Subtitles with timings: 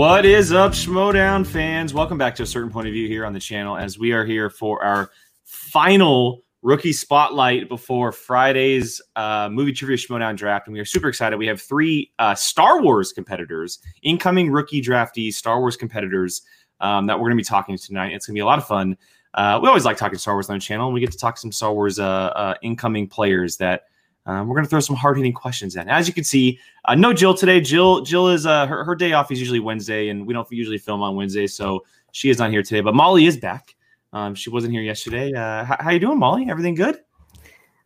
[0.00, 1.92] What is up, Schmoedown fans?
[1.92, 4.24] Welcome back to a certain point of view here on the channel as we are
[4.24, 5.10] here for our
[5.44, 10.66] final rookie spotlight before Friday's uh, movie trivia Schmoedown draft.
[10.66, 11.36] And we are super excited.
[11.36, 16.40] We have three uh, Star Wars competitors, incoming rookie draftees, Star Wars competitors
[16.80, 18.14] um, that we're going to be talking to tonight.
[18.14, 18.96] It's going to be a lot of fun.
[19.34, 21.34] Uh, we always like talking Star Wars on the channel, and we get to talk
[21.34, 23.82] to some Star Wars uh, uh, incoming players that
[24.26, 25.88] um, we're going to throw some hard hitting questions in.
[25.88, 27.60] As you can see, uh, no Jill today.
[27.60, 30.78] Jill Jill is uh, her, her day off is usually Wednesday, and we don't usually
[30.78, 32.80] film on Wednesday, so she is not here today.
[32.80, 33.74] But Molly is back.
[34.12, 35.32] Um, she wasn't here yesterday.
[35.32, 36.46] Uh, how, how you doing, Molly?
[36.50, 36.98] Everything good?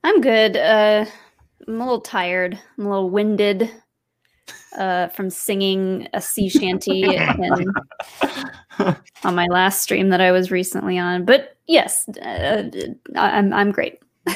[0.03, 0.57] I'm good.
[0.57, 1.05] Uh,
[1.67, 2.59] I'm a little tired.
[2.79, 3.71] I'm a little winded
[4.77, 7.67] uh, from singing a sea shanty and,
[9.25, 11.25] on my last stream that I was recently on.
[11.25, 12.65] But yes, uh,
[13.17, 14.01] I'm I'm great.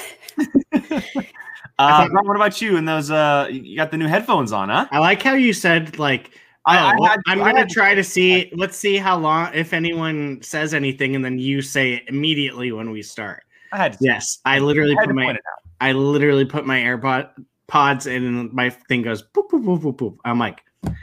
[1.78, 2.76] Uh, what about you?
[2.76, 4.86] And those, uh, you got the new headphones on, huh?
[4.90, 6.30] I like how you said like,
[6.66, 8.50] oh, I, I had, I'm I gonna had- try to see.
[8.56, 12.90] Let's see how long if anyone says anything, and then you say it immediately when
[12.90, 13.44] we start.
[13.72, 15.70] I had to, Yes, I literally I put my point it out.
[15.80, 17.28] I literally put my AirPod
[17.68, 20.16] pods in, and my thing goes boop boop boop boop boop.
[20.24, 20.62] I'm like,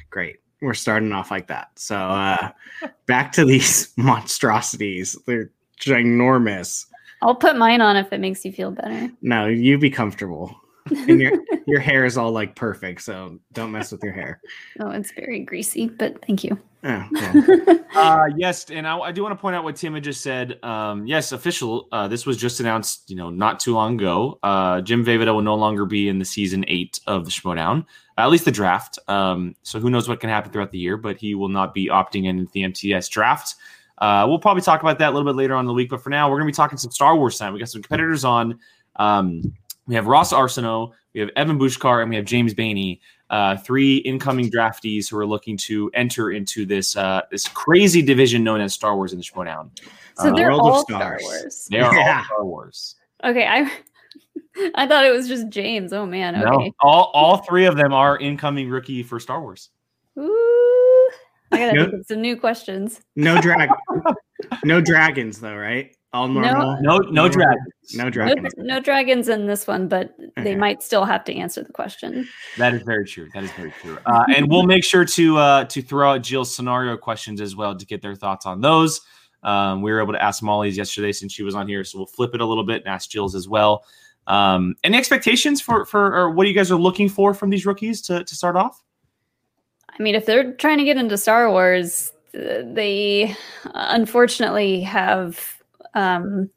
[0.09, 0.37] great.
[0.61, 1.69] We're starting off like that.
[1.75, 2.49] So uh
[3.05, 5.15] back to these monstrosities.
[5.27, 6.85] They're ginormous.
[7.21, 9.09] I'll put mine on if it makes you feel better.
[9.21, 10.55] No, you be comfortable.
[10.91, 11.33] And your
[11.65, 14.41] your hair is all like perfect, so don't mess with your hair.
[14.79, 16.59] Oh, it's very greasy, but thank you.
[16.83, 17.79] Oh, well.
[17.95, 20.61] Uh, yes, and I, I do want to point out what Tim had just said.
[20.63, 21.87] Um, yes, official.
[21.93, 24.37] Uh, this was just announced, you know, not too long ago.
[24.43, 27.85] Uh, Jim Vejvoda will no longer be in the season eight of the Schmoedown,
[28.17, 28.99] at least the draft.
[29.07, 31.87] Um, so who knows what can happen throughout the year, but he will not be
[31.87, 33.55] opting in into the MTS draft.
[33.99, 36.01] Uh, we'll probably talk about that a little bit later on in the week, but
[36.01, 37.53] for now, we're going to be talking some Star Wars time.
[37.53, 38.59] We got some competitors on.
[38.97, 39.53] Um,
[39.87, 43.97] we have Ross Arsenault, we have Evan Bushkar, and we have James Baney uh, three
[43.97, 48.73] incoming draftees who are looking to enter into this uh, this crazy division known as
[48.73, 49.69] Star Wars in the Schmoedown.
[50.17, 51.67] So Uh, they're World of all Star Wars.
[51.71, 52.17] They are Yeah.
[52.19, 52.95] all Star Wars.
[53.23, 53.71] Okay, I
[54.75, 55.91] I thought it was just James.
[55.91, 56.39] Oh man.
[56.39, 56.71] No, Okay.
[56.81, 59.69] all all three of them are incoming rookie for Star Wars.
[60.19, 61.09] Ooh,
[61.51, 61.89] I gotta Nope.
[61.91, 63.01] think of some new questions.
[63.15, 63.69] no drag,
[64.63, 65.95] no dragons though, right?
[66.15, 66.39] All No.
[66.41, 66.77] normal.
[66.81, 67.29] No, no No.
[67.29, 67.67] dragons.
[67.93, 68.53] No No, dragons.
[68.57, 70.55] no dragons in this one, but they Okay.
[70.55, 72.25] might still have to answer the question.
[72.57, 73.27] That is very true.
[73.33, 73.97] That is very true.
[74.05, 77.75] Uh, and we'll make sure to uh, to throw out Jill's scenario questions as well
[77.75, 79.01] to get their thoughts on those.
[79.43, 82.07] Um, we were able to ask Molly's yesterday since she was on here, so we'll
[82.07, 83.83] flip it a little bit and ask Jill's as well.
[84.25, 88.01] Um, any expectations for for or what you guys are looking for from these rookies
[88.03, 88.81] to to start off?
[89.99, 93.35] I mean, if they're trying to get into Star Wars, they
[93.73, 95.54] unfortunately have
[95.95, 96.49] um,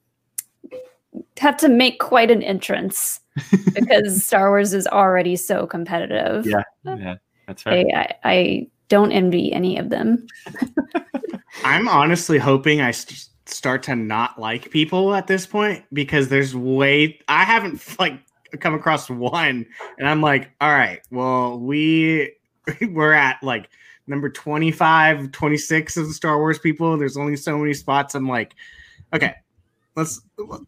[1.38, 3.21] have to make quite an entrance
[3.75, 6.47] because Star Wars is already so competitive.
[6.47, 6.62] Yeah.
[6.84, 7.16] Yeah,
[7.47, 7.87] that's right.
[7.94, 10.26] I, I, I don't envy any of them.
[11.65, 16.55] I'm honestly hoping I st- start to not like people at this point because there's
[16.55, 18.20] way I haven't like
[18.60, 19.66] come across one,
[19.99, 22.32] and I'm like, all right, well, we
[22.91, 23.69] we're at like
[24.06, 26.97] number 25, 26 of the Star Wars people.
[26.97, 28.15] There's only so many spots.
[28.15, 28.55] I'm like,
[29.13, 29.35] okay,
[29.97, 30.21] let's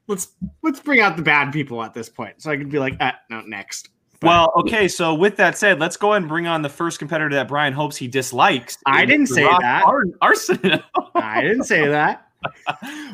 [0.07, 0.29] let's
[0.63, 3.15] let's bring out the bad people at this point, so I can be like, ah,
[3.31, 3.89] no, next.
[4.21, 4.87] But Well, okay.
[4.87, 7.73] So with that said, let's go ahead and bring on the first competitor that Brian
[7.73, 8.77] hopes he dislikes.
[8.85, 9.85] I didn't say that.
[9.85, 10.83] Ar- Arsenault.
[11.15, 12.30] I didn't say that.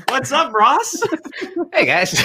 [0.08, 1.00] What's up, Ross?
[1.72, 2.14] Hey guys.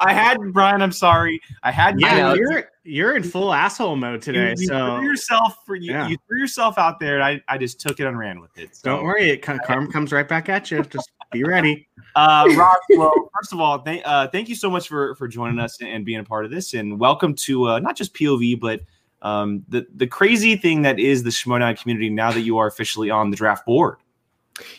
[0.00, 0.80] I had Brian.
[0.82, 1.40] I'm sorry.
[1.62, 2.34] I had Yeah, know.
[2.34, 4.54] you're you're in full asshole mode today.
[4.56, 6.08] you so threw yourself for you, Yeah.
[6.08, 8.74] you threw yourself out there, and I, I just took it and ran with it.
[8.74, 10.82] So, Don't worry, it karma comes right back at you.
[10.84, 11.86] Just be ready.
[12.16, 12.78] uh, Ross.
[12.96, 16.04] Well, first of all, thank uh, thank you so much for for joining us and
[16.06, 18.80] being a part of this, and welcome to uh, not just POV, but
[19.20, 22.08] um, the the crazy thing that is the Schmoedown community.
[22.08, 23.98] Now that you are officially on the draft board.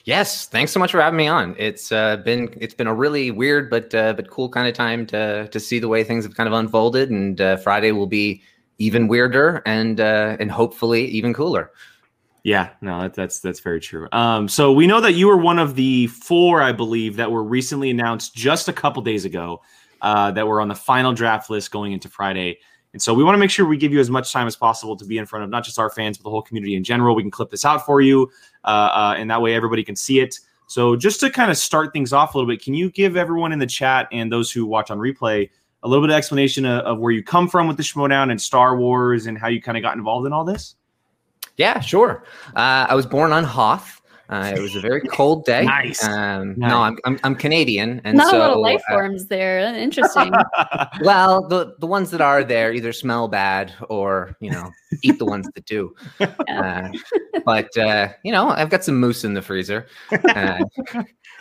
[0.06, 1.56] Yes, thanks so much for having me on.
[1.58, 5.06] It's uh, been it's been a really weird but uh, but cool kind of time
[5.08, 8.42] to to see the way things have kind of unfolded, and uh, Friday will be
[8.78, 11.72] even weirder and uh, and hopefully even cooler.
[12.44, 14.08] Yeah, no, that, that's that's very true.
[14.12, 17.44] Um, so we know that you were one of the four, I believe, that were
[17.44, 19.62] recently announced just a couple days ago
[20.02, 22.60] uh, that were on the final draft list going into Friday.
[22.94, 24.96] And so we want to make sure we give you as much time as possible
[24.98, 27.16] to be in front of not just our fans, but the whole community in general.
[27.16, 28.30] We can clip this out for you,
[28.66, 30.38] uh, uh, and that way everybody can see it.
[30.68, 33.52] So just to kind of start things off a little bit, can you give everyone
[33.52, 35.50] in the chat and those who watch on replay
[35.84, 38.42] a little bit of explanation of, of where you come from with the Schmoedown and
[38.42, 40.76] Star Wars and how you kind of got involved in all this?
[41.58, 42.24] Yeah, sure.
[42.56, 44.01] Uh, I was born on Hoth.
[44.32, 45.66] Uh, it was a very cold day.
[45.66, 46.02] Nice.
[46.04, 46.70] Um, Nice.
[46.70, 49.60] No, I'm, I'm I'm Canadian, and Not so a lot of life uh, forms there.
[49.60, 50.32] Interesting.
[51.02, 54.72] well, the the ones that are there either smell bad or you know
[55.04, 55.94] eat the ones that do.
[56.52, 56.90] Uh,
[57.46, 59.88] but uh, you know, I've got some moose in the freezer.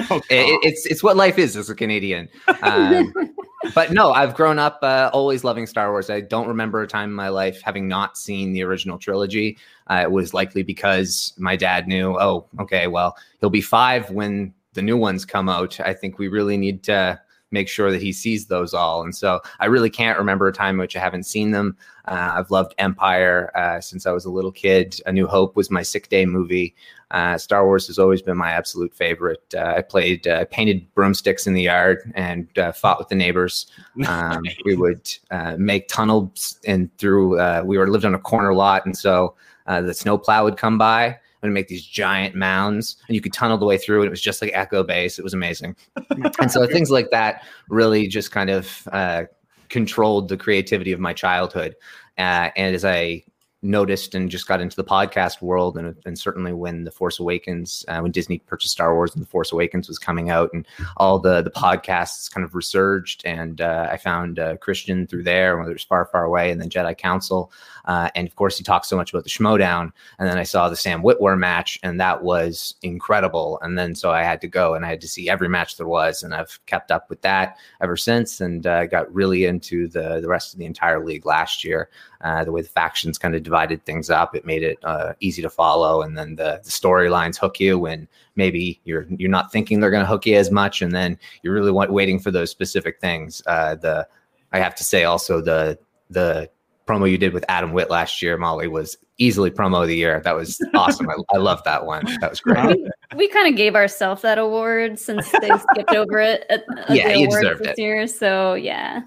[0.10, 2.28] Oh, it, it's it's what life is as a Canadian.
[2.62, 3.12] Um,
[3.74, 6.10] but no, I've grown up uh, always loving Star Wars.
[6.10, 9.58] I don't remember a time in my life having not seen the original trilogy.
[9.88, 14.54] Uh, it was likely because my dad knew, oh, okay, well, he'll be five when
[14.74, 15.78] the new ones come out.
[15.80, 17.20] I think we really need to
[17.50, 19.02] make sure that he sees those all.
[19.02, 21.76] And so I really can't remember a time in which I haven't seen them.
[22.06, 25.00] Uh, I've loved Empire uh, since I was a little kid.
[25.06, 26.74] A New Hope was my sick day movie.
[27.10, 29.42] Uh, Star Wars has always been my absolute favorite.
[29.54, 33.66] Uh, I played, uh, painted broomsticks in the yard and uh, fought with the neighbors.
[34.06, 37.38] Um, we would uh, make tunnels and through.
[37.38, 39.34] Uh, we were lived on a corner lot, and so
[39.66, 43.58] uh, the snowplow would come by and make these giant mounds, and you could tunnel
[43.58, 44.00] the way through.
[44.00, 45.18] And it was just like Echo Base.
[45.18, 45.76] It was amazing.
[46.40, 49.24] and so things like that really just kind of uh,
[49.68, 51.76] controlled the creativity of my childhood.
[52.18, 53.24] Uh, and as I
[53.62, 57.84] noticed and just got into the podcast world, and, and certainly when The Force Awakens,
[57.88, 60.66] uh, when Disney purchased Star Wars and The Force Awakens was coming out, and
[60.96, 65.58] all the the podcasts kind of resurged, and uh, I found uh, Christian through there,
[65.58, 67.52] whether it's Far Far Away, and then Jedi Council,
[67.84, 70.68] uh, and of course he talks so much about the Schmoedown, and then I saw
[70.68, 74.74] the Sam Witwer match, and that was incredible, and then so I had to go
[74.74, 77.56] and I had to see every match there was, and I've kept up with that
[77.82, 81.64] ever since, and uh, got really into the the rest of the entire league last
[81.64, 81.90] year.
[82.22, 85.40] Uh, the way the factions kind of divided things up, it made it uh, easy
[85.40, 88.06] to follow, and then the, the storylines hook you when
[88.36, 91.54] maybe you're you're not thinking they're going to hook you as much, and then you're
[91.54, 93.42] really want, waiting for those specific things.
[93.46, 94.06] Uh, the
[94.52, 95.78] I have to say also the
[96.10, 96.50] the
[96.86, 100.20] promo you did with Adam Witt last year, Molly, was easily promo of the year.
[100.24, 101.08] That was awesome.
[101.08, 102.04] I, I love that one.
[102.20, 102.66] That was great.
[102.66, 106.90] we, we kind of gave ourselves that award since they skipped over it at, at
[106.94, 107.78] Yeah, the awards this it.
[107.78, 108.06] year.
[108.06, 109.02] So yeah,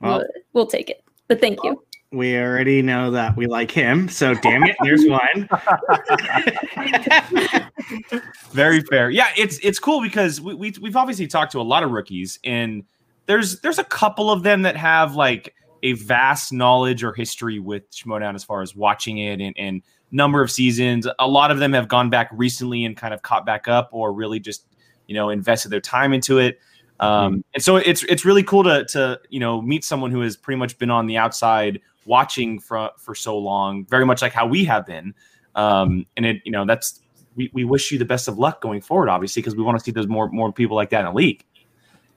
[0.00, 1.02] Well- we'll, we'll take it.
[1.26, 1.82] But thank you.
[2.14, 4.08] We already know that we like him.
[4.08, 5.48] So damn it, there's one.
[8.52, 9.10] Very fair.
[9.10, 12.38] Yeah, it's it's cool because we, we we've obviously talked to a lot of rookies,
[12.44, 12.84] and
[13.26, 17.90] there's there's a couple of them that have like a vast knowledge or history with
[17.90, 19.82] Schmoedown as far as watching it and, and
[20.12, 21.06] number of seasons.
[21.18, 24.12] A lot of them have gone back recently and kind of caught back up, or
[24.12, 24.66] really just
[25.08, 26.60] you know invested their time into it.
[27.00, 30.36] Um, and so it's it's really cool to to you know meet someone who has
[30.36, 34.46] pretty much been on the outside watching for for so long, very much like how
[34.46, 35.14] we have been.
[35.54, 37.00] Um, and it you know that's
[37.36, 39.84] we, we wish you the best of luck going forward, obviously, because we want to
[39.84, 41.44] see those more more people like that in the league.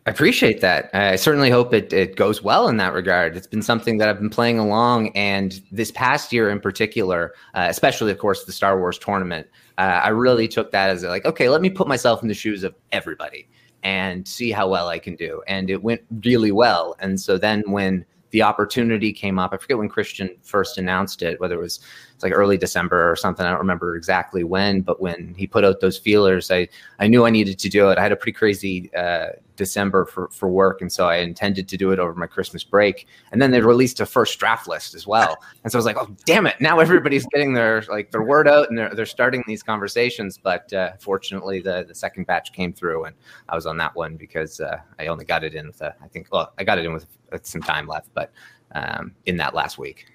[0.05, 0.89] I appreciate that.
[0.93, 3.35] I certainly hope it, it goes well in that regard.
[3.35, 7.67] It's been something that I've been playing along, and this past year in particular, uh,
[7.69, 9.47] especially, of course, the Star Wars tournament,
[9.77, 12.63] uh, I really took that as like, okay, let me put myself in the shoes
[12.63, 13.49] of everybody
[13.83, 15.43] and see how well I can do.
[15.45, 16.95] And it went really well.
[16.99, 21.39] And so then when the opportunity came up, I forget when Christian first announced it,
[21.39, 21.79] whether it was
[22.13, 23.45] it's like early December or something.
[23.45, 26.67] I don't remember exactly when, but when he put out those feelers, I
[26.99, 27.97] I knew I needed to do it.
[27.97, 29.27] I had a pretty crazy uh,
[29.57, 33.07] December for for work, and so I intended to do it over my Christmas break.
[33.31, 35.97] And then they released a first draft list as well, and so I was like,
[35.97, 36.55] oh damn it!
[36.61, 40.39] Now everybody's getting their like their word out, and they're they're starting these conversations.
[40.41, 43.15] But uh, fortunately, the the second batch came through, and
[43.49, 46.07] I was on that one because uh, I only got it in with a, I
[46.07, 48.31] think well I got it in with, with some time left, but
[48.73, 50.05] um, in that last week.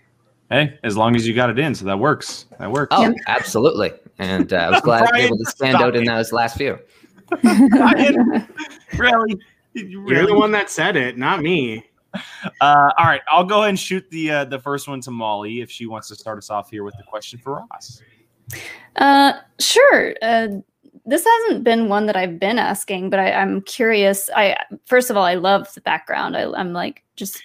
[0.51, 2.45] Hey, as long as you got it in, so that works.
[2.59, 2.95] That works.
[2.95, 3.91] Oh, absolutely.
[4.19, 6.59] And uh, I was glad to be able to stand stop out in those last
[6.59, 6.79] few.
[7.43, 8.49] Brian,
[8.99, 9.39] really?
[9.75, 10.27] You're Really?
[10.27, 11.85] the one that said it, not me.
[12.61, 15.63] Uh, all right, I'll go ahead and shoot the uh, the first one to Molly
[15.63, 18.03] if she wants to start us off here with the question for Ross.
[18.97, 20.15] Uh, sure.
[20.21, 20.49] Uh,
[21.07, 24.29] this hasn't been one that I've been asking, but I, I'm curious.
[24.37, 26.37] I first of all, I love the background.
[26.37, 27.43] I, I'm like just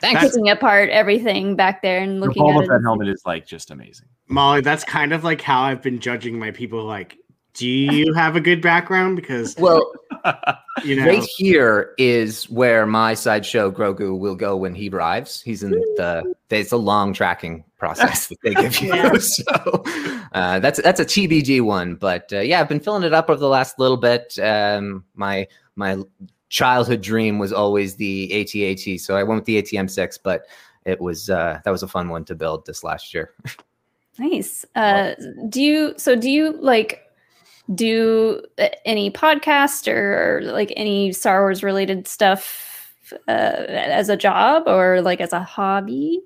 [0.00, 0.20] Thanks.
[0.22, 2.82] picking apart everything back there and looking Boba at Fett it.
[2.84, 4.06] helmet is like just amazing.
[4.28, 6.84] Molly, that's kind of like how I've been judging my people.
[6.84, 7.18] Like,
[7.54, 9.16] do you have a good background?
[9.16, 9.92] Because Well,
[10.84, 15.40] you know, right here is where my sideshow Grogu will go when he arrives.
[15.40, 16.34] He's in the.
[16.50, 18.88] It's a long tracking process that they give you.
[18.94, 19.12] Yeah.
[19.20, 19.84] So
[20.32, 21.94] uh, that's that's a TBD one.
[21.94, 24.38] But uh, yeah, I've been filling it up over the last little bit.
[24.38, 25.46] Um, my
[25.76, 26.02] my
[26.48, 30.46] childhood dream was always the AT-AT, so I went with the ATM six, but
[30.84, 33.32] it was uh, that was a fun one to build this last year.
[34.18, 34.64] Nice.
[34.74, 35.14] Uh,
[35.48, 35.94] do you?
[35.96, 37.03] So do you like?
[37.72, 42.92] Do uh, any podcast or, like any Star Wars related stuff
[43.28, 46.20] uh, as a job or like as a hobby?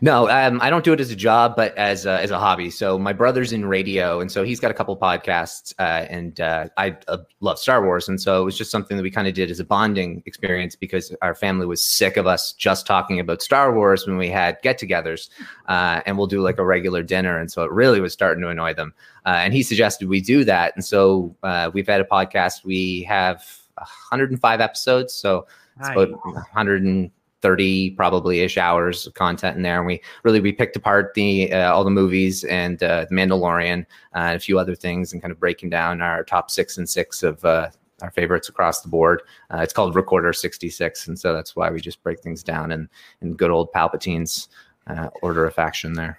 [0.00, 2.70] No, um, I don't do it as a job, but as a, as a hobby.
[2.70, 6.68] So my brother's in radio, and so he's got a couple podcasts, uh, and uh,
[6.76, 9.34] I uh, love Star Wars, and so it was just something that we kind of
[9.34, 13.42] did as a bonding experience because our family was sick of us just talking about
[13.42, 15.28] Star Wars when we had get-togethers,
[15.68, 18.48] uh, and we'll do like a regular dinner, and so it really was starting to
[18.48, 18.94] annoy them.
[19.26, 22.64] Uh, and he suggested we do that, and so uh, we've had a podcast.
[22.64, 23.42] We have
[23.74, 25.46] 105 episodes, so
[25.78, 27.10] it's about 100 and
[27.44, 31.52] 30 probably ish hours of content in there and we really we picked apart the
[31.52, 33.82] uh, all the movies and uh, the mandalorian
[34.14, 36.88] uh, and a few other things and kind of breaking down our top six and
[36.88, 37.68] six of uh,
[38.00, 39.20] our favorites across the board
[39.50, 42.88] uh, it's called recorder 66 and so that's why we just break things down in
[43.20, 44.48] in good old palpatine's
[44.86, 46.18] uh, order of faction there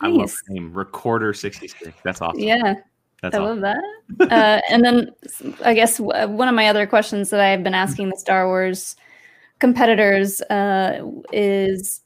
[0.00, 0.42] I love Nice.
[0.46, 1.96] the name Recorder 66.
[2.04, 2.40] That's awesome.
[2.40, 2.74] Yeah,
[3.22, 3.60] That's I awesome.
[3.60, 3.74] love
[4.18, 4.30] that.
[4.32, 5.10] uh, and then
[5.64, 8.96] I guess w- one of my other questions that I've been asking the Star Wars
[9.58, 11.00] competitors uh,
[11.32, 12.00] is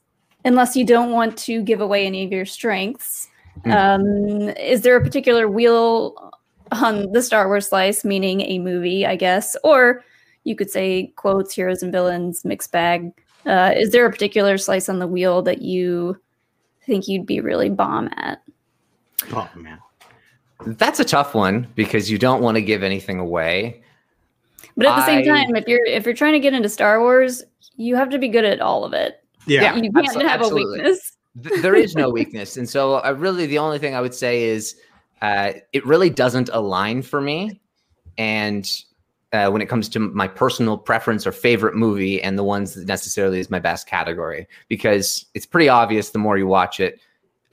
[0.45, 3.27] unless you don't want to give away any of your strengths,
[3.65, 3.71] Hmm.
[3.71, 6.31] um, is there a particular wheel
[6.71, 10.03] on the Star Wars slice, meaning a movie, I guess, or
[10.45, 13.11] you could say quotes, heroes and villains, mixed bag.
[13.45, 16.17] Uh, is there a particular slice on the wheel that you
[16.85, 18.41] think you'd be really bomb at?
[19.33, 19.79] Oh man.
[20.65, 23.81] that's a tough one because you don't want to give anything away
[24.77, 26.99] But at the same I- time, if you're if you're trying to get into Star
[26.99, 27.43] Wars,
[27.75, 29.23] you have to be good at all of it.
[29.47, 29.75] Yeah.
[29.75, 31.17] you can't abso- have a weakness.
[31.35, 34.75] There is no weakness and so uh, really the only thing i would say is
[35.21, 37.61] uh, it really doesn't align for me
[38.17, 38.69] and
[39.31, 42.87] uh, when it comes to my personal preference or favorite movie and the ones that
[42.87, 46.99] necessarily is my best category because it's pretty obvious the more you watch it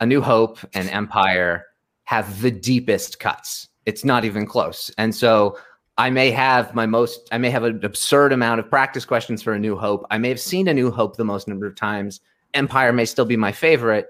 [0.00, 1.66] a new hope and empire
[2.04, 5.56] have the deepest cuts it's not even close and so
[5.98, 9.54] i may have my most i may have an absurd amount of practice questions for
[9.54, 12.20] a new hope i may have seen a new hope the most number of times
[12.56, 14.08] Empire may still be my favorite.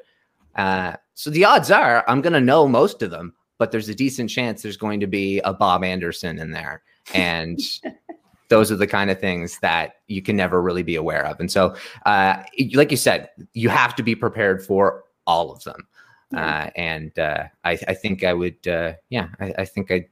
[0.55, 3.95] Uh, so the odds are I'm going to know most of them, but there's a
[3.95, 6.83] decent chance there's going to be a Bob Anderson in there.
[7.13, 7.61] And
[8.49, 11.41] those are the kind of things that you can never really be aware of.
[11.41, 11.75] And so,
[12.07, 12.43] uh,
[12.75, 15.87] like you said, you have to be prepared for all of them.
[16.35, 20.07] Uh, and uh, I, I think I would, uh, yeah, I, I think I,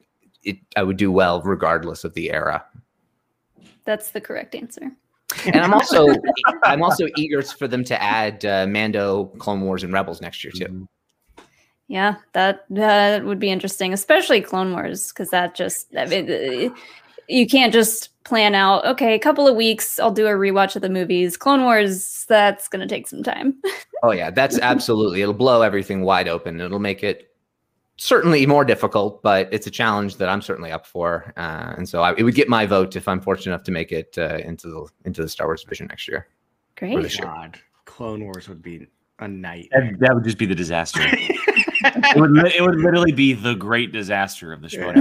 [0.45, 2.65] it, I would do well regardless of the era.
[3.85, 4.93] That's the correct answer.
[5.47, 6.09] And I'm also
[6.63, 10.53] I'm also eager for them to add uh, Mando, Clone Wars, and Rebels next year
[10.53, 10.89] too.
[11.89, 16.75] Yeah, that that would be interesting, especially Clone Wars, because that just I mean,
[17.29, 18.87] you can't just plan out.
[18.87, 21.37] Okay, a couple of weeks, I'll do a rewatch of the movies.
[21.37, 23.55] Clone Wars, that's going to take some time.
[24.03, 26.61] Oh yeah, that's absolutely it'll blow everything wide open.
[26.61, 27.34] It'll make it
[27.97, 31.33] certainly more difficult, but it's a challenge that I'm certainly up for.
[31.37, 33.93] Uh, and so I, it would get my vote if I'm fortunate enough to make
[33.93, 36.29] it uh, into the into the Star Wars division next year.
[36.77, 36.97] Great.
[36.97, 37.09] Really?
[37.09, 37.27] Sure.
[37.27, 38.87] God, Clone Wars would be
[39.21, 39.69] a night.
[39.73, 41.01] That, that would just be the disaster.
[41.05, 44.93] it, would, it would literally be the great disaster of the show.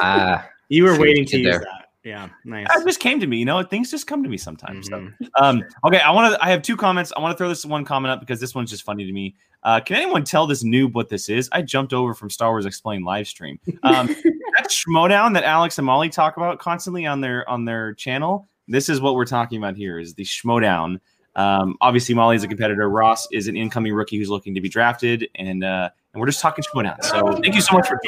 [0.00, 1.60] Uh, you were waiting to use there.
[1.60, 1.79] that.
[2.02, 2.66] Yeah, nice.
[2.70, 3.62] It just came to me, you know.
[3.62, 4.86] Things just come to me sometimes.
[4.88, 4.96] so.
[4.96, 5.14] Mhm.
[5.38, 6.42] Um, okay, I want to.
[6.42, 7.12] I have two comments.
[7.14, 9.34] I want to throw this one comment up because this one's just funny to me.
[9.64, 11.50] Uh, can anyone tell this noob what this is?
[11.52, 13.58] I jumped over from Star Wars Explained live stream.
[13.82, 14.06] Um,
[14.56, 18.48] that Schmoedown that Alex and Molly talk about constantly on their on their channel.
[18.66, 21.00] This is what we're talking about here: is the Schmoedown.
[21.36, 22.88] Um, obviously, Molly is a competitor.
[22.88, 26.40] Ross is an incoming rookie who's looking to be drafted, and uh, and we're just
[26.40, 27.04] talking Schmoedown.
[27.04, 28.00] So thank you so much for.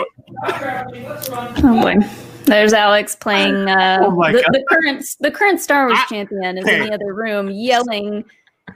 [0.44, 1.96] Oh boy.
[2.44, 4.52] There's Alex playing uh, Oh my the, God.
[4.52, 6.80] the current the current Star Wars Ah, champion is hey.
[6.80, 8.24] in the other room yelling,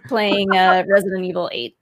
[0.08, 1.76] playing uh, Resident Evil Eight.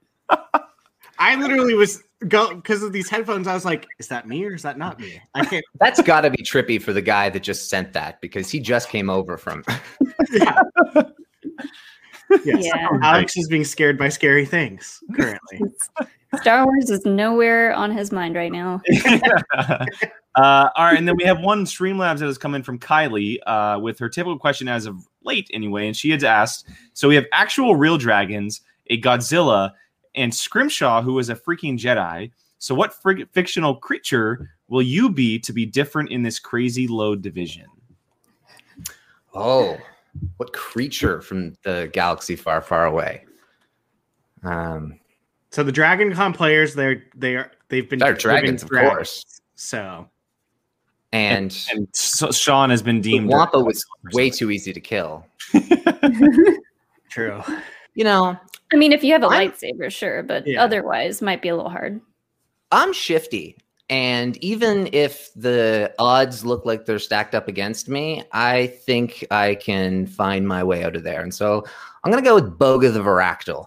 [1.17, 3.47] I literally was go because of these headphones.
[3.47, 5.63] I was like, "Is that me or is that not me?" I can't.
[5.79, 8.89] that's got to be trippy for the guy that just sent that because he just
[8.89, 9.63] came over from.
[10.31, 10.61] Yeah.
[12.43, 12.65] Yes.
[12.65, 12.87] Yeah.
[13.03, 15.61] Alex is being scared by scary things currently.
[16.41, 18.81] Star Wars is nowhere on his mind right now.
[20.35, 23.37] Uh, all right, and then we have one Streamlabs that has come in from Kylie
[23.47, 25.87] uh, with her typical question as of late, anyway.
[25.87, 29.71] And she had asked So we have actual real dragons, a Godzilla,
[30.13, 32.31] and Scrimshaw, who is a freaking Jedi.
[32.57, 37.21] So, what frig- fictional creature will you be to be different in this crazy load
[37.21, 37.65] division?
[39.33, 39.77] Oh,
[40.37, 43.25] what creature from the galaxy far, far away?
[44.43, 44.99] Um,
[45.51, 49.41] So the Dragon Con players, they're they are they've been they're given dragons, of course.
[49.55, 50.09] So
[51.15, 53.29] And, And so Sean has been deemed.
[53.29, 55.25] Wampa was way too easy to kill.
[57.09, 57.41] true.
[57.93, 58.37] You know,
[58.73, 60.63] I mean, if you have a I'm- lightsaber, sure, but Yeah.
[60.63, 62.01] otherwise, might be a little hard.
[62.71, 63.57] I'm shifty.
[63.89, 69.55] And even if the odds look like they're stacked up against me, I think I
[69.55, 71.21] can find my way out of there.
[71.21, 71.63] And so
[72.03, 73.65] I'm going to go with Boga the Varactyl.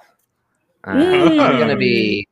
[0.87, 2.26] Uh, I'm gonna be.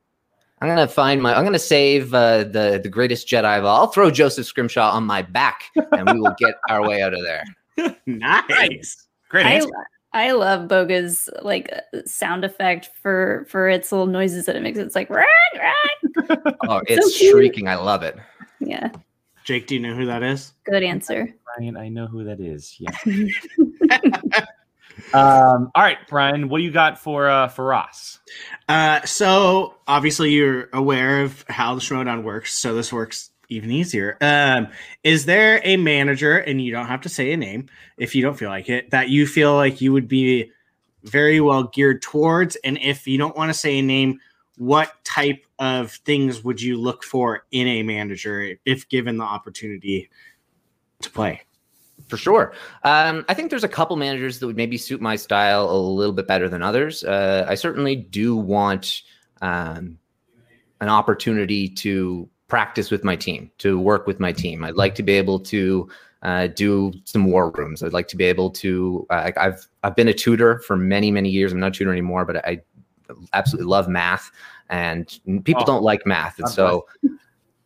[0.60, 1.34] I'm gonna find my.
[1.34, 3.80] I'm gonna save uh, the the greatest Jedi of all.
[3.82, 7.20] I'll throw Joseph Scrimshaw on my back, and we will get our way out of
[7.22, 7.44] there.
[8.06, 9.06] nice.
[9.28, 9.68] Great I, answer.
[10.14, 14.78] I love Boga's like uh, sound effect for for its little noises that it makes.
[14.78, 15.24] It's like "Rah,
[15.58, 15.72] rah."
[16.68, 17.68] Oh, It's it's so shrieking.
[17.68, 18.16] I love it.
[18.60, 18.90] yeah,
[19.44, 20.54] Jake, do you know who that is?
[20.64, 21.34] good answer.
[21.58, 22.74] Brian, I know who that is.
[22.78, 22.96] Yeah.
[25.12, 28.18] um, all right, Brian, what do you got for uh for Ross?
[28.68, 34.16] Uh, so obviously you're aware of how the Schmoedown works, so this works even easier.
[34.20, 34.68] Um,
[35.04, 38.36] is there a manager, and you don't have to say a name if you don't
[38.36, 40.50] feel like it, that you feel like you would be
[41.04, 42.56] very well geared towards?
[42.56, 44.20] And if you don't want to say a name,
[44.56, 50.10] what type of things would you look for in a manager if given the opportunity
[51.02, 51.45] to play?
[52.08, 52.52] For sure.
[52.84, 56.12] Um, I think there's a couple managers that would maybe suit my style a little
[56.12, 57.02] bit better than others.
[57.02, 59.02] Uh, I certainly do want
[59.42, 59.98] um,
[60.80, 64.62] an opportunity to practice with my team, to work with my team.
[64.62, 65.88] I'd like to be able to
[66.22, 67.82] uh, do some war rooms.
[67.82, 69.06] I'd like to be able to.
[69.10, 71.52] Uh, I've I've been a tutor for many many years.
[71.52, 72.60] I'm not a tutor anymore, but I
[73.32, 74.30] absolutely love math,
[74.68, 75.06] and
[75.44, 76.86] people Oh, don't like math, and so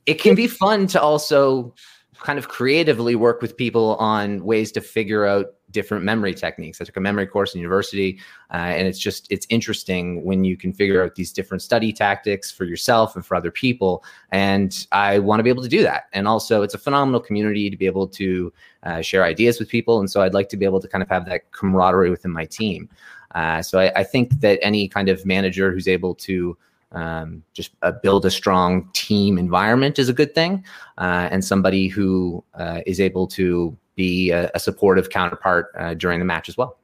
[0.06, 1.75] it can be fun to also
[2.21, 6.81] kind of creatively work with people on ways to figure out different memory techniques.
[6.81, 8.19] I took a memory course in university,
[8.53, 12.50] uh, and it's just it's interesting when you can figure out these different study tactics
[12.50, 14.05] for yourself and for other people.
[14.33, 16.05] And I want to be able to do that.
[16.12, 20.00] And also, it's a phenomenal community to be able to uh, share ideas with people.
[20.00, 22.45] And so, I'd like to be able to kind of have that camaraderie within my
[22.45, 22.89] team.
[23.35, 26.57] Uh, so I, I think that any kind of manager who's able to
[26.92, 30.64] um, just uh, build a strong team environment is a good thing,
[30.99, 36.18] uh, and somebody who uh, is able to be a, a supportive counterpart uh, during
[36.18, 36.78] the match as well.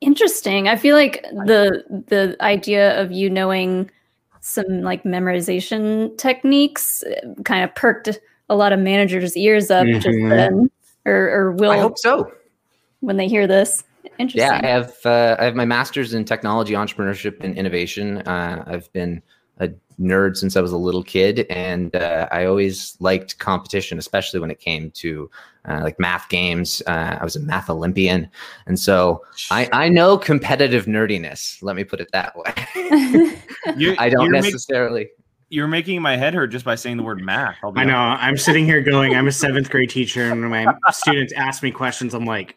[0.00, 0.68] Interesting.
[0.68, 3.90] I feel like the the idea of you knowing
[4.40, 7.02] some like memorization techniques
[7.44, 10.30] kind of perked a lot of managers' ears up just Mhm.
[10.30, 10.70] then,
[11.04, 12.30] or or will I hope so.
[13.00, 13.82] when they hear this.
[14.18, 14.40] Interesting.
[14.40, 18.18] Yeah, I have uh, I have my master's in technology, entrepreneurship, and innovation.
[18.18, 19.22] Uh, I've been
[19.58, 19.68] a
[20.00, 24.50] nerd since I was a little kid, and uh, I always liked competition, especially when
[24.50, 25.30] it came to
[25.68, 26.82] uh, like math games.
[26.86, 28.30] Uh, I was a math Olympian,
[28.66, 31.62] and so I, I know competitive nerdiness.
[31.62, 33.34] Let me put it that way.
[33.76, 35.08] You, I don't you're, make- necessarily.
[35.50, 37.56] you're making my head hurt just by saying the word math.
[37.62, 37.96] I'll be I know.
[37.96, 38.22] honest.
[38.22, 41.70] I'm sitting here going, I'm a seventh grade teacher, and when my students ask me
[41.70, 42.56] questions, I'm like,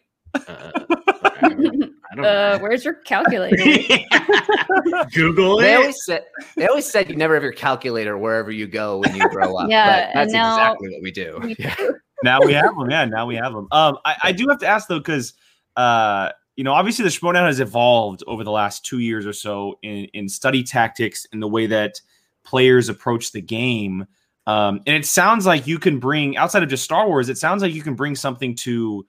[1.42, 2.58] uh, I don't uh, know.
[2.62, 3.56] where's your calculator?
[5.14, 5.76] Google They it.
[5.76, 6.24] always said
[6.56, 9.68] they always said you never have your calculator wherever you go when you grow up.
[9.70, 11.38] Yeah, but that's now- exactly what we do.
[11.42, 11.74] We Yeah.
[12.22, 12.90] now we have them.
[12.90, 13.66] Yeah, now we have them.
[13.72, 15.34] Um, I, I do have to ask though, because
[15.76, 19.78] uh, you know, obviously the Schmoedown has evolved over the last two years or so
[19.82, 22.00] in in study tactics and the way that
[22.44, 24.06] players approach the game.
[24.46, 27.28] Um, and it sounds like you can bring outside of just Star Wars.
[27.28, 29.06] It sounds like you can bring something to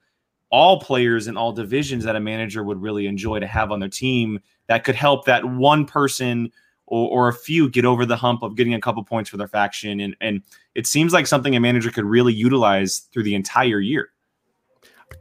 [0.54, 3.88] all players in all divisions that a manager would really enjoy to have on their
[3.88, 4.38] team
[4.68, 6.48] that could help that one person
[6.86, 9.48] or, or a few get over the hump of getting a couple points for their
[9.48, 10.42] faction and and
[10.76, 14.10] it seems like something a manager could really utilize through the entire year.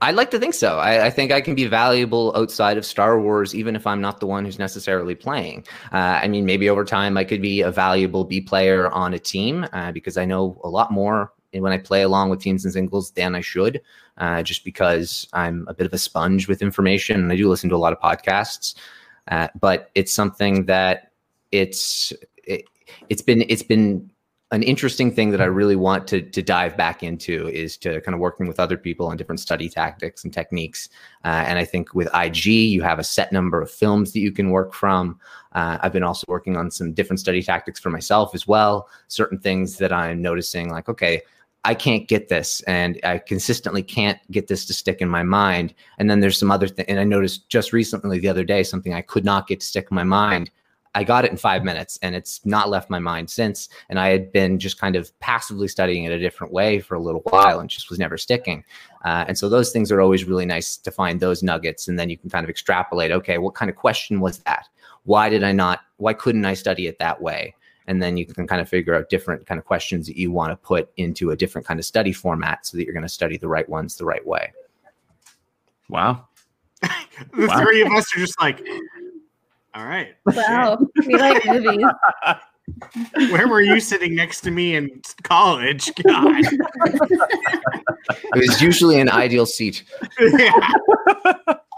[0.02, 0.78] I'd like to think so.
[0.78, 4.20] I, I think I can be valuable outside of Star Wars, even if I'm not
[4.20, 5.66] the one who's necessarily playing.
[5.92, 9.20] Uh, I mean, maybe over time I could be a valuable B player on a
[9.20, 12.74] team uh, because I know a lot more when I play along with teams and
[12.74, 13.82] singles than I should,
[14.18, 17.70] uh, just because I'm a bit of a sponge with information and I do listen
[17.70, 18.76] to a lot of podcasts.
[19.30, 21.12] Uh, but it's something that
[21.52, 22.12] it's
[22.46, 22.66] it,
[23.10, 24.10] it's been it's been
[24.52, 28.14] an interesting thing that I really want to to dive back into is to kind
[28.14, 30.90] of working with other people on different study tactics and techniques.
[31.24, 34.32] Uh, and I think with IG, you have a set number of films that you
[34.32, 35.20] can work from.
[35.54, 38.90] Uh, I've been also working on some different study tactics for myself as well.
[39.08, 41.22] Certain things that I'm noticing, like okay.
[41.66, 45.74] I can't get this, and I consistently can't get this to stick in my mind.
[45.98, 48.94] And then there's some other thing, and I noticed just recently the other day something
[48.94, 50.52] I could not get to stick in my mind.
[50.96, 53.70] I got it in five minutes and it's not left my mind since.
[53.90, 57.00] And I had been just kind of passively studying it a different way for a
[57.00, 58.64] little while and just was never sticking.
[59.04, 61.88] Uh, and so those things are always really nice to find those nuggets.
[61.88, 64.68] And then you can kind of extrapolate okay, what kind of question was that?
[65.04, 67.56] Why did I not, why couldn't I study it that way?
[67.88, 70.52] And then you can kind of figure out different kind of questions that you want
[70.52, 73.38] to put into a different kind of study format so that you're going to study
[73.38, 74.54] the right ones the right way.
[75.90, 76.28] Wow.
[76.82, 77.62] the Wow.
[77.62, 78.62] three of us are just like,
[79.76, 80.16] all right.
[80.26, 81.84] Wow, we like movies.
[83.32, 85.92] Where were you sitting next to me in college?
[86.04, 86.46] God.
[86.46, 89.84] It was usually an ideal seat.
[90.20, 90.52] Yeah.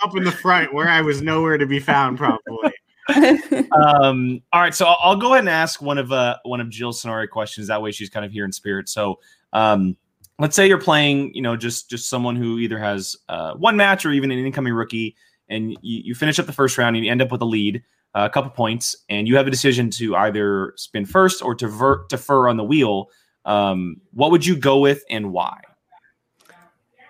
[0.04, 2.72] Up in the front where I was nowhere to be found, probably.
[3.72, 6.70] um, all right, so I'll, I'll, go ahead and ask one of uh, one of
[6.70, 7.68] Jill's scenario questions.
[7.68, 8.90] That way, she's kind of here in spirit.
[8.90, 9.20] So,
[9.54, 9.96] um,
[10.40, 14.06] let's say you're playing, you know, just just someone who either has uh, one match
[14.06, 15.16] or even an incoming rookie,
[15.50, 17.84] and you, you finish up the first round and you end up with a lead,
[18.16, 21.68] uh, a couple points, and you have a decision to either spin first or to
[21.68, 23.10] vert, defer on the wheel.
[23.46, 25.62] Um, what would you go with and why?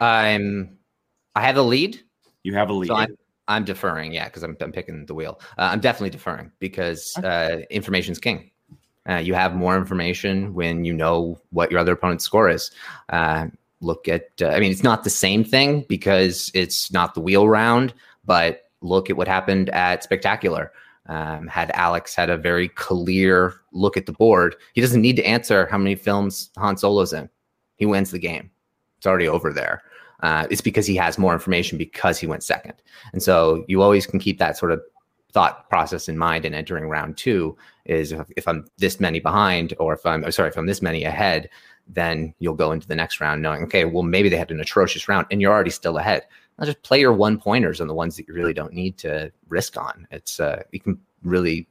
[0.01, 0.77] I'm.
[1.37, 2.01] I have a lead.
[2.43, 2.87] You have a lead.
[2.87, 5.39] So I'm, I'm deferring, yeah, because I'm, I'm picking the wheel.
[5.57, 8.51] Uh, I'm definitely deferring because uh, information's king.
[9.07, 12.71] Uh, you have more information when you know what your other opponent's score is.
[13.09, 13.47] Uh,
[13.81, 17.47] look at, uh, I mean, it's not the same thing because it's not the wheel
[17.47, 17.93] round,
[18.25, 20.71] but look at what happened at Spectacular.
[21.07, 25.23] Um, had Alex had a very clear look at the board, he doesn't need to
[25.23, 27.29] answer how many films Han Solo's in.
[27.75, 28.49] He wins the game.
[28.97, 29.83] It's already over there
[30.21, 32.75] uh, it's because he has more information because he went second.
[33.13, 34.81] And so you always can keep that sort of
[35.31, 39.73] thought process in mind and entering round two is if, if I'm this many behind
[39.79, 41.49] or if I'm sorry, if I'm this many ahead,
[41.87, 45.07] then you'll go into the next round knowing, okay, well, maybe they had an atrocious
[45.07, 46.25] round and you're already still ahead.
[46.57, 49.31] I'll just play your one pointers on the ones that you really don't need to
[49.49, 50.07] risk on.
[50.09, 51.67] It's uh, you can really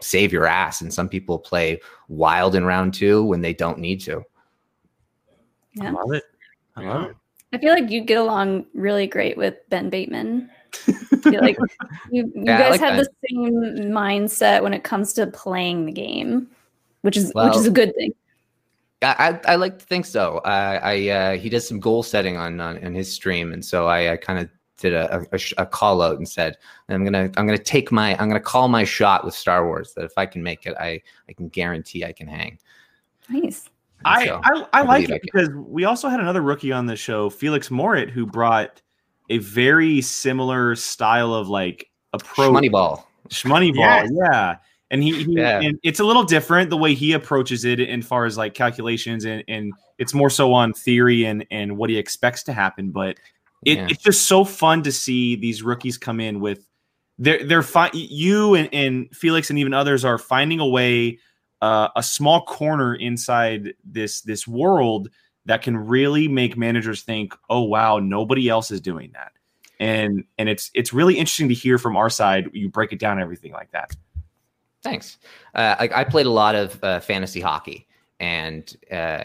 [0.00, 0.80] save your ass.
[0.80, 4.22] And some people play wild in round two when they don't need to.
[5.74, 5.88] Yeah.
[5.88, 6.24] I love it.
[6.76, 7.16] I love it.
[7.52, 10.50] I feel like you get along really great with Ben Bateman.
[11.24, 11.56] Like
[12.10, 13.04] you, you yeah, guys like have ben.
[13.04, 16.48] the same mindset when it comes to playing the game,
[17.02, 18.12] which is well, which is a good thing.
[19.02, 20.38] I, I, I like to think so.
[20.38, 23.86] Uh, I uh, he does some goal setting on on, on his stream, and so
[23.86, 26.56] I, I kind of did a, a, a, call out and said,
[26.88, 29.94] "I'm gonna I'm gonna take my I'm gonna call my shot with Star Wars.
[29.94, 32.58] That if I can make it, I I can guarantee I can hang."
[33.28, 33.70] Nice.
[34.04, 36.96] I, so I, I, I like it because we also had another rookie on the
[36.96, 38.80] show, Felix Morit, who brought
[39.30, 42.52] a very similar style of like approach.
[42.52, 43.08] Money ball.
[43.28, 44.10] Shmoney ball, yes.
[44.12, 44.56] yeah.
[44.90, 45.60] And he, he yeah.
[45.60, 49.26] and it's a little different the way he approaches it in far as like calculations
[49.26, 52.90] and, and it's more so on theory and and what he expects to happen.
[52.90, 53.18] But
[53.66, 53.86] it, yeah.
[53.90, 56.66] it's just so fun to see these rookies come in with
[57.18, 57.90] they're they're fine.
[57.92, 61.18] You and, and Felix and even others are finding a way
[61.60, 65.08] uh, a small corner inside this this world
[65.46, 69.32] that can really make managers think, "Oh wow, nobody else is doing that."
[69.80, 72.50] And and it's it's really interesting to hear from our side.
[72.52, 73.90] You break it down, everything like that.
[74.82, 75.18] Thanks.
[75.54, 77.88] Uh, I, played a lot of uh, fantasy hockey,
[78.20, 79.24] and uh,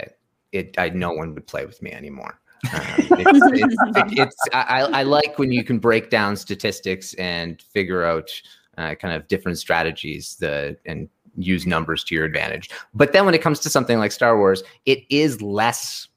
[0.51, 2.39] it I, no one would play with me anymore.
[2.73, 8.05] Um, it's, it's, it's I, I, like when you can break down statistics and figure
[8.05, 8.29] out
[8.77, 12.69] uh, kind of different strategies the and use numbers to your advantage.
[12.93, 16.07] But then when it comes to something like Star Wars, it is less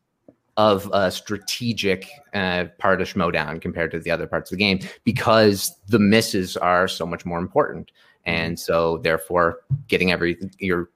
[0.56, 4.80] of a strategic uh, part of Schmoedown compared to the other parts of the game
[5.04, 7.90] because the misses are so much more important.
[8.24, 10.90] And so, therefore, getting every your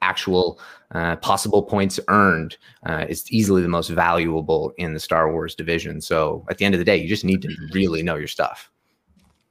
[0.00, 0.58] actual
[0.90, 2.56] uh, possible points earned
[2.86, 6.00] uh, is easily the most valuable in the Star Wars division.
[6.00, 8.70] So, at the end of the day, you just need to really know your stuff.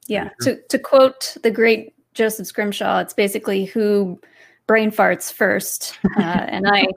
[0.07, 0.29] Yeah.
[0.41, 2.99] To to quote the great Joseph Scrimshaw.
[2.99, 4.19] It's basically who
[4.67, 6.87] brain farts first, uh, and I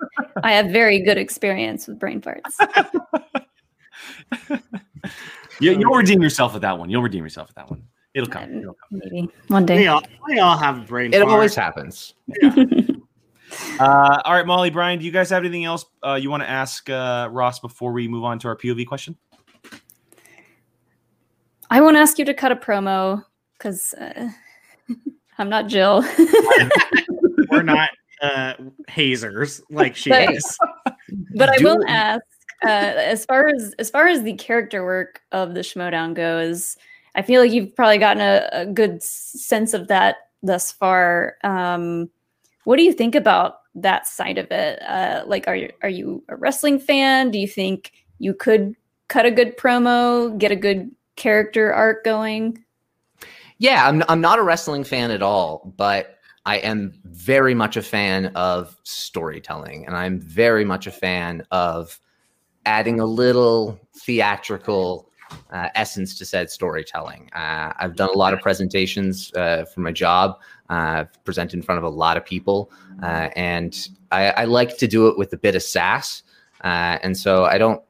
[0.42, 2.54] I have very good experience with brain farts.
[5.60, 6.90] you, will redeem yourself with that one.
[6.90, 7.84] You'll redeem yourself with that one.
[8.14, 8.44] It'll come.
[8.44, 9.00] Um, It'll come.
[9.02, 9.78] Maybe one day.
[9.78, 11.12] We all, we all have brain.
[11.12, 12.14] It always happens.
[12.40, 12.54] Yeah.
[13.80, 16.48] uh, all right, Molly, Brian, do you guys have anything else uh, you want to
[16.48, 19.16] ask uh, Ross before we move on to our POV question?
[21.70, 23.24] I won't ask you to cut a promo
[23.58, 24.28] because uh,
[25.38, 26.04] I'm not Jill.
[27.50, 27.90] We're not
[28.22, 28.54] uh,
[28.88, 30.58] hazers like she but, is.
[31.36, 32.24] But I will ask,
[32.64, 36.76] uh, as far as as far as the character work of the Schmoedown goes,
[37.14, 41.36] I feel like you've probably gotten a, a good sense of that thus far.
[41.44, 42.08] Um,
[42.64, 44.80] what do you think about that side of it?
[44.82, 47.30] Uh, like, are you are you a wrestling fan?
[47.30, 48.74] Do you think you could
[49.08, 52.63] cut a good promo, get a good character arc going?
[53.58, 57.82] Yeah, I'm I'm not a wrestling fan at all, but I am very much a
[57.82, 61.98] fan of storytelling, and I'm very much a fan of
[62.66, 65.10] adding a little theatrical
[65.50, 67.30] uh, essence to said storytelling.
[67.34, 70.38] Uh, I've done a lot of presentations uh, for my job,
[70.68, 72.70] uh, present in front of a lot of people,
[73.02, 76.22] uh, and I, I, like to do it with a bit of sass.
[76.62, 77.82] Uh, and so I don't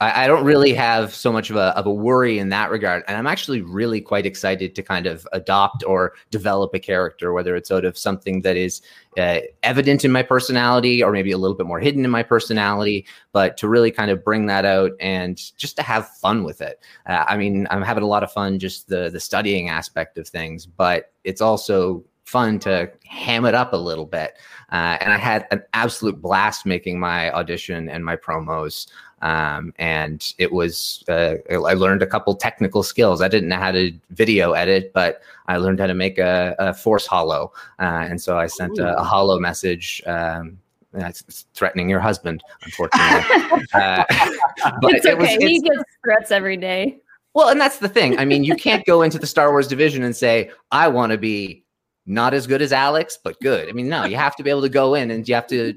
[0.00, 3.02] I, I, don't really have so much of a, of a worry in that regard.
[3.08, 7.56] And I'm actually really quite excited to kind of adopt or develop a character, whether
[7.56, 8.80] it's out of something that is
[9.16, 13.06] uh, evident in my personality or maybe a little bit more hidden in my personality,
[13.32, 16.80] but to really kind of bring that out and just to have fun with it.
[17.06, 20.28] Uh, I mean, I'm having a lot of fun just the the studying aspect of
[20.28, 24.34] things, but it's also fun to ham it up a little bit.
[24.70, 28.86] Uh, and I had an absolute blast making my audition and my promos.
[29.22, 33.20] Um, and it was, uh, I learned a couple technical skills.
[33.20, 36.74] I didn't know how to video edit, but I learned how to make a, a
[36.74, 37.52] force hollow.
[37.78, 40.02] Uh, and so I sent a, a hollow message.
[40.06, 40.58] Um,
[40.92, 43.66] that's threatening your husband, unfortunately.
[43.74, 44.04] uh,
[44.80, 45.12] but it's okay.
[45.12, 46.98] It was, it's, he gets threats every day.
[47.34, 48.18] Well, and that's the thing.
[48.18, 51.18] I mean, you can't go into the Star Wars division and say, I want to
[51.18, 51.62] be
[52.06, 53.68] not as good as Alex, but good.
[53.68, 55.74] I mean, no, you have to be able to go in and you have to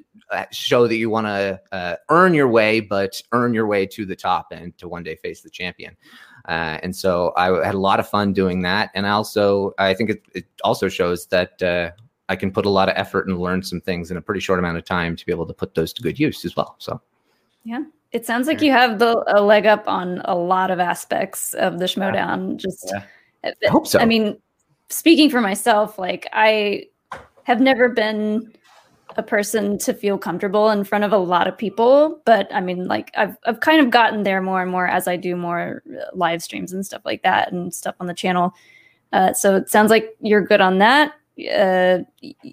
[0.52, 4.16] show that you want to uh, earn your way, but earn your way to the
[4.16, 5.96] top and to one day face the champion.
[6.48, 8.90] Uh, and so I had a lot of fun doing that.
[8.96, 11.92] And I also, I think it, it also shows that uh,
[12.30, 14.58] I can put a lot of effort and learn some things in a pretty short
[14.58, 16.76] amount of time to be able to put those to good use as well.
[16.80, 17.02] So,
[17.64, 17.84] yeah.
[18.12, 21.80] It sounds like you have the a leg up on a lot of aspects of
[21.80, 22.58] the Schmoedown.
[22.58, 23.04] Just, yeah.
[23.46, 24.00] I hope so.
[24.00, 24.38] I mean,
[24.90, 26.88] speaking for myself, like I
[27.44, 28.52] have never been
[29.18, 32.88] a person to feel comfortable in front of a lot of people, but I mean,
[32.88, 36.06] like I've I've kind of gotten there more and more as I do more uh,
[36.14, 38.54] live streams and stuff like that and stuff on the channel.
[39.14, 41.14] Uh, so it sounds like you're good on that
[41.50, 42.00] uh,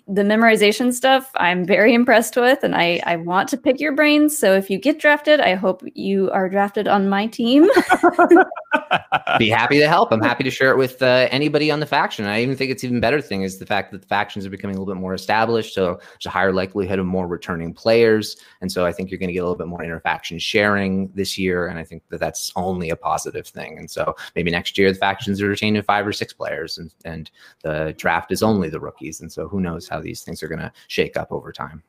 [0.06, 4.36] the memorization stuff I'm very impressed with, and I, I want to pick your brains.
[4.36, 7.68] So if you get drafted, I hope you are drafted on my team.
[9.38, 10.12] Be happy to help.
[10.12, 12.24] I'm happy to share it with uh, anybody on the faction.
[12.24, 14.76] I even think it's even better thing is the fact that the factions are becoming
[14.76, 18.70] a little bit more established, so there's a higher likelihood of more returning players, and
[18.70, 21.66] so I think you're going to get a little bit more interfaction sharing this year,
[21.66, 23.78] and I think that that's only a positive thing.
[23.78, 27.30] And so maybe next year the factions are retaining five or six players, and and
[27.62, 29.20] the draft is only the the rookies.
[29.20, 31.82] And so who knows how these things are going to shake up over time.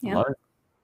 [0.00, 0.16] Yeah.
[0.16, 0.36] Love it.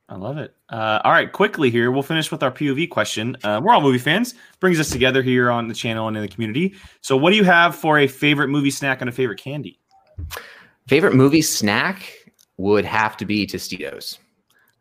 [0.08, 0.56] I love it.
[0.68, 3.36] Uh, all right, quickly here, we'll finish with our POV question.
[3.44, 6.28] Uh, we're all movie fans, brings us together here on the channel and in the
[6.28, 6.74] community.
[7.00, 9.78] So, what do you have for a favorite movie snack and a favorite candy?
[10.88, 12.12] Favorite movie snack
[12.56, 14.18] would have to be Tostitos.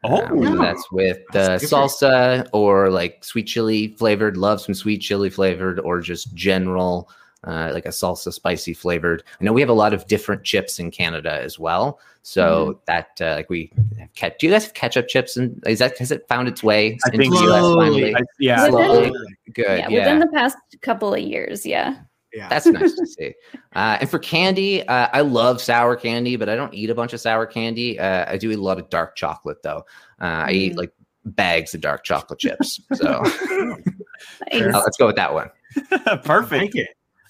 [0.03, 4.35] Oh, um, that's with the salsa or like sweet chili flavored.
[4.35, 7.09] Love some sweet chili flavored or just general
[7.45, 9.23] uh, like a salsa spicy flavored.
[9.39, 11.99] I know we have a lot of different chips in Canada as well.
[12.21, 12.79] So mm.
[12.85, 14.41] that uh, like we have kept.
[14.41, 15.37] Do you guys have ketchup chips?
[15.37, 18.15] And is that has it found its way I into the US finally?
[18.15, 19.11] I, yeah, slowly.
[19.53, 19.79] Good.
[19.79, 21.65] Yeah, yeah, within the past couple of years.
[21.65, 21.95] Yeah.
[22.33, 22.47] Yeah.
[22.47, 23.33] That's nice to see.
[23.73, 27.13] Uh, and for candy, uh, I love sour candy, but I don't eat a bunch
[27.13, 27.97] of sour candy.
[27.97, 29.83] Uh, I do eat a lot of dark chocolate, though.
[30.21, 30.45] Mm.
[30.45, 30.77] I eat mm.
[30.77, 30.91] like
[31.25, 32.79] bags of dark chocolate chips.
[32.93, 33.21] So
[34.51, 34.73] nice.
[34.73, 35.49] let's go with that one.
[36.23, 36.77] Perfect.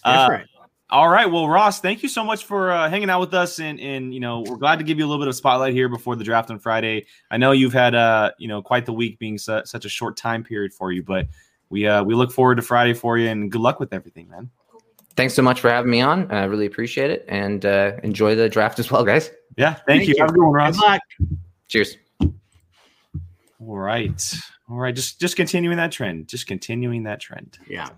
[0.04, 0.40] Uh,
[0.92, 1.30] all right.
[1.30, 4.20] Well, Ross, thank you so much for uh, hanging out with us, and and you
[4.20, 6.50] know we're glad to give you a little bit of spotlight here before the draft
[6.50, 7.06] on Friday.
[7.30, 10.18] I know you've had uh you know quite the week being su- such a short
[10.18, 11.28] time period for you, but
[11.70, 14.50] we uh we look forward to Friday for you, and good luck with everything, man.
[15.16, 16.32] Thanks so much for having me on.
[16.32, 19.30] I really appreciate it, and uh, enjoy the draft as well, guys.
[19.58, 20.16] Yeah, thank, thank you.
[20.16, 20.22] you.
[20.22, 20.78] Have a good one, Ross.
[20.78, 21.02] Good luck.
[21.68, 21.98] Cheers.
[22.22, 24.96] All right, all right.
[24.96, 26.30] Just just continuing that trend.
[26.30, 27.60] Just continuing that trend.
[27.68, 27.90] Yeah.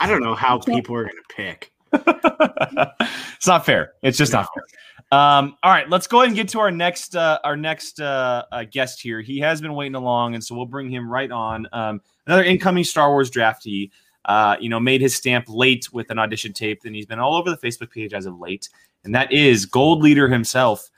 [0.00, 1.72] I don't know how people are going to pick.
[1.92, 3.92] it's not fair.
[4.02, 4.40] It's just no.
[4.40, 4.64] not fair.
[5.12, 8.44] Um, all right, let's go ahead and get to our next uh, our next uh,
[8.50, 9.20] uh, guest here.
[9.20, 11.66] He has been waiting along, and so we'll bring him right on.
[11.72, 13.90] Um, another incoming Star Wars draftee.
[14.24, 17.34] Uh, you know, made his stamp late with an audition tape, and he's been all
[17.34, 18.68] over the Facebook page as of late.
[19.04, 20.88] And that is Gold Leader himself,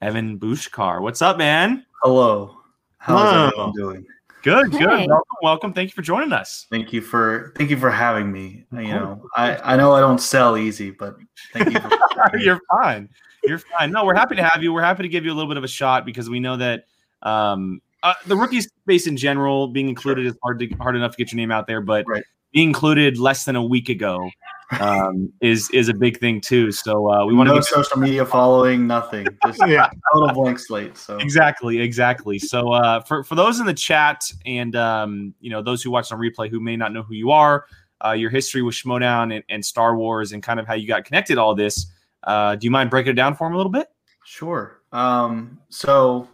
[0.00, 1.02] Evan Bushkar.
[1.02, 1.84] What's up, man?
[2.02, 2.56] Hello.
[2.96, 3.46] How's Hello.
[3.48, 4.06] everyone doing?
[4.42, 5.08] Good, good.
[5.08, 5.72] Welcome, welcome.
[5.72, 6.66] Thank you for joining us.
[6.68, 8.64] Thank you for thank you for having me.
[8.72, 11.16] You know, I I know I don't sell easy, but
[11.52, 11.80] thank you.
[11.80, 13.08] For You're fine.
[13.44, 13.92] You're fine.
[13.92, 14.72] No, we're happy to have you.
[14.72, 16.86] We're happy to give you a little bit of a shot because we know that
[17.22, 20.30] um, uh, the rookie space in general being included sure.
[20.30, 22.24] is hard to hard enough to get your name out there, but right.
[22.52, 24.28] being included less than a week ago
[24.80, 26.72] um, is is a big thing too.
[26.72, 29.26] So uh, we want no to social media following, nothing.
[29.44, 30.96] Just yeah, a little blank slate.
[30.96, 32.38] So exactly, exactly.
[32.38, 36.12] So uh, for for those in the chat and um, you know those who watch
[36.12, 37.66] on replay who may not know who you are,
[38.04, 41.04] uh, your history with Schmoedown and, and Star Wars and kind of how you got
[41.04, 41.86] connected all this.
[42.24, 43.88] Uh, do you mind breaking it down for them a little bit?
[44.24, 44.80] Sure.
[44.92, 46.28] Um, so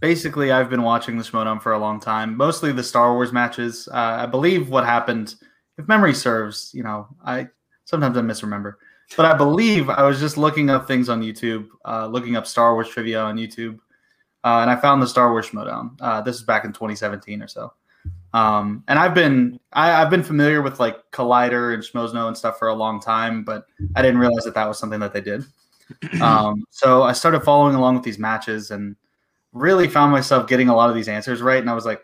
[0.00, 3.88] basically, I've been watching the Schmoedown for a long time, mostly the Star Wars matches.
[3.88, 5.34] Uh, I believe what happened
[5.80, 7.48] if memory serves, you know, I
[7.84, 8.78] sometimes I misremember,
[9.16, 12.74] but I believe I was just looking up things on YouTube, uh, looking up Star
[12.74, 13.78] Wars trivia on YouTube,
[14.44, 15.96] uh, and I found the Star Wars Schmoedown.
[16.00, 17.72] Uh, this is back in 2017 or so,
[18.32, 22.36] Um, and I've been I, I've been familiar with like Collider and Schmoes Know and
[22.36, 23.66] stuff for a long time, but
[23.96, 25.44] I didn't realize that that was something that they did.
[26.22, 28.94] Um, so I started following along with these matches and
[29.52, 31.60] really found myself getting a lot of these answers right.
[31.60, 32.00] And I was like,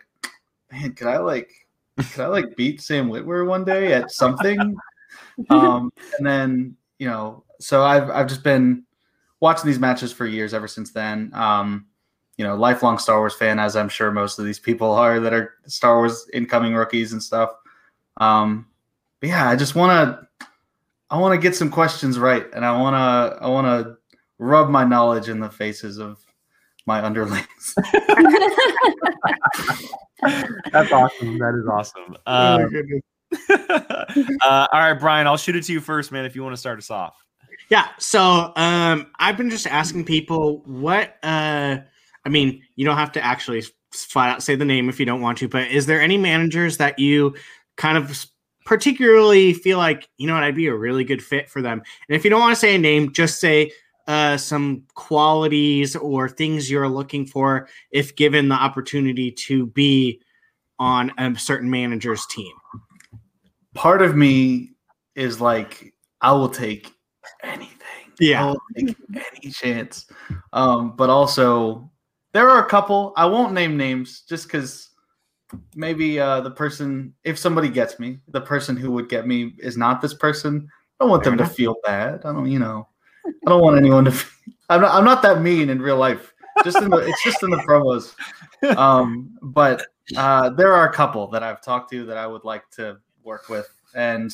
[0.69, 1.66] man, could I like
[1.97, 4.77] could I like beat Sam Witwer one day at something?
[5.49, 8.83] um, and then you know, so I've I've just been
[9.39, 11.31] watching these matches for years ever since then.
[11.33, 11.87] Um,
[12.37, 15.33] you know, lifelong Star Wars fan, as I'm sure most of these people are that
[15.33, 17.51] are Star Wars incoming rookies and stuff.
[18.17, 18.67] Um,
[19.19, 20.47] but yeah, I just want to,
[21.09, 23.97] I want to get some questions right, and I want to, I want to
[24.37, 26.23] rub my knowledge in the faces of
[26.87, 27.75] my underlings.
[30.71, 31.37] That's awesome.
[31.37, 32.15] That is awesome.
[32.25, 33.01] Oh, my Um,
[34.41, 36.23] uh, all right, Brian, I'll shoot it to you first, man.
[36.25, 37.15] If you want to start us off.
[37.69, 37.87] Yeah.
[37.99, 41.17] So um, I've been just asking people what.
[41.21, 41.79] Uh,
[42.25, 45.21] I mean, you don't have to actually flat out say the name if you don't
[45.21, 47.35] want to, but is there any managers that you
[47.75, 48.25] kind of
[48.65, 51.81] particularly feel like you know what I'd be a really good fit for them?
[52.07, 53.71] And if you don't want to say a name, just say
[54.07, 60.21] uh, some qualities or things you're looking for if given the opportunity to be
[60.79, 62.53] on a certain manager's team.
[63.73, 64.71] Part of me
[65.15, 66.93] is like, I will take
[67.43, 67.77] anything.
[68.19, 68.45] Yeah.
[68.45, 70.05] I'll take any chance.
[70.53, 71.91] Um, but also,
[72.33, 73.13] there are a couple.
[73.17, 74.89] I won't name names just because
[75.75, 79.77] maybe uh, the person, if somebody gets me, the person who would get me is
[79.77, 80.67] not this person.
[80.99, 81.49] I don't want Fair them enough.
[81.51, 82.25] to feel bad.
[82.25, 82.87] I don't, you know,
[83.47, 84.13] I don't want anyone to.
[84.69, 84.93] I'm not.
[84.93, 86.33] I'm not that mean in real life.
[86.65, 86.97] Just in the.
[86.97, 88.13] it's just in the promos.
[88.77, 89.85] Um, but
[90.17, 93.47] uh, there are a couple that I've talked to that I would like to work
[93.47, 94.33] with, and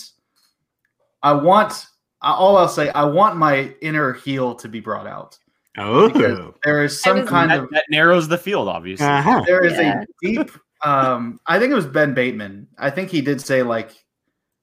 [1.21, 1.85] I want.
[2.23, 5.37] All I'll say, I want my inner heel to be brought out.
[5.75, 6.55] Because Oh.
[6.63, 9.05] there is some was- kind That, of that narrows the field, obviously.
[9.05, 9.43] Uh-huh.
[9.45, 10.01] there is Yeah.
[10.01, 10.51] a deep
[10.85, 13.91] um i think it was ben bateman i think he did say like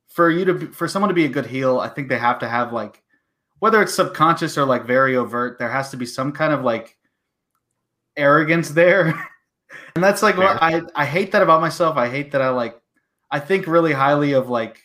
[0.08, 2.38] for you to be, for someone to be a good heel i think they have
[2.40, 3.02] to have like
[3.60, 6.96] whether it's subconscious or like very overt there has to be some kind of like
[8.16, 9.14] arrogance there.
[9.94, 11.96] And that's like what i i hate that about myself.
[11.96, 12.80] I hate that i like
[13.30, 14.82] i think really highly of like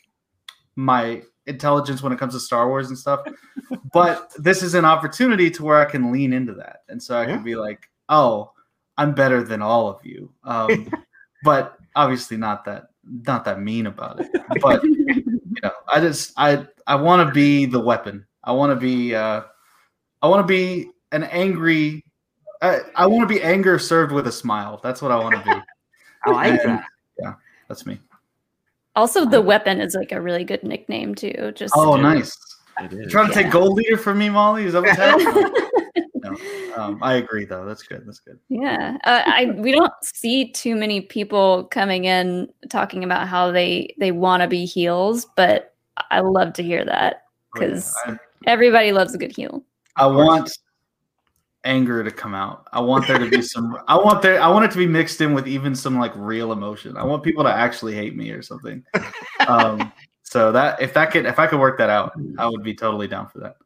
[0.76, 3.22] my intelligence when it comes to star wars and stuff.
[3.94, 6.84] But this is an opportunity to where i can lean into that.
[6.88, 7.36] And so i Yeah.
[7.36, 8.52] can be like oh
[8.98, 10.32] i'm better than all of you.
[10.44, 10.92] Um
[11.44, 14.28] but obviously not that not that mean about it.
[14.62, 18.76] But you know i just i i want to be the weapon i want to
[18.76, 19.42] be uh
[20.22, 22.04] i want to be an angry
[22.62, 25.42] i, I want to be anger served with a smile that's what i want to
[25.42, 25.66] be
[26.26, 26.80] I like And-
[27.18, 27.38] that.
[27.68, 28.00] that's me
[28.96, 31.52] Also, the weapon is like a really good nickname too.
[31.56, 32.36] Just oh nice
[32.80, 32.98] It is.
[33.00, 33.44] you trying to Yeah.
[33.44, 35.52] take gold leader from me molly is that what's happening
[36.24, 36.38] no,
[36.78, 40.76] um, i agree though that's good that's good Yeah, uh, I we don't see too
[40.76, 45.74] many people coming in talking about how they they want to be heels, but
[46.12, 47.24] I love to hear that
[47.58, 48.18] Oh, yeah.
[48.46, 49.64] 'Cause- I- everybody loves a good heel.
[49.96, 50.52] I want
[51.64, 52.68] anger to come out.
[52.74, 53.78] I want there to be some.
[53.88, 54.42] I want there.
[54.42, 56.96] I want it to be mixed in with even some like real emotion.
[56.98, 58.84] I want people to actually hate me or something.
[59.48, 59.92] Um,
[60.24, 63.08] so that if that could if I could work that out, I would be totally
[63.08, 63.58] down for that.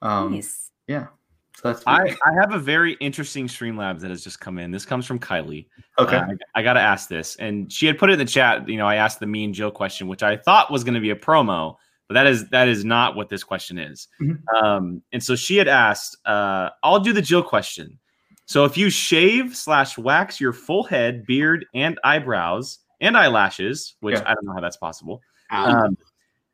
[0.00, 0.72] Um, nice.
[0.88, 1.06] yeah.
[1.54, 4.72] So that's I, I have a very interesting Streamlabs that has just come in.
[4.72, 5.66] This comes from Kylie.
[6.00, 6.16] okay.
[6.16, 6.24] Uh,
[6.56, 7.36] I, I got to ask this.
[7.36, 8.68] And she had put it in the chat.
[8.68, 11.00] You know, I asked the me and Joe question, which I thought was going to
[11.00, 11.76] be a promo,
[12.12, 14.08] but that is that is not what this question is.
[14.20, 14.38] Mhm.
[14.62, 17.98] Um, and so she had asked, uh, I'll do the Jill question.
[18.44, 24.16] So if you shave slash wax your full head, beard, and eyebrows and eyelashes, which
[24.16, 24.24] Yeah.
[24.26, 25.96] I don't know how that's possible, Um,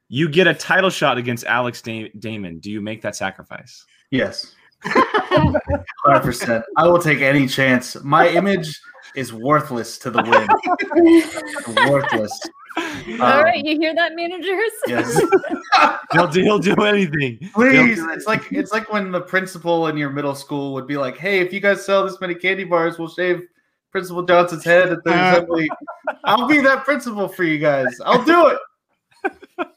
[0.08, 2.60] you get a title shot against Alex da- Damon.
[2.60, 3.84] Do you make that sacrifice?
[4.10, 4.54] yes.
[4.84, 6.64] Hundred percent.
[6.76, 7.96] I will take any chance.
[8.04, 8.80] My image
[9.16, 10.48] is worthless to the wind.
[11.90, 12.30] worthless.
[13.20, 14.70] All Um, right, you hear that, managers?
[14.86, 15.20] Yes.
[16.12, 17.38] He'll do, he'll do anything.
[17.52, 20.96] Please, do it's like it's like when the principal in your middle school would be
[20.96, 23.42] like, "Hey, if you guys sell this many candy bars, we'll shave
[23.92, 25.32] Principal Johnson's head at the Uh.
[25.32, 25.68] assembly."
[26.24, 28.00] I'll be that principal for you guys.
[28.06, 28.58] I'll do it.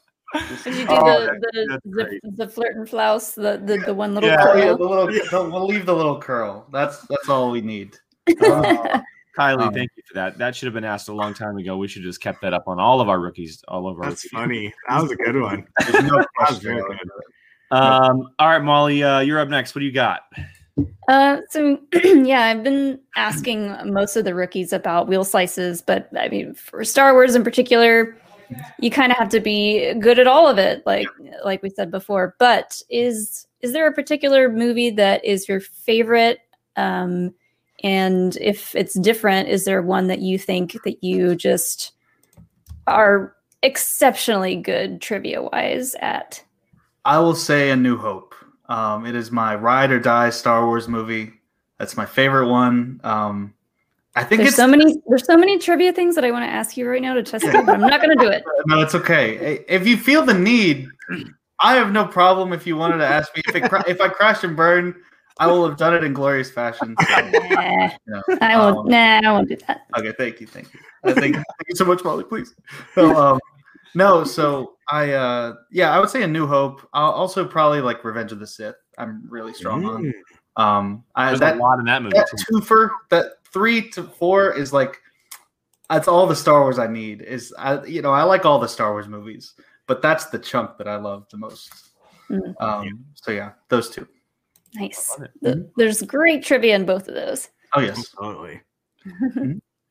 [0.64, 3.92] Did you do Oh, the the, that's the, the flirt and flouse, the, the the
[3.94, 4.36] one little Yeah.
[4.48, 4.76] Oh, yeah, curl?
[4.78, 6.66] the little, the- we'll leave the little curl.
[6.72, 7.98] That's that's all we need.
[9.36, 10.36] Kylie, Um, thank you for that.
[10.38, 11.76] That should have been asked a long time ago.
[11.78, 14.10] We should have just kept that up on all of our rookies, all of our
[14.10, 14.30] That's rookies.
[14.32, 14.74] funny.
[14.88, 15.66] That was a good one.
[15.90, 16.60] There's no was question.
[16.74, 16.98] very good.
[17.70, 19.74] Um, all right, Molly, uh, you're up next.
[19.74, 20.22] What do you got?
[21.08, 26.28] Uh, so yeah, I've been asking most of the rookies about wheel slices, but I
[26.28, 28.16] mean, for Star Wars in particular,
[28.80, 31.08] you kind of have to be good at all of it, like
[31.44, 32.34] like we said before.
[32.38, 36.40] But is is there a particular movie that is your favorite?
[36.76, 37.34] Um,
[37.82, 41.92] And if it's different, is there one that you think that you just
[42.86, 46.42] are exceptionally good trivia wise at?
[47.04, 48.34] I will say A New Hope.
[48.68, 51.32] Um, it is my ride or die Star Wars movie.
[51.78, 53.00] That's my favorite one.
[53.02, 53.54] Um,
[54.14, 56.50] I think There's it's so many there's so many trivia things that I want to
[56.50, 58.44] ask you right now to test you, but I'm not gonna do it.
[58.66, 59.64] no, it's okay.
[59.68, 60.86] If you feel the need,
[61.60, 62.52] I have no problem.
[62.52, 64.94] If you wanted to ask me if it if I crash and burn,
[65.38, 66.94] I will have done it in glorious fashion.
[67.00, 69.82] So, Nah, you know, I won't um, nah, I won't do that.
[69.98, 70.80] Okay, thank you, thank you.
[71.04, 72.24] Uh, thank, thank you so much, Molly.
[72.24, 72.54] Please.
[72.94, 73.40] So, um,
[73.94, 76.86] no, so I, uh, yeah, I would say A New Hope.
[76.92, 78.76] I'll also probably like Revenge of the Sith.
[78.98, 80.04] I'm really strong on.
[80.04, 80.12] Mm.
[80.62, 82.16] Um, I, There's that a lot in that movie.
[82.16, 82.60] that too.
[82.60, 85.00] twofer, that three to four is like
[85.88, 87.22] that's all the Star Wars I need.
[87.22, 89.54] Is I, you know, I like all the Star Wars movies,
[89.86, 91.90] but that's the chunk that I love the most.
[92.30, 92.54] Mm.
[92.60, 94.06] Um, so yeah, those two.
[94.74, 95.10] Nice.
[95.18, 95.30] Love it.
[95.44, 97.48] Th- There's great trivia in both of those.
[97.74, 98.60] Oh yes, Absolutely.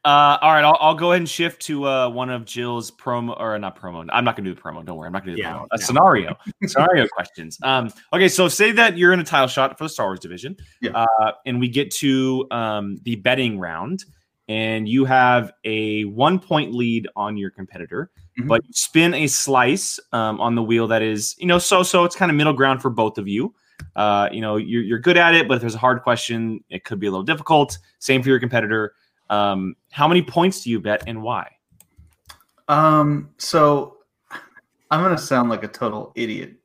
[0.04, 3.40] Uh, all right, I'll, I'll go ahead and shift to uh, one of Jill's promo
[3.40, 4.08] or not promo.
[4.12, 4.84] I'm not gonna do the promo.
[4.84, 5.68] Don't worry, I'm not gonna do the Yeah, promo.
[5.74, 7.60] A scenario, scenario questions.
[7.62, 10.58] Um, okay, so say that you're in a title shot for the Star Wars division,
[10.82, 10.92] Yeah.
[11.22, 14.04] uh, and we get to um, the betting round,
[14.48, 18.10] and you have a one point lead on your competitor,
[18.40, 18.48] Mhm.
[18.48, 22.06] but you spin a slice um, on the wheel that is, you know, so so.
[22.06, 23.54] It's kind of middle ground for both of you.
[23.96, 26.84] Uh, you know, you're, you're good at it, but if there's a hard question, it
[26.84, 27.78] could be a little difficult.
[28.00, 28.94] Same for your competitor.
[29.30, 31.50] Um, how many points do you bet and why?
[32.68, 33.98] Um, so
[34.90, 36.56] I'm gonna sound like a total idiot.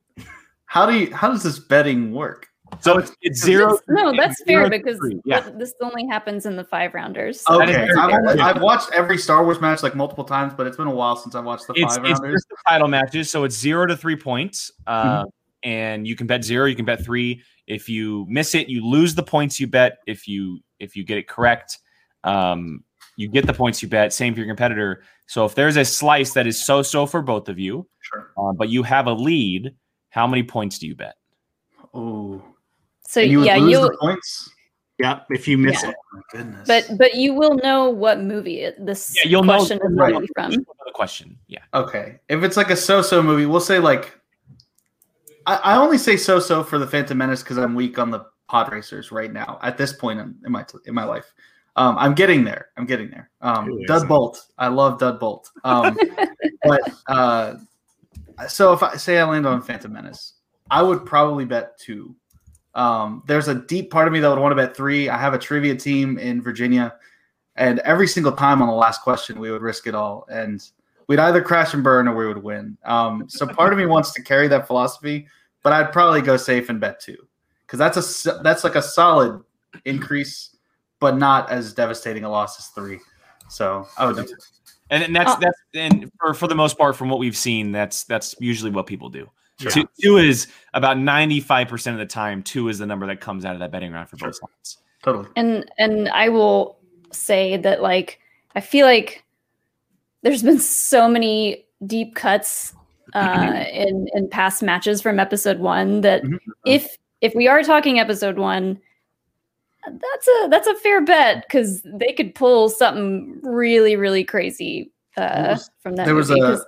[0.66, 1.14] How do you?
[1.14, 2.48] How does this betting work?
[2.80, 3.66] So it's, it's zero.
[3.68, 4.98] That's- no, that's fair because.
[5.24, 5.48] Yeah.
[5.56, 7.42] this only happens in the five rounders.
[7.44, 10.66] That is Okay, I've, only, I've watched every Star Wars match like multiple times, but
[10.66, 12.40] it's been a while since I watched the It's, five it's rounders.
[12.42, 15.28] just the title matches, so it's zero to three points, uh, Mm-hmm.
[15.66, 16.66] And you can bet zero.
[16.66, 17.42] You can bet three.
[17.66, 19.98] If you miss it, you lose the points you bet.
[20.06, 21.78] If you if you get it correct,
[22.24, 22.84] um,
[23.16, 24.12] you get the points you bet.
[24.12, 25.02] Same for your competitor.
[25.26, 28.30] So if there's a slice that is so so for both of you, Sure.
[28.38, 29.74] uh, but you have a lead,
[30.10, 31.14] how many points do you bet?
[31.92, 32.40] Oh,
[33.08, 34.48] so you yeah, lose you'll the points.
[34.98, 35.26] Yep.
[35.30, 35.90] If you miss Yeah.
[35.90, 35.96] it.
[35.98, 36.68] Oh my goodness.
[36.68, 40.12] but but you will know what movie it, this Yeah, you'll know- question is Right.
[40.12, 40.52] going to be from.
[40.52, 41.36] Another question.
[41.48, 41.64] Yeah.
[41.74, 42.20] Okay.
[42.28, 44.18] If it's like a so-so movie, we'll say like
[45.46, 48.70] I, I only say so-so for the Phantom Menace because I'm weak on the pod
[48.72, 51.32] racers right now at this point in, in my in my life.
[51.76, 52.68] Um, I'm getting there.
[52.76, 53.30] I'm getting there.
[53.42, 54.08] Um, Who Dud?
[54.08, 54.46] Bolt.
[54.56, 55.50] I love Dud Bolt.
[55.62, 55.98] Um,
[56.62, 57.54] but uh,
[58.48, 60.34] so if I say I land on Phantom Menace,
[60.70, 62.16] I would probably bet two.
[62.74, 65.08] Um, there's a deep part of me that would want to bet three.
[65.08, 66.94] I have a trivia team in Virginia,
[67.56, 70.62] and every single time on the last question, we would risk it all, and
[71.08, 72.76] we'd either crash and burn or we would win.
[72.84, 75.26] Um, so part of me wants to carry that philosophy,
[75.62, 77.16] but I'd probably go safe and bet two
[77.66, 79.42] because that's a s- that's like a solid
[79.84, 80.56] increase,
[81.00, 82.98] but not as devastating a loss as three.
[83.48, 84.34] So I would do two.
[84.90, 87.72] And, and that's Uh, that's and for, for the most part, from what we've seen,
[87.72, 89.28] that's that's usually what people do.
[89.58, 89.70] Sure.
[89.70, 92.42] Two, two is about ninety five percent of the time.
[92.42, 94.78] Two is the number that comes out of that betting round for both sides.
[95.02, 95.28] totally.
[95.34, 96.78] and and I will
[97.10, 98.20] say that like
[98.54, 99.24] I feel like
[100.26, 102.74] there's been so many deep cuts
[103.14, 106.38] uh, in in past matches from episode one that Mhm.
[106.66, 108.80] if if we are talking episode one,
[109.86, 115.50] that's a that's a fair bet because they could pull something really really crazy uh,
[115.50, 116.06] was- from that.
[116.06, 116.36] There was a.
[116.36, 116.66] 'cause-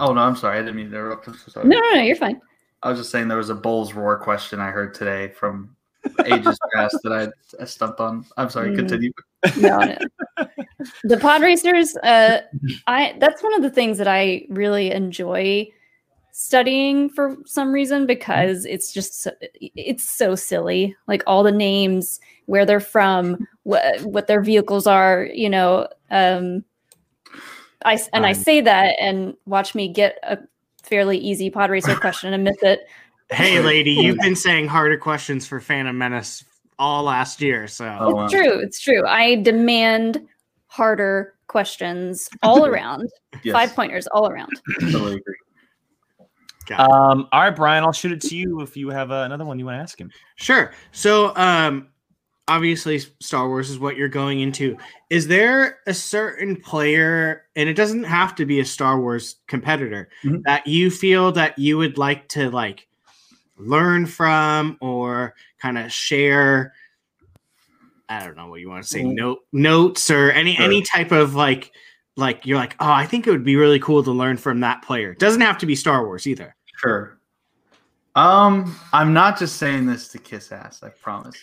[0.00, 0.58] Oh no, I'm sorry.
[0.58, 1.26] I didn't mean to interrupt.
[1.56, 2.40] No no no you're fine.
[2.84, 5.74] I was just saying there was a Boles Roor question I heard today from
[6.24, 8.24] ages past that I, I stumped on.
[8.36, 8.70] I'm sorry.
[8.70, 8.76] Mm.
[8.76, 9.12] Continue.
[9.58, 9.98] no, no.
[11.04, 12.40] the pod racers uh
[12.88, 15.66] i that's one of the things that i really enjoy
[16.32, 19.30] studying for some reason because it's just so,
[19.60, 25.28] it's so silly like all the names where they're from what what their vehicles are
[25.32, 26.64] you know um
[27.84, 30.38] i s- and i say that and watch me get a
[30.82, 32.80] fairly easy pod racer question and miss it
[33.30, 36.44] Hey, lady, you've been saying harder questions for Phantom Menace
[36.78, 37.66] all last year.
[37.66, 38.24] So Oh, wow.
[38.24, 40.26] it's true it's true i demand
[40.68, 43.08] harder questions all around
[43.42, 44.50] Yes, five pointers all around
[44.80, 45.34] totally agree.
[46.76, 49.58] Um, all right, Brian, I'll shoot it to you if you have uh, another one
[49.58, 50.10] you want to ask him.
[50.36, 50.72] Sure.
[50.92, 51.88] So, um,
[52.46, 54.76] obviously, Star Wars is what you're going into.
[55.08, 60.10] Is there a certain player, and it doesn't have to be a Star Wars competitor,
[60.22, 60.42] Mhm.
[60.44, 62.86] that you feel that you would like to like
[63.58, 66.72] learn from or kind of share?
[68.08, 69.14] I don't know what you want to say, Mm.
[69.14, 70.64] note notes or any Sure.
[70.64, 71.72] any type of like
[72.16, 74.82] like you're like, oh, I think it would be really cool to learn from that
[74.82, 75.14] player.
[75.14, 76.56] Doesn't have to be Star Wars either.
[76.76, 77.18] Sure.
[78.16, 80.82] Um, I'm not just saying this to kiss ass.
[80.82, 81.36] I promise.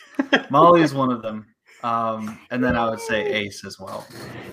[0.50, 1.46] Molly is one of them.
[1.84, 4.06] Um, and then I would say Ace as well.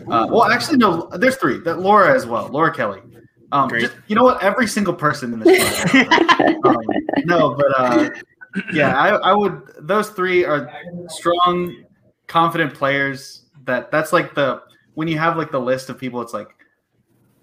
[0.09, 1.09] Uh, well, actually, no.
[1.17, 1.59] There's three.
[1.61, 2.47] That Laura as well.
[2.49, 3.01] Laura Kelly.
[3.53, 4.43] Um, just, you know what?
[4.43, 5.95] Every single person in this.
[6.65, 6.77] um,
[7.25, 8.11] no, but uh,
[8.73, 9.63] yeah, I, I would.
[9.79, 10.73] Those three are
[11.09, 11.85] strong,
[12.27, 13.45] confident players.
[13.65, 14.63] That that's like the
[14.95, 16.23] when you have like the list of people.
[16.23, 16.49] It's like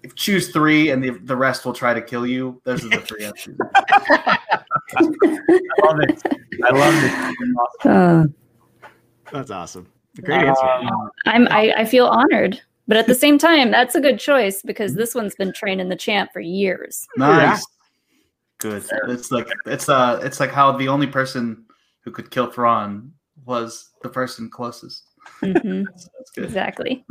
[0.02, 2.60] if choose three, and the the rest will try to kill you.
[2.64, 3.24] Those are the three.
[3.24, 3.56] I choose.
[4.96, 5.06] I
[5.84, 6.22] love it.
[6.64, 6.94] I love
[7.84, 7.86] it.
[7.86, 8.24] Uh,
[9.32, 9.86] That's awesome.
[10.22, 10.66] Great answer.
[10.66, 12.60] Um, I'm I, I feel honored,
[12.90, 15.96] but at the same time, that's a good choice because this one's been training the
[15.96, 17.06] champ for years.
[17.16, 17.64] Nice.
[18.58, 18.84] Good.
[19.06, 21.66] It's like it's uh it's like how the only person
[22.00, 23.12] who could kill Thrawn
[23.44, 25.04] was the person closest.
[25.40, 26.44] Mhm, That's, that's good.
[26.44, 27.04] exactly.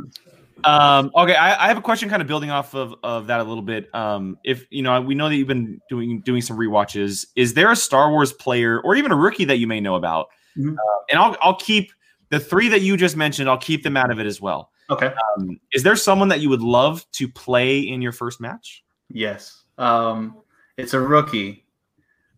[0.64, 3.44] Um, okay, I, I have a question, kind of building off of, of that a
[3.44, 3.88] little bit.
[3.94, 7.24] Um, if you know, we know that you've been doing doing some rewatches.
[7.36, 10.28] Is there a Star Wars player or even a rookie that you may know about?
[10.58, 10.74] Mhm.
[10.74, 11.90] Uh, and I'll I'll keep
[12.30, 13.48] the three that you just mentioned.
[13.48, 14.70] I'll keep them out of it as well.
[14.88, 15.12] Okay.
[15.36, 18.82] Um, is there someone that you would love to play in your first match?
[19.08, 19.64] Yes.
[19.78, 20.36] Um
[20.76, 21.66] it's a rookie.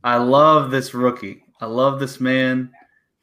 [0.05, 1.45] I love this rookie.
[1.61, 2.71] I love this man.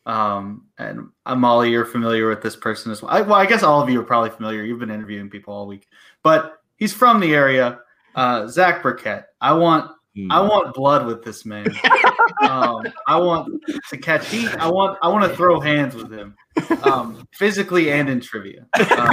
[0.05, 3.11] Um and Molly, you're familiar with this person as well.
[3.11, 4.63] I, well, I guess all of you are probably familiar.
[4.63, 5.87] You've been interviewing people all week,
[6.23, 7.79] but he's from the area.
[8.15, 9.25] Uh, Zach Burkett.
[9.39, 9.91] I want.
[10.29, 11.67] I want blood with this man.
[12.41, 14.47] um, I want to catch heat.
[14.59, 16.35] I want I want to throw hands with him,
[16.83, 18.65] um, physically and in trivia.
[18.79, 19.09] Um,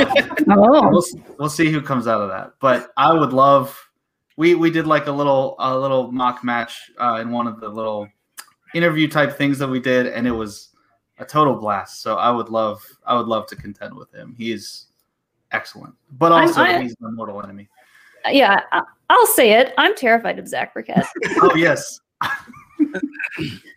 [0.49, 1.05] Oh, we'll,
[1.39, 2.53] we'll see who comes out of that.
[2.61, 3.79] But I would love.
[4.37, 7.69] We we did like a little a little mock match uh, in one of the
[7.69, 8.09] little
[8.75, 10.71] interview type things that we did, and it was
[11.19, 12.03] a total blast.
[12.03, 14.35] So I would love I would love to contend with him.
[14.37, 14.87] He is
[15.53, 17.69] excellent, but also I- he's an immortal enemy.
[18.31, 18.61] yeah.
[19.09, 19.73] I- I'll say it.
[19.79, 21.05] I'm terrified of Zach Burkett.
[21.43, 22.01] Oh yes.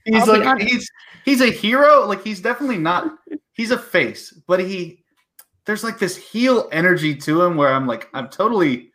[0.06, 0.90] he's I'll like he's
[1.26, 2.06] he's a hero.
[2.06, 3.12] Like he's definitely not.
[3.54, 5.04] He's a face, but he
[5.66, 8.92] there's like this heel energy to him where I'm like I'm totally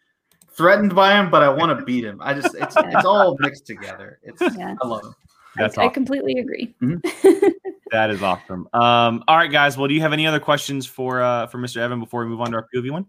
[0.57, 2.21] threatened by him, but I want to beat him.
[2.23, 4.19] I just it's it's all mixed together.
[4.23, 4.75] It's Yeah.
[4.81, 5.15] I love him.
[5.57, 5.95] That's I awesome.
[5.95, 6.75] completely agree.
[7.91, 8.67] That is awesome.
[8.73, 9.79] Um, all right, guys.
[9.79, 11.77] Well, do you have any other questions for uh, for Mr.
[11.77, 13.07] Evan before we move on to our POV one?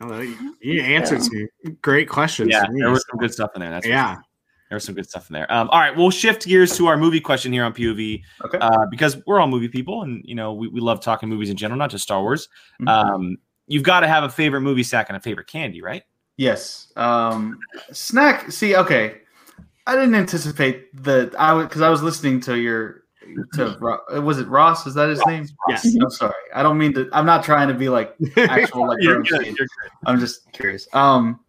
[0.00, 1.48] Although you, you answered some
[1.82, 2.50] great questions.
[2.50, 3.70] Yeah, there was some good stuff in there.
[3.70, 4.16] That's yeah.
[4.70, 5.50] There was some good stuff in there.
[5.52, 8.58] Um, all right, we'll shift gears to our movie question here on POV Okay.
[8.58, 11.56] uh, because we're all movie people, and you know we, we love talking movies in
[11.56, 12.48] general, not just Star Wars.
[12.80, 12.88] Mhm.
[12.88, 13.36] Um,
[13.66, 16.02] you've got to have a favorite movie sack and a favorite candy, right?
[16.36, 16.92] Yes.
[16.96, 17.58] Um
[17.92, 19.20] snack see, okay.
[19.86, 23.03] I didn't anticipate that I would because I was listening to your
[23.54, 24.86] to was it Ross?
[24.86, 25.46] Is that his name?
[25.68, 25.94] Yes.
[25.94, 26.34] I'm sorry.
[26.54, 29.66] I don't mean to I'm not trying to be like actual like You're good, you're
[30.06, 30.88] I'm just curious.
[30.92, 31.40] Um,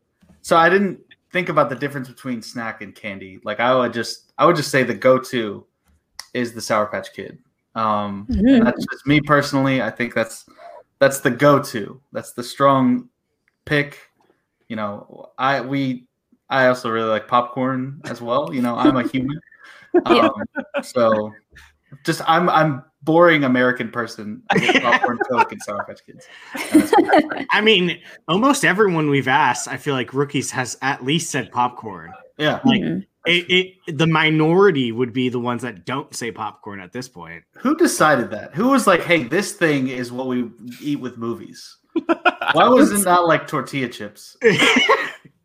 [0.41, 0.99] so I didn't
[1.31, 3.39] think about the difference between snack and candy.
[3.43, 5.65] Like I would just, I would just say the go-to
[6.33, 7.39] is the Sour Patch Kid.
[7.75, 8.63] Um, Mhm.
[8.63, 9.81] that's just me personally.
[9.81, 10.45] I think that's
[10.99, 11.99] that's the go-to.
[12.13, 13.09] That's the strong
[13.65, 13.99] pick.
[14.69, 16.07] You know, I we
[16.49, 18.53] I also really like popcorn as well.
[18.53, 19.39] You know, I'm a human.
[20.05, 20.33] Um,
[20.83, 21.33] so
[22.05, 24.41] just I'm I'm boring American person.
[24.49, 26.27] I popcorn, Coke, and Sour Patch Kids.
[27.51, 32.13] I mean, almost everyone we've asked, I feel like rookies has at least said popcorn.
[32.37, 32.59] yeah.
[32.65, 33.05] Like Mhm.
[33.27, 37.43] it, it, the minority would be the ones that don't say popcorn at this point.
[37.57, 38.53] Who decided that?
[38.55, 40.49] Who was like, "Hey, this thing is what we
[40.81, 41.77] eat with movies"?
[42.53, 44.35] Why was it not like tortilla chips?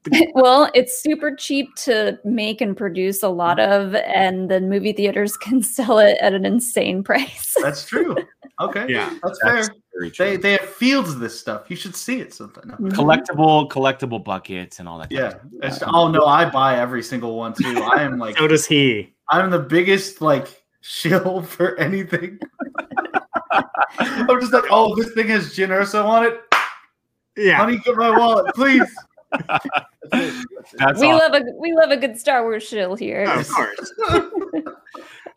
[0.34, 5.36] well, it's super cheap to make and produce a lot of, and then movie theaters
[5.36, 7.54] can sell it at an insane price.
[7.62, 8.16] That's true.
[8.60, 9.16] Okay, Yeah.
[9.22, 9.76] that's, That's fair.
[10.18, 11.70] They they have fields of this stuff.
[11.70, 12.74] You should see it sometime.
[12.78, 12.88] No.
[12.90, 15.08] Collectible collectible buckets and all that.
[15.10, 15.38] kind of Yeah.
[15.38, 15.82] stuff.
[15.82, 17.80] It's- oh no, I buy every single one too.
[17.82, 19.14] I am like, so does he.
[19.30, 22.38] I'm the biggest like shill for anything.
[23.98, 26.40] I'm just like, oh, this thing has Jyn Erso on it.
[27.36, 27.56] Yeah.
[27.56, 28.84] Honey, get my wallet, please.
[29.30, 29.72] That's it.
[30.10, 30.46] That's it.
[30.78, 31.32] That's we awesome.
[31.32, 33.24] love a we love a good Star Wars shill here.
[33.24, 33.92] of course.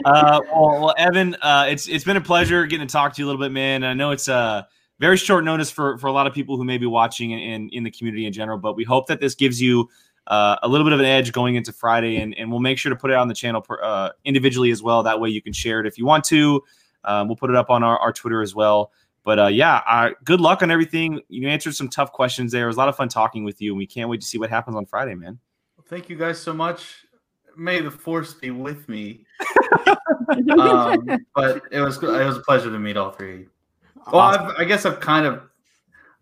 [0.05, 3.25] Uh, well, well, Evan, uh, it's it's been a pleasure getting to talk to you
[3.25, 3.83] a little bit, man.
[3.83, 4.63] I know it's uh,
[4.99, 7.69] very short notice for for a lot of people who may be watching in in,
[7.69, 9.89] in the community in general, but we hope that this gives you
[10.27, 12.89] uh, a little bit of an edge going into Friday, and and we'll make sure
[12.89, 15.03] to put it on the channel per, uh, individually as well.
[15.03, 16.61] That way, you can share it if you want to.
[17.05, 18.91] Um, we'll put it up on our, our Twitter as well.
[19.23, 21.21] But uh, yeah, uh, good luck on everything.
[21.29, 22.65] You answered some tough questions there.
[22.65, 24.37] It was a lot of fun talking with you, and we can't wait to see
[24.37, 25.39] what happens on Friday, man.
[25.87, 27.05] Thank you guys so much.
[27.55, 29.25] May the force be with me.
[30.59, 31.05] Um,
[31.35, 33.47] but it was it was a pleasure to meet all three.
[34.11, 35.43] Well, I've, I guess I've kind of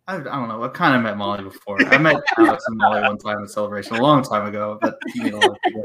[0.07, 0.63] I, I don't know.
[0.63, 1.81] I've kind of met Molly before.
[1.85, 5.23] I met Alex and Molly one time at celebration a long time ago, but you
[5.23, 5.83] meet a lot of people.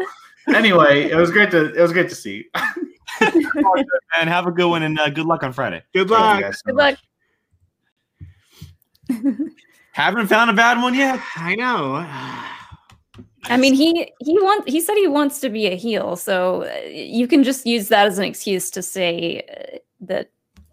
[0.49, 2.47] Anyway, it was great to it was great to see.
[3.21, 5.83] and have a good one and uh, good luck on Friday.
[5.93, 6.41] Good luck.
[6.41, 6.99] guys so Good luck.
[9.93, 11.21] Haven't found a bad one yet.
[11.37, 11.95] I know.
[13.49, 16.89] I mean, he he wants he said he wants to be a heel, so uh,
[16.89, 20.31] you can just use that as an excuse to say uh, that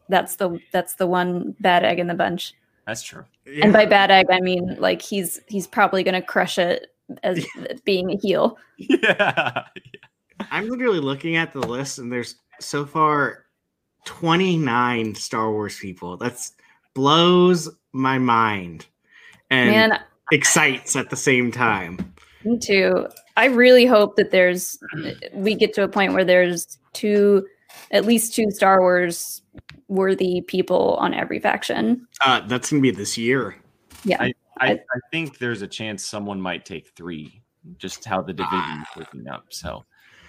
[0.10, 2.54] that's the that's the one bad egg in the bunch.
[2.88, 3.26] That's true.
[3.62, 6.88] And by bad egg, I mean like he's he's probably going to crush it
[7.22, 7.46] as
[7.86, 8.58] being a heel.
[8.78, 9.64] Yeah.
[10.54, 13.46] I'm literally looking at the list, and there's so far
[14.06, 16.16] 29 Star Wars people.
[16.16, 16.54] That's
[16.94, 18.86] blows my mind
[19.50, 20.00] and Man,
[20.32, 22.14] excites at the same time.
[22.46, 23.08] me too.
[23.36, 24.78] I really hope that there's
[25.34, 27.48] we get to a point where there's two
[27.90, 29.42] at least two Star Wars
[29.88, 32.08] worthy people on every faction.
[32.22, 33.56] Uh, that's gonna be this year.
[34.06, 34.22] Yeah.
[34.22, 34.34] I,
[34.70, 34.80] I
[35.12, 37.42] think there's a chance someone might take three,
[37.80, 39.46] just how the division is working out.
[39.50, 39.84] So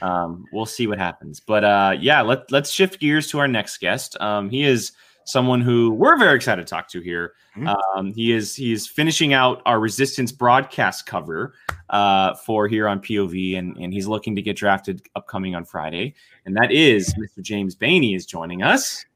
[0.05, 1.41] um, we'll see what happens.
[1.41, 4.21] But uh, yeah, let, let's shift gears to our next guest.
[4.21, 4.93] Um, he is
[5.25, 7.33] someone who we're very excited to talk to here.
[7.57, 7.75] Mhm.
[7.97, 11.55] Um, he is he is finishing out our Resistance broadcast cover
[11.89, 16.15] uh, for here on POV, and, and he's looking to get drafted upcoming on Friday.
[16.45, 17.41] And that is Mr.
[17.41, 19.07] James Baney is joining us.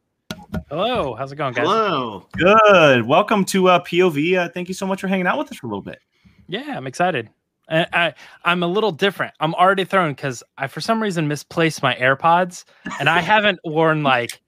[0.70, 1.66] Hello, how's it going, guys?
[1.66, 2.26] Hello.
[2.32, 3.04] Good.
[3.04, 4.38] Welcome to uh, POV.
[4.38, 5.98] Uh, thank you so much for hanging out with us for a little bit.
[6.46, 7.28] Yeah, I'm excited.
[7.70, 8.14] I, I
[8.44, 9.34] I'm a little different.
[9.40, 12.64] I'm already thrown because I for some reason misplaced my AirPods,
[12.98, 14.40] and I haven't worn like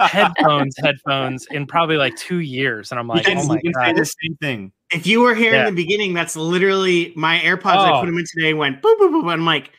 [0.00, 3.72] headphones headphones in probably like two years, and I'm like, you can, oh my you
[3.72, 3.96] can say god.
[3.96, 4.72] the same thing.
[4.92, 5.66] If you were here Yeah.
[5.66, 7.78] in the beginning, that's literally my AirPods.
[7.78, 8.00] I Oh.
[8.00, 8.54] put them in today.
[8.54, 9.32] Went boop boop boop.
[9.32, 9.72] I'm like,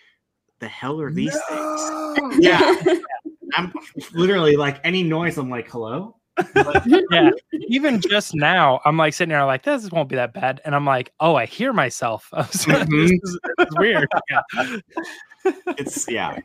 [0.60, 2.39] the hell are these things?
[2.39, 2.76] Yeah,
[3.56, 3.72] I'm
[4.14, 5.38] literally like any noise.
[5.38, 6.16] I'm like, hello.
[7.12, 7.30] Yeah,
[7.70, 10.86] even just now, I'm like sitting there, like this won't be that bad, and I'm
[10.86, 12.30] like, oh, I hear myself.
[12.36, 13.04] this, Mhm.
[13.14, 14.08] is, this is weird.
[14.30, 14.78] Yeah.
[15.78, 16.40] It's yeah.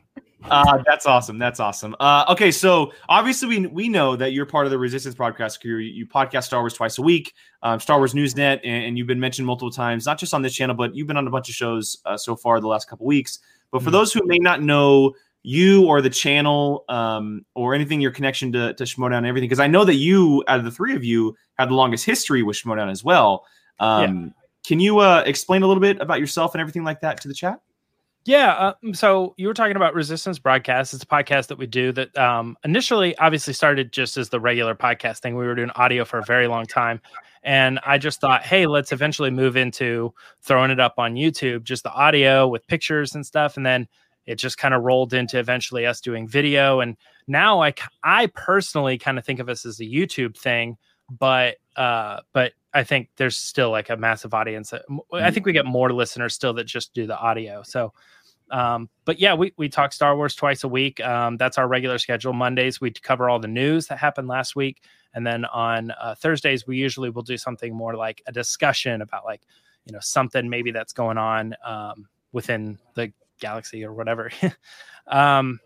[0.49, 1.37] Uh, that's awesome.
[1.37, 1.95] That's awesome.
[2.01, 5.77] Uh, okay, so obviously we we know that you're part of the Resistance podcast crew.
[5.77, 7.33] You, you podcast Star Wars twice a week,
[7.63, 10.53] um, Star Wars Newsnet, and, and you've been mentioned multiple times, not just on this
[10.53, 13.05] channel, but you've been on a bunch of shows uh, so far the last couple
[13.05, 13.39] weeks.
[13.71, 13.93] But for Mhm.
[13.93, 15.13] those who may not know
[15.43, 19.59] you or the channel um, or anything, your connection to, to Schmoedown and everything, because
[19.59, 22.57] I know that you, out of the three of you, have the longest history with
[22.57, 23.45] Schmoedown as well.
[23.79, 24.33] Um,
[24.65, 27.33] Can you uh, explain a little bit about yourself and everything like that to the
[27.33, 27.59] chat?
[28.23, 28.53] Yeah.
[28.53, 30.93] Uh, so you were talking about Resistance Broadcast.
[30.93, 34.73] It's a podcast that we do that um, initially obviously started just as the regular
[34.73, 35.35] podcast thing.
[35.35, 37.01] We were doing audio for a very long time.
[37.43, 41.83] And I just thought, hey, let's eventually move into throwing it up on YouTube, just
[41.83, 43.57] the audio with pictures and stuff.
[43.57, 43.89] And then
[44.25, 46.79] it just kind of rolled into eventually us doing video.
[46.79, 46.97] And
[47.27, 50.77] now i i personally kind of think of us as a YouTube thing,
[51.09, 54.71] but uh, but I think there's still like a massive audience.
[54.71, 57.63] That, I think we get more listeners still that just do the audio.
[57.63, 57.93] So
[58.53, 61.03] um, but yeah, we, we talk Star Wars twice a week.
[61.03, 62.33] Um, that's our regular schedule.
[62.33, 64.83] Mondays, we cover all the news that happened last week.
[65.15, 69.25] And then on uh, Thursdays, we usually will do something more like a discussion about
[69.25, 69.41] like,
[69.85, 74.31] you know, something maybe that's going on um, within the galaxy or whatever.
[75.07, 75.59] um,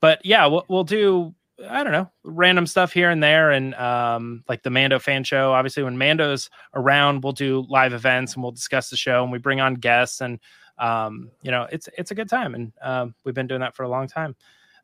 [0.00, 1.34] but yeah, we'll, we'll do,
[1.68, 3.50] I don't know, random stuff here and there.
[3.50, 8.34] And um, like the Mando fan show, obviously when Mando's around, we'll do live events
[8.34, 10.38] and we'll discuss the show and we bring on guests and
[10.78, 13.82] um, you know, it's it's a good time, and um, we've been doing that for
[13.84, 14.36] a long time.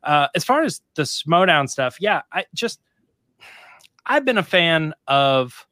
[0.03, 2.79] Uh, as far as the Schmoedown stuff, yeah, I just
[4.05, 5.67] I've been a fan of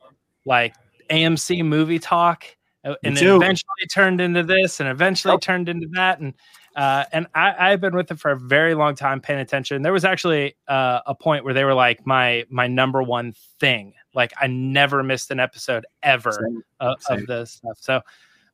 [0.46, 0.76] like
[1.10, 2.46] AMC movie talk,
[2.84, 3.36] uh, and then too.
[3.36, 5.42] eventually turned into this, and eventually Yep.
[5.42, 6.34] turned into that, and
[6.76, 9.82] uh, and I, I've been with it for a very long time, paying attention.
[9.82, 13.94] There was actually uh, a point where they were like my my number one thing.
[14.14, 16.64] Like I never missed an episode ever Same.
[16.80, 17.20] of, Same.
[17.20, 17.78] of this stuff.
[17.80, 18.02] So,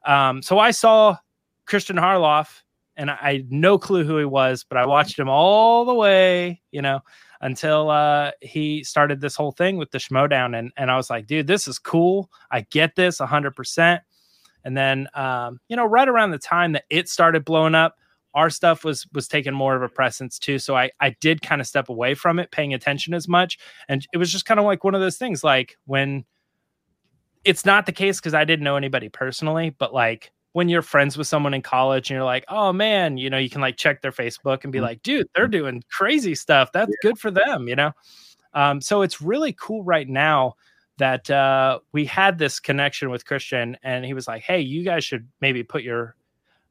[0.05, 1.17] um, so I saw
[1.65, 2.61] Christian Harloff,
[2.95, 5.93] and I, I had no clue who he was, but I watched him all the
[5.95, 7.01] way, you know,
[7.41, 11.27] until uh, he started this whole thing with the Schmoedown, and and I was like,
[11.27, 12.29] dude, this is cool.
[12.51, 14.01] I get this hundred percent.
[14.67, 17.95] And then, um, you know, right around the time that it started blowing up,
[18.33, 20.59] our stuff was was taking more of a presence too.
[20.59, 23.57] So I I did kind of step away from it, paying attention as much,
[23.87, 26.25] and it was just kind of like one of those things, like when
[27.45, 31.17] it's not the case because I didn't know anybody personally, but like when you're friends
[31.17, 34.01] with someone in college and you're like, oh man, you know, you can like check
[34.01, 34.83] their Facebook and be Mhm.
[34.83, 36.71] like, dude, they're doing crazy stuff.
[36.73, 37.93] That's good for them, you know?
[38.53, 40.55] Um, so it's really cool right now
[40.97, 45.03] that uh, we had this connection with Christian and he was like, hey, you guys
[45.03, 46.15] should maybe put your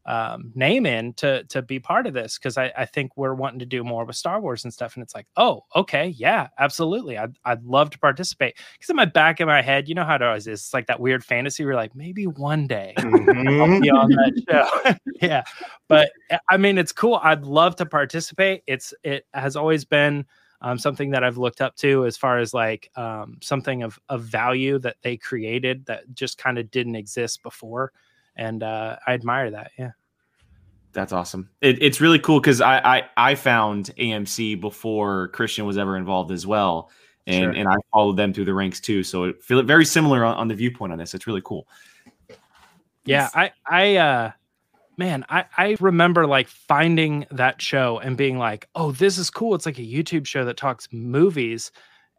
[0.04, 3.58] um, name in to to be part of this because I, I think we're wanting
[3.58, 4.94] to do more with Star Wars and stuff.
[4.94, 7.18] And it's like, oh, okay, yeah, absolutely.
[7.18, 8.56] I'd, I'd love to participate.
[8.74, 10.60] Because in my back of my head, you know how it always is.
[10.60, 13.82] It's like that weird fantasy where like maybe one day I'll Mhm.
[13.82, 14.94] be on that show.
[15.20, 15.42] yeah.
[15.88, 16.10] But
[16.48, 17.18] I mean, it's cool.
[17.20, 18.62] I'd love to participate.
[18.68, 20.24] It's it has always been
[20.60, 24.22] um, something that I've looked up to as far as like um, something of, of
[24.22, 27.92] value that they created that just kind of didn't exist before.
[28.36, 29.72] And uh, I admire that.
[29.78, 29.92] Yeah.
[30.92, 31.50] That's awesome.
[31.60, 36.32] It, it's really cool because I, I I found AMC before Christian was ever involved
[36.32, 36.90] as well,
[37.26, 37.50] and Sure.
[37.50, 39.02] and I followed them through the ranks too.
[39.02, 41.12] So it feel very similar on, on the viewpoint on this.
[41.12, 41.68] It's really cool.
[43.04, 44.30] Yeah, I I uh
[44.96, 49.54] man, I I remember like finding that show and being like, "Oh, this is cool.
[49.54, 51.70] It's like a YouTube show that talks movies."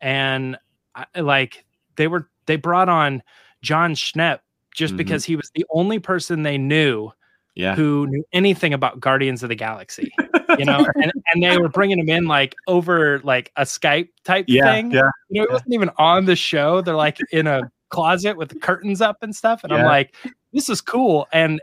[0.01, 0.57] And
[0.95, 1.65] I, like
[1.95, 3.23] they were they brought on
[3.61, 4.39] Jon Schnepp
[4.73, 4.97] just Mhm.
[4.97, 7.11] because he was the only person they knew
[7.55, 10.11] Yeah, who knew anything about Guardians of the Galaxy.
[10.59, 14.45] You know, and, and they were bringing him in like over like a Skype type
[14.47, 14.91] yeah, thing.
[14.91, 15.09] yeah.
[15.29, 16.81] You know, he wasn't even on the show.
[16.81, 19.63] They're like in a closet with the curtains up and stuff.
[19.63, 20.15] And I'm like,
[20.53, 21.25] this is cool.
[21.33, 21.59] And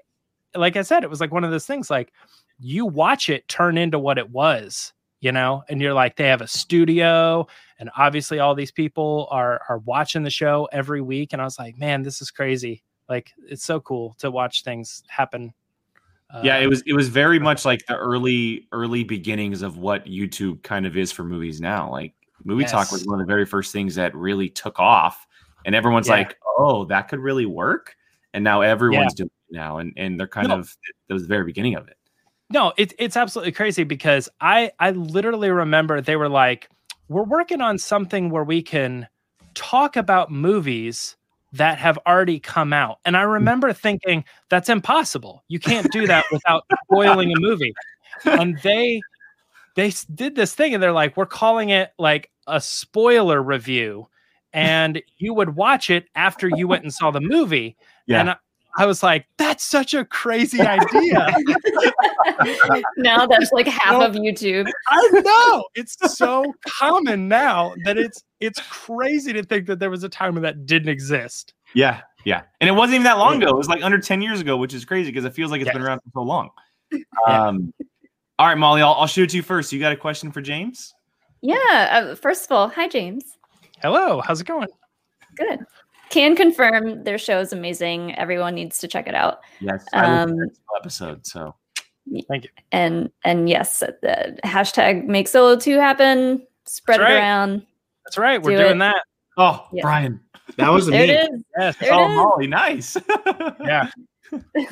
[0.54, 2.12] like I said, it was like one of those things like
[2.58, 6.40] you watch it turn into what it was, you know, and you're like, they have
[6.42, 7.46] a studio,
[7.78, 11.32] and obviously all these people are are watching the show every week.
[11.32, 12.82] And I was like, man, this is crazy.
[13.08, 15.52] Like it's so cool to watch things happen.
[16.42, 20.06] yeah Uh, it was it was very much like the early early beginnings of what
[20.06, 23.44] youtube kind of is for movies now like movie talk was one of the very
[23.44, 25.26] first things that really took off
[25.66, 26.14] and everyone's Yeah.
[26.14, 27.94] like oh that could really work
[28.32, 30.58] and now everyone's doing it now and and they're kind No.
[30.58, 30.76] of
[31.08, 31.96] that was the very beginning of it.
[32.50, 36.68] No it, it's absolutely crazy because i i literally remember they were like
[37.08, 39.08] we're working on something where we can
[39.54, 41.16] talk about movies
[41.52, 42.98] that have already come out.
[43.04, 43.30] And i hmm.
[43.30, 45.44] remember thinking that's impossible.
[45.48, 47.72] You can't do that without spoiling a movie.
[48.24, 49.00] And they
[49.76, 54.08] they did this thing and they're like we're calling it like a spoiler review
[54.52, 57.76] and you would watch it after you went and saw the movie.
[58.06, 58.20] Yeah.
[58.20, 58.36] And
[58.76, 61.34] I, I was like that's such a crazy idea
[62.96, 64.70] now that's like half of YouTube.
[64.88, 70.04] I know it's so common now that it's it's crazy to think that there was
[70.04, 71.54] a time when that didn't exist.
[71.74, 72.42] Yeah, yeah.
[72.60, 73.50] And it wasn't even that long ago.
[73.50, 75.70] It was like under 10 years ago, which is crazy because it feels like it's
[75.72, 76.50] been around for so long.
[76.92, 77.02] Yeah.
[77.26, 77.72] Um,
[78.38, 79.72] all right, Molly, I'll, I'll shoot it to you first.
[79.72, 80.94] You got a question for James?
[81.40, 81.56] Yeah.
[82.10, 83.24] Uh, first of all, hi James.
[83.80, 84.68] Hello, how's it going?
[85.36, 85.60] Good.
[86.14, 88.14] Can confirm their show is amazing.
[88.14, 89.40] Everyone needs to check it out.
[89.58, 89.84] Yes.
[89.92, 90.48] Um, the
[90.78, 91.26] episode.
[91.26, 91.56] So
[92.28, 92.50] Thank you.
[92.70, 96.46] And and yes, the hashtag make solo two happen.
[96.66, 97.18] Spread That's it right.
[97.18, 97.66] around.
[98.04, 98.78] That's right, we're Do doing it.
[98.78, 99.02] that.
[99.38, 99.82] oh Yeah.
[99.82, 100.20] Brian.
[100.56, 101.12] That was There me.
[101.14, 101.42] it is.
[101.58, 101.76] Yes.
[101.78, 102.16] There it oh is.
[102.16, 102.96] Molly, nice.
[103.64, 103.90] Yeah.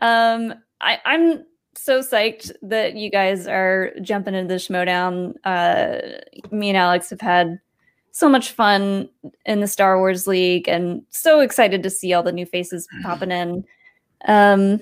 [0.00, 1.44] um, I, I'm
[1.74, 5.34] so psyched that you guys are jumping into the Schmoedown.
[5.44, 5.98] Uh,
[6.50, 7.58] me and Alex have had
[8.12, 9.08] so much fun
[9.46, 13.30] in the Star Wars League, and so excited to see all the new faces popping
[13.30, 13.64] in.
[14.26, 14.80] Um,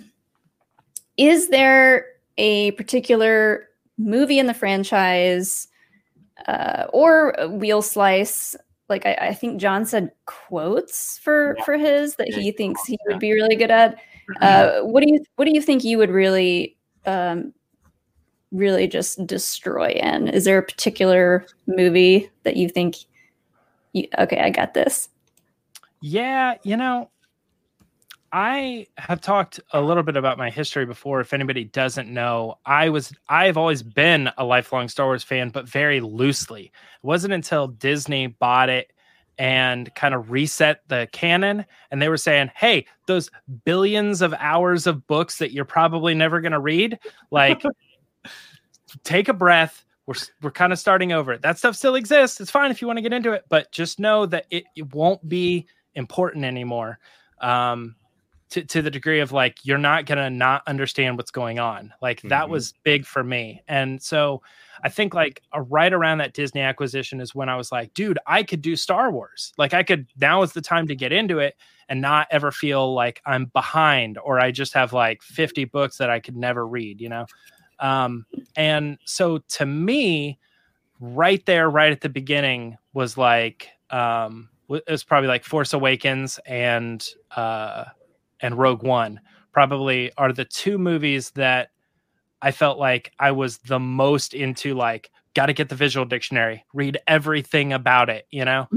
[1.16, 2.06] is there
[2.38, 3.68] a particular
[3.98, 5.68] movie in the franchise
[6.46, 8.56] uh, or a wheel slice?
[8.88, 11.64] Like I, I think John said quotes for Yeah.
[11.64, 13.98] for his that he thinks he would be really good at.
[14.40, 16.76] Uh, what do you what do you think you would really
[17.06, 17.52] um,
[18.50, 20.26] really just destroy in?
[20.28, 22.96] Is there a particular movie that you think?
[23.92, 25.08] You, okay, I got this.
[26.00, 27.10] Yeah, you know,
[28.32, 31.20] I have talked a little bit about my history before.
[31.20, 35.68] If anybody doesn't know, I was I've always been a lifelong Star Wars fan, but
[35.68, 36.64] very loosely.
[36.64, 38.92] It wasn't until Disney bought it
[39.36, 43.30] and kind of reset the canon and they were saying, "Hey, those
[43.64, 46.98] billions of hours of books that you're probably never going to read,
[47.32, 47.62] like
[49.02, 49.84] take a breath.
[50.10, 51.38] We're we're kind of starting over.
[51.38, 52.40] That stuff still exists.
[52.40, 54.92] It's fine if you want to get into it, but just know that it, it
[54.92, 56.98] won't be important anymore.
[57.40, 57.94] Um,
[58.50, 61.94] to, to the degree of like you're not gonna not understand what's going on.
[62.02, 62.50] Like that Mhm.
[62.50, 64.42] was big for me, and so
[64.82, 68.18] I think like uh, right around that Disney acquisition is when I was like, dude,
[68.26, 69.52] I could do Star Wars.
[69.56, 70.08] Like I could.
[70.20, 71.54] Now is the time to get into it
[71.88, 76.10] and not ever feel like I'm behind or I just have like 50 books that
[76.10, 77.00] I could never read.
[77.00, 77.26] You know.
[77.80, 78.26] Um,
[78.56, 80.38] and so to me,
[81.00, 86.38] right there, right at the beginning, was like um, it was probably like Force Awakens
[86.46, 87.06] and
[87.36, 87.84] uh,
[88.40, 89.20] and Rogue One.
[89.52, 91.70] Probably are the two movies that
[92.42, 94.74] I felt like I was the most into.
[94.74, 98.26] Like, got to get the visual dictionary, read everything about it.
[98.30, 98.68] You know.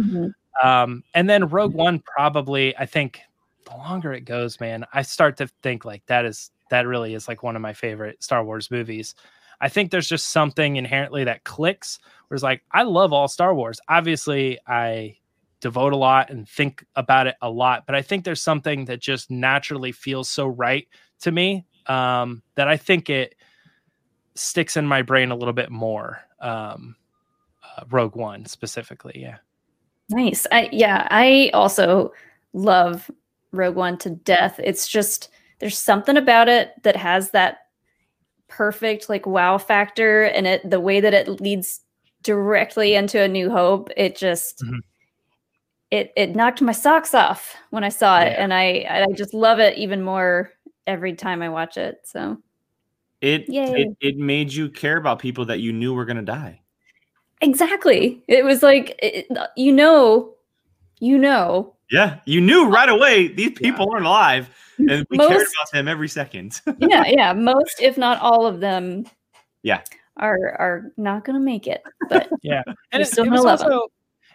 [0.61, 3.21] Um, and then Rogue One, probably, I think
[3.65, 7.27] the longer it goes, man, I start to think like that is that really is
[7.27, 9.15] like one of my favorite Star Wars movies.
[9.61, 11.99] I think there's just something inherently that clicks.
[12.27, 13.79] where it's like I love all Star Wars.
[13.87, 15.17] Obviously, I
[15.61, 18.99] devote a lot and think about it a lot, but I think there's something that
[18.99, 20.85] just naturally feels so right
[21.21, 23.35] to me um, that I think it
[24.35, 26.19] sticks in my brain a little bit more.
[26.41, 26.95] Um,
[27.63, 29.37] uh, Rogue One specifically, yeah.
[30.09, 30.45] Nice.
[30.51, 32.11] I yeah, I also
[32.51, 33.09] love
[33.53, 34.59] Rogue One to death.
[34.61, 35.29] It's just
[35.63, 37.67] there's something about it that has that
[38.49, 41.79] perfect like wow factor and it the way that it leads
[42.21, 44.79] directly into a new hope it just mm-hmm.
[45.89, 48.43] it it knocked my socks off when i saw it yeah.
[48.43, 50.51] and i i just love it even more
[50.85, 52.37] every time i watch it so
[53.21, 56.59] it, it it made you care about people that you knew were going to die
[57.39, 60.33] exactly it was like it, you know
[60.99, 63.93] you know yeah you knew right away these people yeah.
[63.93, 66.61] aren't alive and we most, cared about them every second.
[66.79, 67.33] yeah, yeah.
[67.33, 69.05] Most, if not all of them,
[69.61, 69.81] yeah,
[70.17, 71.83] are are not going to make it.
[72.09, 73.81] But yeah, and it, still it was also them.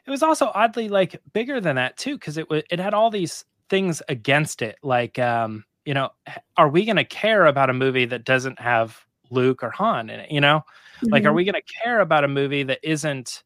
[0.06, 3.10] it was also oddly like bigger than that too because it was it had all
[3.10, 4.78] these things against it.
[4.82, 6.10] Like, um, you know,
[6.56, 8.98] are we going to care about a movie that doesn't have
[9.30, 10.30] Luke or Han in it?
[10.30, 10.64] You know,
[10.96, 11.12] mm-hmm.
[11.12, 11.36] like, are mm-hmm.
[11.36, 13.42] we going to care about a movie that isn't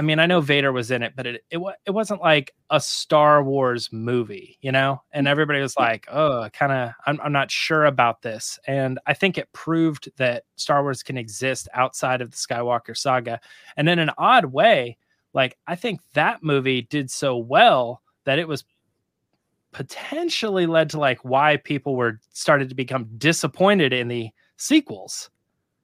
[0.00, 2.80] I mean, I know Vader was in it, but it it, it wasn't like a
[2.80, 5.02] Star Wars movie, you know.
[5.12, 5.30] And mm.
[5.30, 9.36] everybody was like, "Oh, kind of, I'm I'm not sure about this." And I think
[9.36, 13.40] it proved that Star Wars can exist outside of the Skywalker saga,
[13.76, 14.96] and in an odd way,
[15.34, 18.64] like I think that movie did so well that it was
[19.72, 25.28] potentially led to like why people were started to become disappointed in the sequels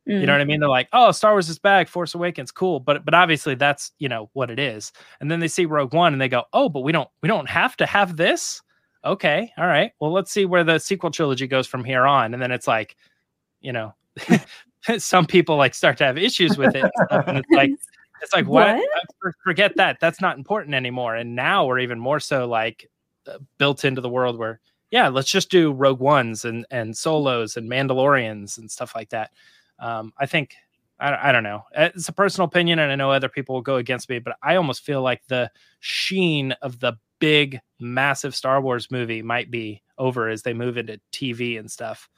[0.09, 0.21] Mm.
[0.21, 0.35] You know mm.
[0.37, 0.61] what I mean?
[0.61, 4.09] They're like, "Oh, Star Wars is back, Force Awakens, cool." But but obviously that's, you
[4.09, 4.93] know, what it is.
[5.21, 7.49] And then they see Rogue One and they go, "Oh, but we don't we don't
[7.49, 8.63] have to have this."
[9.07, 9.53] Okay.
[9.57, 9.93] All right.
[10.01, 12.35] Well, let's see where the sequel trilogy goes from here on.
[12.35, 12.97] And then it's like,
[13.61, 13.95] you know,
[14.99, 17.71] some people like start to have issues with it and, it's like
[18.23, 18.77] it's like what?
[18.77, 19.35] what?
[19.45, 19.99] Forget that.
[20.01, 21.15] That's not important anymore.
[21.15, 22.91] And now we're even more so like
[23.29, 27.57] uh, built into the world where yeah, let's just do Rogue Ones and and Solos
[27.57, 29.31] and Mandalorians and stuff like that.
[29.79, 30.55] Um, I think
[30.99, 31.63] I, I don't know.
[31.75, 34.57] It's a personal opinion, and I know other people will go against me, but I
[34.57, 35.51] almost feel like the
[35.81, 41.01] sheen of the big, massive Star Wars movie might be over as they move into
[41.13, 42.09] TV and stuff.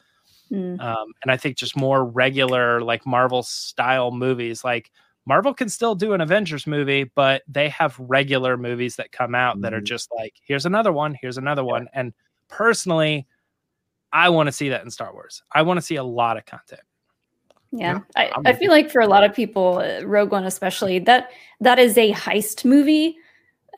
[0.51, 0.81] Mm.
[0.81, 4.91] Um, and I think just more regular, like Marvel style movies, like
[5.27, 9.59] Marvel can still do an Avengers movie, but they have regular movies that come out
[9.59, 9.63] mm.
[9.63, 9.85] that are mm-hmm.
[9.85, 11.73] just like, here's another one, here's another yeah.
[11.73, 11.89] one.
[11.93, 12.15] And
[12.49, 13.27] personally,
[14.13, 15.43] I want to see that in Star Wars.
[15.53, 16.81] I want to see a lot of content.
[17.71, 21.31] Yeah, I, I feel like for a lot of people, uh, Rogue One especially, that
[21.61, 23.17] that is a heist movie.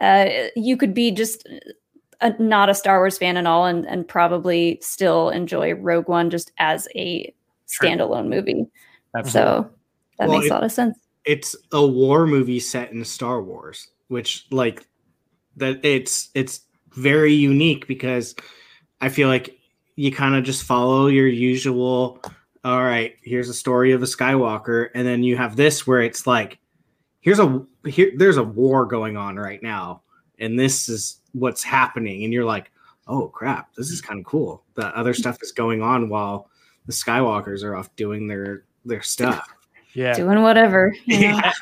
[0.01, 1.47] Uh, you could be just
[2.20, 6.30] a, not a Star Wars fan at all, and and probably still enjoy Rogue One
[6.30, 7.34] just as a
[7.66, 8.66] standalone movie.
[9.16, 9.30] Absolutely.
[9.30, 9.70] So
[10.18, 10.99] that well, makes it, a lot of sense.
[11.24, 14.86] It's a war movie set in Star Wars, which like
[15.57, 16.61] that it's it's
[16.93, 18.34] very unique because
[19.01, 19.57] I feel like
[19.97, 22.22] you kind of just follow your usual
[22.64, 26.26] all right, here's a story of a Skywalker, and then you have this where it's
[26.26, 26.58] like,
[27.20, 30.02] here's a here, there's a war going on right now,
[30.38, 32.70] and this is what's happening, and you're like,
[33.06, 34.64] oh crap, this is kind of cool.
[34.74, 36.50] The other stuff is going on while
[36.86, 39.48] the Skywalkers are off doing their their stuff.
[39.94, 40.94] Yeah, doing whatever.
[41.06, 41.52] Yeah.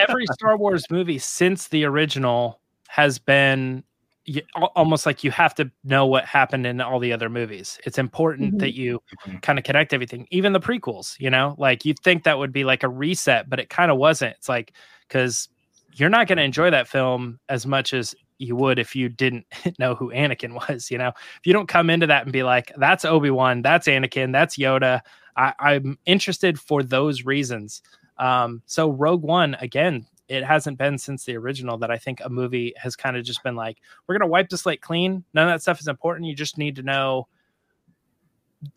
[0.00, 3.84] Every Star Wars movie since the original has been
[4.26, 4.42] you,
[4.74, 7.78] almost like you have to know what happened in all the other movies.
[7.84, 8.58] It's important mm-hmm.
[8.58, 9.38] that you mm-hmm.
[9.38, 12.64] kind of connect everything, even the prequels, you know, like you think that would be
[12.64, 14.34] like a reset, but it kind of wasn't.
[14.36, 14.72] It's like,
[15.08, 15.48] because
[15.94, 19.46] you're not going to enjoy that film as much as you would if you didn't
[19.78, 22.72] know who Anakin was, you know, if you don't come into that and be like,
[22.76, 25.00] that's Obi Wan, that's Anakin, that's Yoda.
[25.36, 27.80] I, I'm interested for those reasons.
[28.18, 32.28] Um, so Rogue One, again, it hasn't been since the original that I think a
[32.28, 35.24] movie has kind of just been like, we're gonna wipe the slate clean.
[35.34, 36.26] None of that stuff is important.
[36.26, 37.28] You just need to know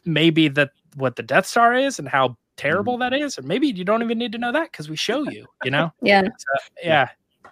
[0.05, 3.11] maybe that what the Death Star is and how terrible mm-hmm.
[3.11, 5.45] that is, or maybe you don't even need to know that because we show you.
[5.63, 5.91] You know?
[6.01, 6.23] yeah.
[6.23, 7.09] So, yeah.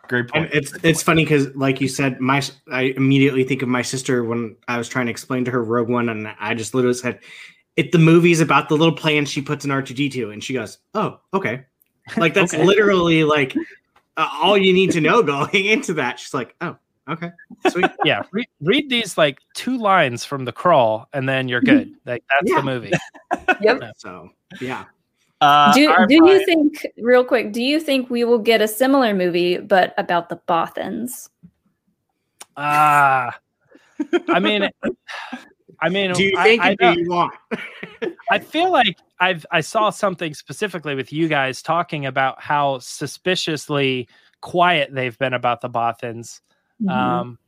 [0.07, 0.45] Great point.
[0.45, 2.41] And it's it's funny because, like you said, my
[2.71, 5.89] I immediately think of my sister when I was trying to explain to her Rogue
[5.89, 7.19] One, and I just literally said,
[7.75, 10.41] "It the movie's about the little plan she puts in R two D two," and
[10.41, 11.65] she goes, "Oh, okay."
[12.15, 12.63] Like that's okay.
[12.63, 13.53] literally like
[14.17, 16.19] uh, all you need to know going into that.
[16.19, 16.75] She's like, oh,
[17.07, 17.31] okay,
[17.69, 17.85] sweet.
[18.03, 21.93] yeah, re- read these like two lines from the crawl, and then you're good.
[22.05, 22.57] Like that's yeah.
[22.57, 22.91] the movie.
[23.61, 23.81] yep.
[23.97, 24.85] So yeah.
[25.39, 27.53] Uh, do do you think real quick?
[27.53, 31.29] Do you think we will get a similar movie, but about the Bothans?
[32.57, 33.39] Ah,
[33.99, 34.67] uh, I mean,
[35.79, 37.33] I mean, Do you I- think I, and do know- you want?
[38.31, 44.07] I feel like I've I saw something specifically with you guys talking about how suspiciously
[44.41, 46.41] quiet they've been about the Bothans.
[46.81, 46.89] Mhm.
[46.91, 47.39] Um,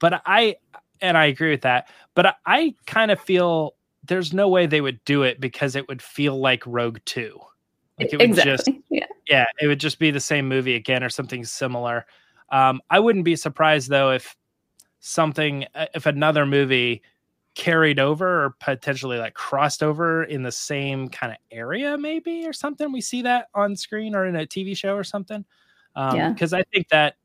[0.00, 0.56] but I
[1.00, 1.88] and I agree with that.
[2.14, 3.74] But I, I kind of feel
[4.04, 7.38] there's no way they would do it because it would feel like Rogue Two.
[7.98, 8.82] Like it would just exactly.
[8.90, 9.06] yeah.
[9.28, 12.06] yeah, it would just be the same movie again or something similar.
[12.50, 14.36] Um, I wouldn't be surprised though if
[15.00, 17.02] something, uh, if another movie
[17.54, 22.52] carried over or potentially like crossed over in the same kind of area, maybe or
[22.52, 22.90] something.
[22.92, 25.44] We see that on screen or in a TV show or something.
[25.96, 26.30] Um, Yeah.
[26.30, 27.16] Because I think that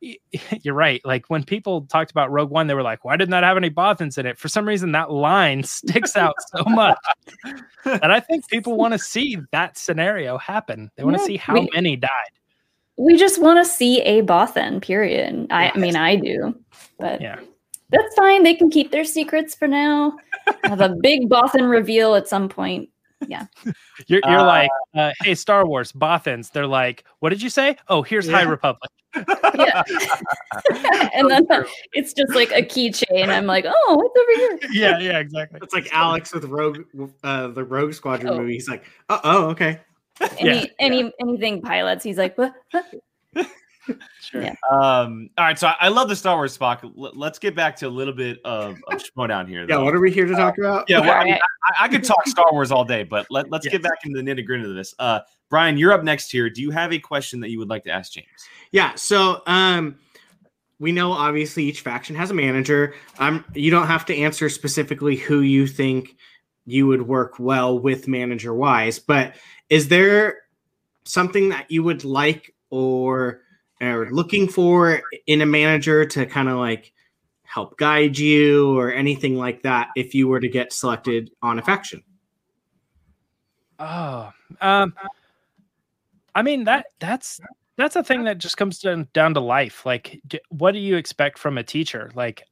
[0.62, 1.00] you're right.
[1.04, 3.70] Like when people talked about Rogue One, they were like, "Why didn't that have any
[3.70, 6.98] Bothans in it?" For some reason, that line sticks out so much,
[7.84, 10.90] and I think people want to see that scenario happen.
[10.96, 12.10] They want to Yeah, see how we- many died.
[12.98, 15.46] We just want to see a Bothan, period.
[15.50, 16.54] I, I mean, I do,
[16.98, 17.40] but Yeah.
[17.94, 18.42] That's fine.
[18.42, 20.16] They can keep their secrets for now.
[20.64, 22.88] Have a big Bothan reveal at some point.
[23.26, 23.46] Yeah.
[24.06, 26.50] You're, you're Uh, like, uh, hey, Star Wars, Bothans.
[26.52, 27.76] They're like, what did you say?
[27.88, 28.90] Oh, here's High Republic.
[29.56, 29.84] Yeah.
[31.14, 31.46] and then
[31.92, 33.28] it's just like a keychain.
[33.28, 34.70] I'm like, oh, what's over here?
[34.72, 35.60] yeah, yeah, exactly.
[35.62, 36.80] It's like Alex with Rogue,
[37.22, 38.38] uh, the Rogue Squadron Oh.
[38.40, 38.54] movie.
[38.54, 39.78] He's like, oh, oh, okay.
[40.38, 42.02] Any any anything pilots?
[42.02, 42.54] He's like, what?
[43.86, 43.98] What?
[44.20, 44.42] Sure.
[44.42, 44.54] Yeah.
[44.70, 46.82] Um, all right, so I, I love the Star Wars Spock.
[46.84, 49.66] L- let's get back to a little bit of, of Schmoedown here.
[49.68, 50.88] Yeah, what are we here to talk about?
[50.88, 53.64] Yeah, well, I, mean, I, I could talk Star Wars all day, but let, let's
[53.66, 53.72] Yes.
[53.72, 54.94] get back into the nitty gritty of this.
[54.98, 55.20] Uh,
[55.50, 56.50] Brian, you're up next here.
[56.50, 58.26] Do you have a question that you would like to ask James?
[58.72, 59.96] Yeah, so um
[60.80, 62.94] we know obviously each faction has a manager.
[63.20, 66.16] Um you don't have to answer specifically who you think
[66.66, 69.34] you would work well with manager wise, but
[69.68, 70.38] is there
[71.04, 73.42] something that you would like or
[73.84, 76.92] or looking for in a manager to kind of like
[77.42, 81.62] help guide you or anything like that if you were to get selected on a
[81.62, 82.02] faction?
[83.78, 84.94] Oh, um,
[86.34, 87.40] I mean that that's
[87.76, 89.84] that's a thing that just comes down down to life.
[89.84, 92.10] Like, what do you expect from a teacher?
[92.14, 92.44] Like,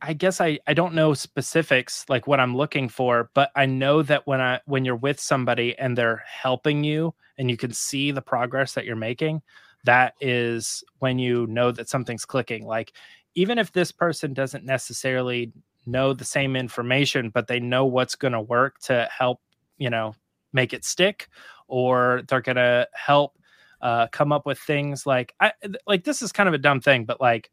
[0.00, 4.02] I guess I I don't know specifics like what I'm looking for, but I know
[4.02, 8.10] that when I when you're with somebody and they're helping you and you can see
[8.10, 9.42] the progress that you're making,
[9.84, 12.66] that is when you know that something's clicking.
[12.66, 12.92] Like,
[13.34, 15.52] even if this person doesn't necessarily
[15.86, 19.40] know the same information, but they know what's going to work to help,
[19.78, 20.14] you know,
[20.52, 21.28] make it stick,
[21.68, 23.38] or they're going to help
[23.80, 25.52] uh, come up with things like I
[25.86, 27.50] like this is kind of a dumb thing, but like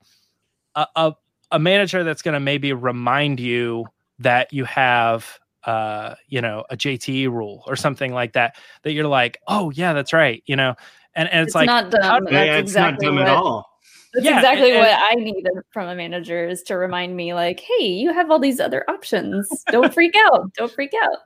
[0.76, 1.14] a a,
[1.52, 3.86] a manager that's going to maybe remind you
[4.20, 9.08] that you have uh you know a JTE rule or something like that that you're
[9.08, 10.74] like oh yeah that's right you know
[11.16, 12.02] and and it's, It's, like not dumb.
[12.04, 13.70] how- That's Yeah, it's exactly not dumb what, at all.
[14.14, 17.60] That's Yeah, exactly and- what I needed from a manager is to remind me, like,
[17.60, 19.48] hey, you have all these other options.
[19.72, 20.52] Don't freak out.
[20.56, 21.18] Don't freak out.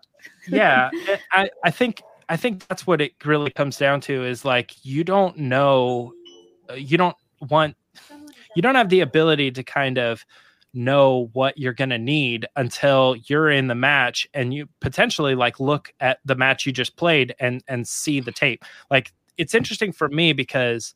[0.48, 0.90] yeah
[1.32, 5.04] I, I think i think that's what it really comes down to is like you
[5.04, 6.14] don't know
[6.70, 7.16] uh, you don't
[7.50, 7.76] want
[8.56, 10.26] you don't have the ability to kind of
[10.74, 15.60] know what you're going to need until you're in the match and you potentially like
[15.60, 19.92] look at the match you just played and and see the tape like it's interesting
[19.92, 20.96] for me because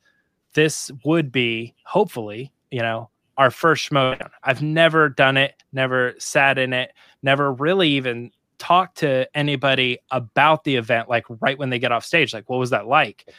[0.53, 6.57] this would be hopefully you know our first Schmoedown i've never done it never sat
[6.57, 11.79] in it never really even talked to anybody about the event like right when they
[11.79, 13.29] get off stage like what was that like?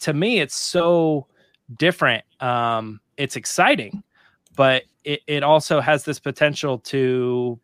[0.00, 1.26] To me it's so
[1.76, 2.24] different.
[2.40, 4.02] Um it's exciting
[4.56, 7.58] but it, it also has this potential to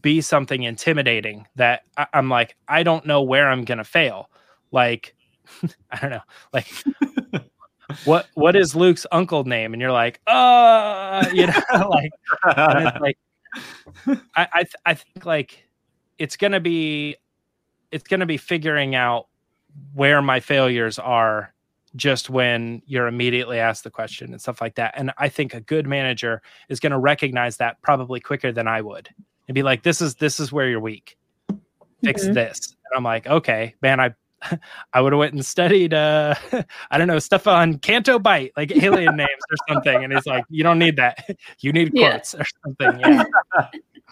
[0.00, 4.30] be something intimidating that I, i'm like i don't know where i'm gonna fail.
[4.70, 5.14] Like
[5.90, 6.20] i don't know
[6.52, 6.66] like
[8.04, 11.54] what what is luke's uncle name and you're like uh you know
[11.90, 12.10] like
[12.56, 13.18] and it's like
[14.36, 15.68] I I, th- I think like
[16.18, 17.16] it's gonna be
[17.90, 19.28] it's gonna be figuring out
[19.94, 21.54] where my failures are
[21.96, 24.92] just when you're immediately asked the question and stuff like that.
[24.96, 29.08] And I think a good manager is gonna recognize that probably quicker than I would
[29.48, 31.16] and be like, this is this is where you're weak.
[32.04, 32.34] Fix Mhm.
[32.34, 32.76] this.
[32.90, 34.14] And I'm like, okay, man, I
[34.92, 36.34] I would have went and studied uh
[36.90, 40.04] I don't know, stuff on Canto Bight, like alien names or something.
[40.04, 41.36] And he's like, you don't need that.
[41.60, 42.10] You need Yeah.
[42.10, 43.00] quotes or something.
[43.00, 43.24] Yeah.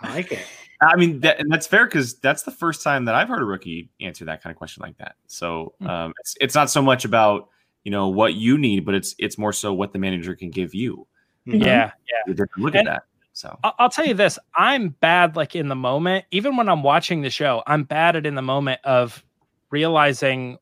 [0.03, 0.41] I like it.
[0.83, 3.45] I mean, that, and that's fair because that's the first time that I've heard a
[3.47, 5.15] rookie answer that kind of question like that.
[5.27, 5.87] So Hmm.
[5.87, 7.49] um, it's it's not so much about
[7.85, 10.75] you know what you need, but it's it's more so what the manager can give
[10.75, 11.07] you.
[11.47, 11.57] Yeah.
[11.65, 11.91] Yeah.
[12.27, 13.03] You have look And- at that.
[13.33, 16.83] So I'll, I'll tell you this i'm bad like in the moment even when i'm
[16.83, 19.23] watching the show i'm bad at in the moment of
[19.71, 20.59] realizing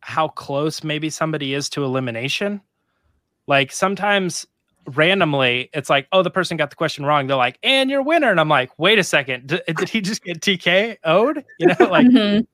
[0.00, 2.60] how close maybe somebody is to elimination
[3.46, 4.46] like sometimes
[4.94, 7.26] randomly it's like, oh, the person got the question wrong.
[7.26, 8.30] They're like, and your winner.
[8.30, 11.44] And I'm like, wait a second, did, did he just get TKO'd?
[11.58, 12.46] You know, like, Mhm.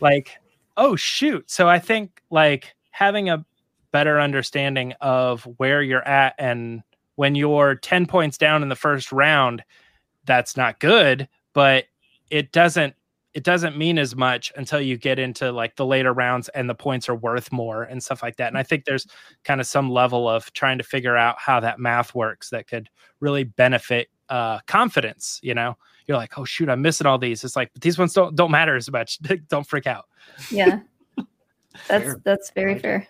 [0.00, 0.38] like,
[0.76, 1.50] oh shoot.
[1.50, 3.44] So I think like having a
[3.92, 6.82] better understanding of where you're at and
[7.16, 9.62] when you're 10 points down in the first round,
[10.24, 11.84] that's not good, but
[12.30, 12.94] it doesn't
[13.32, 16.74] it doesn't mean as much until you get into like the later rounds and the
[16.74, 18.48] points are worth more and stuff like that.
[18.48, 19.06] And I think there's
[19.44, 22.88] kind of some level of trying to figure out how that math works that could
[23.20, 25.76] really benefit uh confidence, you know.
[26.06, 28.50] You're like, "Oh shoot, I'm missing all these." It's like, but these ones don't don't
[28.50, 29.18] matter as much.
[29.48, 30.06] don't freak out.
[30.50, 30.80] Yeah.
[31.88, 32.20] That's Fair.
[32.24, 33.06] that's very fair.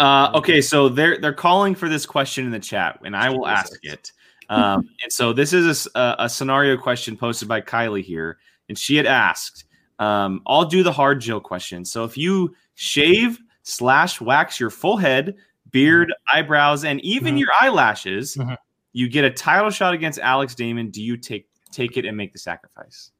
[0.00, 3.46] Uh, okay, so they're they're calling for this question in the chat, and I will
[3.46, 4.10] ask it.
[4.48, 8.38] Um, and so this is a scenario question posted by Kylie here,
[8.70, 9.64] and she had asked,
[9.98, 11.84] um, "I'll do the hard Jill question.
[11.84, 15.34] So if you shave slash wax your full head,
[15.72, 17.40] beard, eyebrows, and even Mhm.
[17.40, 18.56] your eyelashes, Mhm.
[18.92, 20.90] you get a title shot against Alex Damon.
[20.90, 23.10] Do you take take it and make the sacrifice?"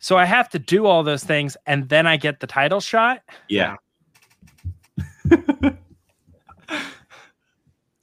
[0.00, 3.22] So I have to do all those things and then I get the title shot.
[3.48, 3.76] Yeah.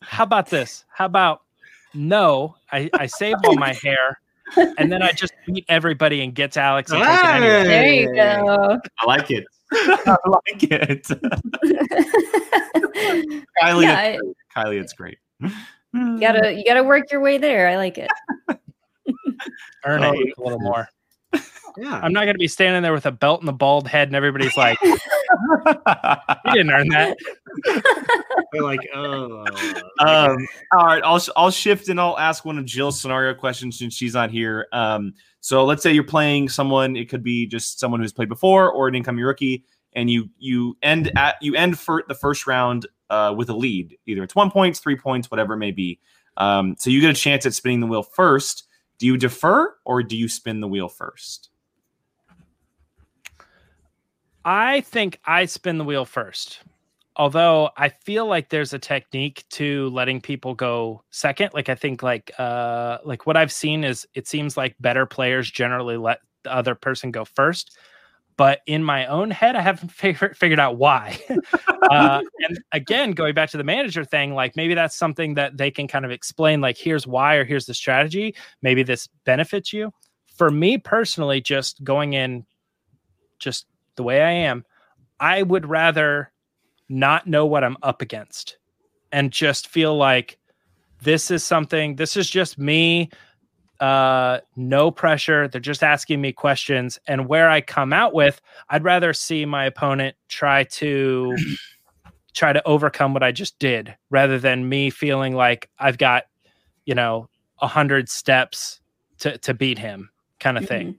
[0.01, 0.86] How about this?
[0.89, 1.41] How about
[1.93, 2.55] no?
[2.72, 4.20] I, I save all my hair
[4.78, 7.64] and then I just beat everybody and get to Alex and take it anyway.
[7.66, 8.80] There you go.
[9.00, 9.46] I like it.
[9.74, 11.08] I like it.
[13.62, 14.20] Kylie, yeah, I-
[14.56, 15.18] Kylie, it's great.
[15.41, 17.68] you gotta you gotta work your way there.
[17.68, 18.10] I like it.
[19.86, 20.88] Earn Oh, it a little more.
[21.78, 21.99] Yeah.
[22.01, 24.15] I'm not going to be standing there with a belt and a bald head and
[24.15, 24.95] everybody's like, you
[26.53, 27.17] didn't earn that.
[28.51, 29.45] They're like, oh.
[29.99, 33.93] um, all right, I'll I'll shift and I'll ask one of Jill's scenario questions since
[33.93, 34.67] she's not here.
[34.71, 36.95] Um, so let's say you're playing someone.
[36.95, 40.78] It could be just someone who's played before or an incoming rookie, and you you
[40.82, 43.97] end at you end for the first round uh, with a lead.
[44.05, 45.99] Either it's one points, three points, whatever it may be.
[46.38, 48.67] Um, so you get a chance at spinning the wheel first.
[48.97, 51.49] Do you defer or do you spin the wheel first?
[54.46, 56.60] I think I spin the wheel first.
[57.18, 61.52] Although I feel like there's a technique to letting people go second.
[61.54, 65.50] Like I think like uh like what I've seen is it seems like better players
[65.50, 67.78] generally let the other person go first.
[68.38, 71.18] But in my own head, I haven't figured figured out why.
[71.89, 75.72] uh, and again, going back to the manager thing, like maybe that's something that they
[75.72, 78.36] can kind of explain, like here's why or here's the strategy.
[78.62, 79.91] Maybe this benefits you.
[80.36, 82.46] For me personally, just going in,
[83.39, 83.66] just
[83.96, 84.66] the way I am,
[85.20, 86.32] I would rather
[86.89, 88.58] not know what I'm up against
[89.12, 90.38] and just feel like
[91.02, 93.10] this is something, this is just me.
[93.80, 95.48] Uh, no pressure.
[95.48, 96.98] They're just asking me questions.
[97.08, 98.39] And where I come out with,
[98.70, 101.36] I'd rather see my opponent try to
[102.34, 106.24] try to overcome what I just did rather than me feeling like I've got,
[106.86, 107.30] you know,
[107.60, 108.80] a hundred steps
[109.20, 110.93] to, to beat him kind of thing.
[110.93, 110.98] Mhm.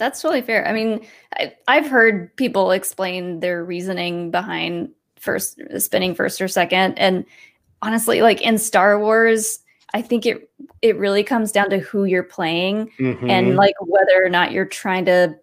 [0.00, 0.66] That's totally fair.
[0.66, 6.98] I mean, I, I've heard people explain their reasoning behind first spinning first or second,
[6.98, 7.24] and
[7.82, 9.60] honestly, like in Star Wars,
[9.94, 10.50] I think it
[10.82, 13.28] it really comes down to who you're playing Mhm.
[13.30, 15.36] and like whether or not you're trying to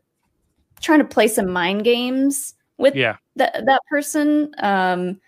[0.81, 3.17] trying to play some mind games with Yeah.
[3.35, 4.51] that that person.
[4.57, 5.21] Um,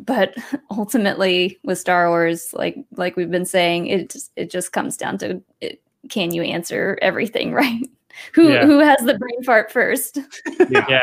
[0.00, 0.34] but
[0.70, 5.18] ultimately, with Star Wars, like like we've been saying, it just, it just comes down
[5.18, 7.86] to it, can you answer everything right?
[8.34, 8.66] Who Yeah.
[8.66, 10.18] who has the brain fart first?
[10.70, 11.00] yeah.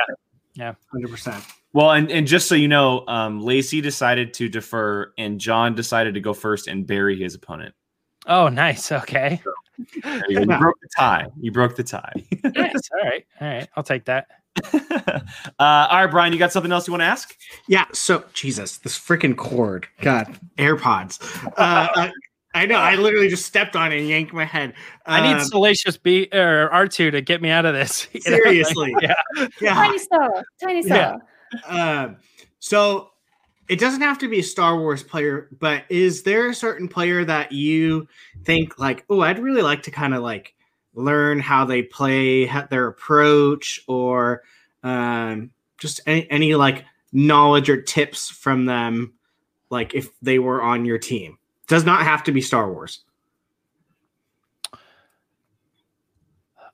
[0.54, 0.74] Yeah.
[0.94, 1.44] 100%.
[1.74, 6.14] Well, and, and just so you know, um, Lacey decided to defer, and John decided
[6.16, 7.74] to go first and bury his opponent.
[8.28, 8.92] Oh, nice.
[8.92, 9.42] Okay.
[10.04, 10.42] There you.
[10.42, 11.28] You broke the tie.
[11.40, 12.12] You broke the tie.
[12.44, 12.90] nice.
[12.92, 13.26] All right.
[13.40, 13.68] All right.
[13.76, 14.28] I'll take that.
[14.74, 15.22] uh,
[15.60, 17.36] all right, Brian, you got something else you want to ask?
[17.68, 17.86] Yeah.
[17.94, 19.88] So, Jesus, this freaking cord.
[20.02, 21.20] God, AirPods.
[21.58, 22.10] Uh,
[22.54, 22.76] I, I know.
[22.76, 24.74] I literally just stepped on it and yanked my head.
[25.06, 28.08] I need Um, Salacious B or R2 to get me out of this.
[28.14, 28.22] you?
[28.26, 28.96] Like, Seriously.
[29.02, 29.14] yeah.
[29.62, 29.74] yeah.
[29.74, 31.18] Tiny saw, tiny saw.
[31.68, 32.04] Yeah.
[32.04, 32.18] Um,
[32.60, 33.12] so
[33.68, 37.24] it doesn't have to be a Star Wars player, but is there a certain player
[37.24, 38.08] that you
[38.44, 40.54] think like, oh, I'd really like to kind of like
[40.94, 44.44] learn how they play, how, their approach, or
[44.84, 49.14] um, just any, any like knowledge or tips from them,
[49.70, 51.38] like if they were on your team?
[51.72, 53.06] Does not have to be Star Wars.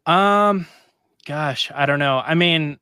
[0.07, 0.65] Um,
[1.23, 2.23] gosh, I don't know.
[2.25, 2.79] I mean,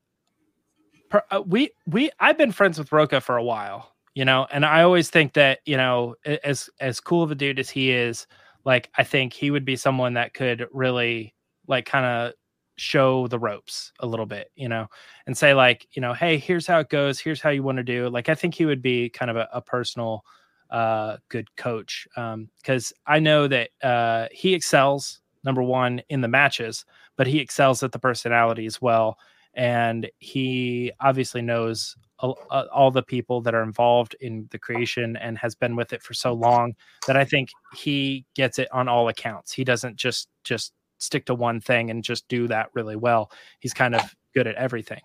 [1.09, 4.65] per, uh, we we I've been friends with Roca for a while, you know, and
[4.65, 6.15] I always think that you know,
[6.45, 8.27] as as cool of a dude as he is,
[8.63, 11.35] like I think he would be someone that could really
[11.67, 12.33] like kind of
[12.77, 14.87] show the ropes a little bit, you know,
[15.27, 17.83] and say like, you know, hey, here's how it goes, here's how you want to
[17.83, 18.07] do.
[18.07, 20.23] Like I think he would be kind of a, a personal
[20.69, 26.27] uh, good coach because um, I know that uh, he excels number one in the
[26.27, 26.85] matches,
[27.17, 29.17] but he excels at the personality as well,
[29.53, 32.37] and he obviously knows all,
[32.73, 36.13] all the people that are involved in the creation and has been with it for
[36.13, 36.73] so long
[37.07, 39.51] that I think he gets it on all accounts.
[39.51, 43.31] He doesn't just just stick to one thing and just do that really well.
[43.59, 44.01] He's kind of
[44.33, 45.01] good at everything.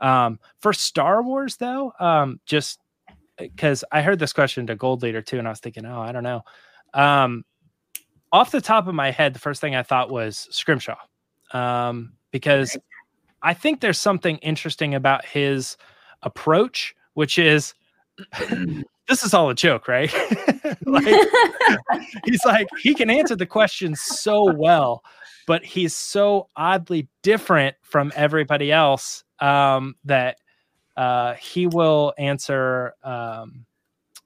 [0.00, 2.80] Um, for Star Wars, though, um, just
[3.38, 6.12] because I heard this question to Gold Leader too, and I was thinking, oh, I
[6.12, 6.42] don't know.
[6.94, 7.44] Um,
[8.32, 10.98] off the top of my head, the first thing I thought was Scrimshaw,
[11.52, 12.76] um, because
[13.42, 15.76] I think there's something interesting about his
[16.22, 17.74] approach, which is
[19.08, 20.12] this is all a joke, right?
[20.86, 21.28] like,
[22.24, 25.02] he's like he can answer the question so well,
[25.46, 30.36] but he's so oddly different from everybody else um, that
[30.98, 33.64] uh, he will answer um,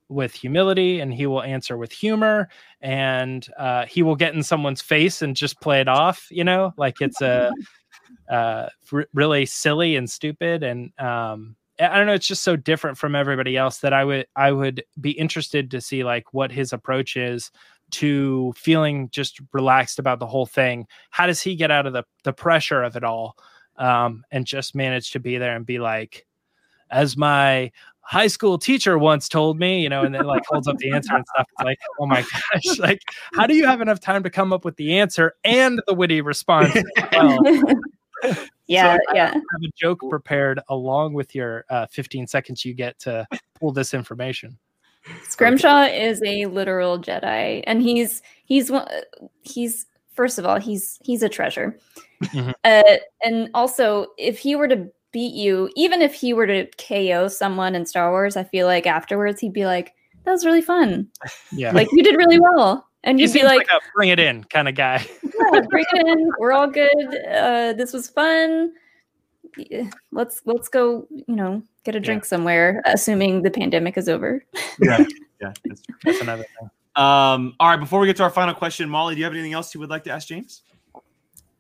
[0.09, 2.49] with humility and he will answer with humor
[2.81, 6.73] and uh, he will get in someone's face and just play it off, you know,
[6.79, 7.53] like it's a
[8.31, 12.15] uh, r- really silly and stupid and um, I don't know.
[12.15, 15.81] It's just so different from everybody else that I would I would be interested to
[15.81, 17.51] see like what his approach is
[17.93, 20.87] to feeling just relaxed about the whole thing.
[21.11, 23.37] How does he get out of the the pressure of it all
[23.77, 26.27] um, and just manage to be there and be like,
[26.93, 30.77] as my high school teacher once told me, you know, and then like holds up
[30.79, 31.47] the answer and stuff.
[31.51, 33.01] It's like, oh my gosh, like
[33.35, 36.21] how do you have enough time to come up with the answer and the witty
[36.21, 36.77] response?
[37.13, 37.39] Well?
[38.67, 39.33] yeah, so yeah.
[39.33, 43.27] Have a joke prepared along with your uh, 15 seconds you get to
[43.59, 44.59] pull this information.
[45.25, 48.71] Scrimshaw is a literal Jedi, and he's he's
[49.43, 51.77] he's first of all he's he's a treasure,
[52.23, 52.51] mm-hmm.
[52.65, 57.29] uh, and also if he were to beat you, even if he were to KO
[57.29, 59.95] someone in Star Wars, I feel like afterwards he'd be like,
[60.25, 61.09] "That was really fun.
[61.53, 64.69] Yeah, like you did really well." And you'd be like, like "Bring it in," kind
[64.69, 65.05] of guy.
[65.23, 66.31] yeah, bring it in.
[66.39, 67.27] We're all good.
[67.31, 68.73] Uh, this was fun.
[70.11, 71.07] Let's let's go.
[71.11, 72.29] You know, get a drink yeah.
[72.29, 72.83] somewhere.
[72.87, 74.45] Assuming the pandemic is over.
[74.81, 75.05] yeah,
[75.41, 76.71] yeah, that's, that's another thing.
[76.95, 77.81] Um, all right.
[77.81, 79.91] Before we get to our final question, Molly, do you have anything else you would
[79.91, 80.63] like to ask James?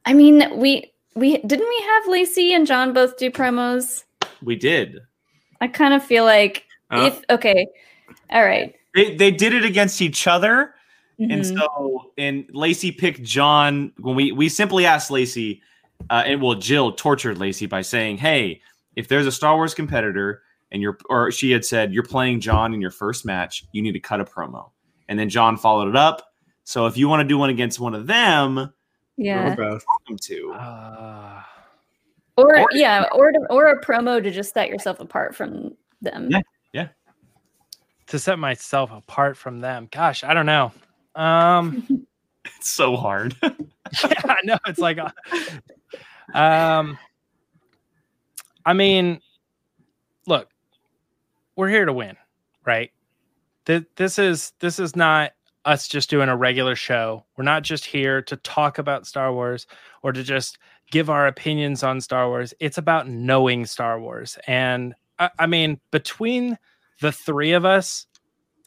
[0.04, 4.04] I mean, we we didn't we have Lacey and John both do promos.
[4.42, 4.98] We did.
[5.60, 7.66] I kind of feel like uh, if okay,
[8.30, 8.74] all right.
[8.94, 10.74] They they did it against each other
[11.22, 11.30] Mm-hmm.
[11.30, 15.62] And so, and Lacey picked John when we we simply asked Lacey,
[16.10, 18.60] uh, and well, Jill tortured Lacey by saying, "Hey,
[18.96, 22.74] if there's a Star Wars competitor and you're, or she had said you're playing John
[22.74, 24.70] in your first match, you need to cut a promo."
[25.08, 26.32] And then John followed it up.
[26.64, 28.72] So if you want to do one against one of them,
[29.16, 30.52] yeah, welcome to.
[30.52, 31.42] Uh,
[32.36, 36.28] or, or yeah, or to, or a promo to just set yourself apart from them.
[36.30, 36.40] Yeah,
[36.72, 36.88] yeah.
[38.08, 39.88] To set myself apart from them.
[39.90, 40.72] Gosh, I don't know.
[41.14, 42.06] Um,
[42.44, 43.36] it's so hard.
[43.42, 43.50] yeah,
[44.24, 44.58] I know.
[44.66, 45.10] It's like, uh,
[46.34, 46.98] um,
[48.64, 49.20] I mean,
[50.26, 50.48] look,
[51.56, 52.16] we're here to win,
[52.64, 52.90] right?
[53.66, 55.32] Th- this is this is not
[55.64, 57.24] us just doing a regular show.
[57.36, 59.66] We're not just here to talk about Star Wars
[60.02, 60.58] or to just
[60.90, 62.52] give our opinions on Star Wars.
[62.60, 64.38] It's about knowing Star Wars.
[64.46, 66.58] And I, I mean, between
[67.00, 68.06] the three of us,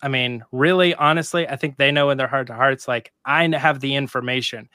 [0.01, 3.47] I mean, really, honestly, I think they know in their heart to hearts, like, I
[3.47, 4.69] have the information.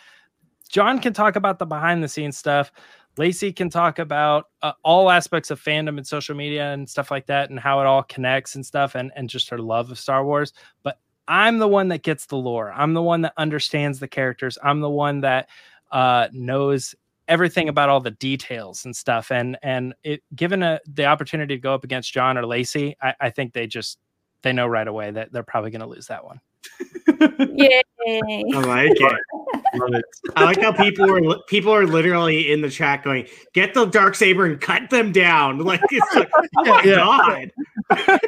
[0.69, 2.73] John can talk about the behind the scenes stuff.
[3.17, 7.27] Lacey can talk about uh, all aspects of fandom and social media and stuff like
[7.27, 10.25] that and how it all connects and stuff and, and just her love of Star
[10.25, 10.53] Wars.
[10.83, 10.99] But
[11.31, 12.73] I'm the one that gets the lore.
[12.73, 14.59] I'm the one that understands the characters.
[14.63, 15.49] I'm the one that
[15.93, 16.95] uh, knows
[17.29, 19.31] everything about all the details and stuff.
[19.31, 23.15] And and it given a, the opportunity to go up against John or Lacey, I,
[23.21, 23.99] I think they just
[24.43, 26.41] they know right away that they're probably going to lose that one.
[27.55, 27.83] Yay!
[28.07, 29.01] I like it.
[29.75, 30.05] Love it.
[30.35, 34.17] I like how people are people are literally in the chat going, "Get the dark
[34.17, 36.29] saber and cut them down!" Like it's like,
[36.59, 36.97] oh my yeah.
[36.97, 38.19] god.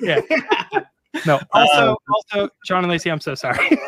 [0.02, 0.82] yeah.
[1.26, 1.40] No.
[1.52, 3.58] Also, um, also, John and Lacey, I'm so sorry.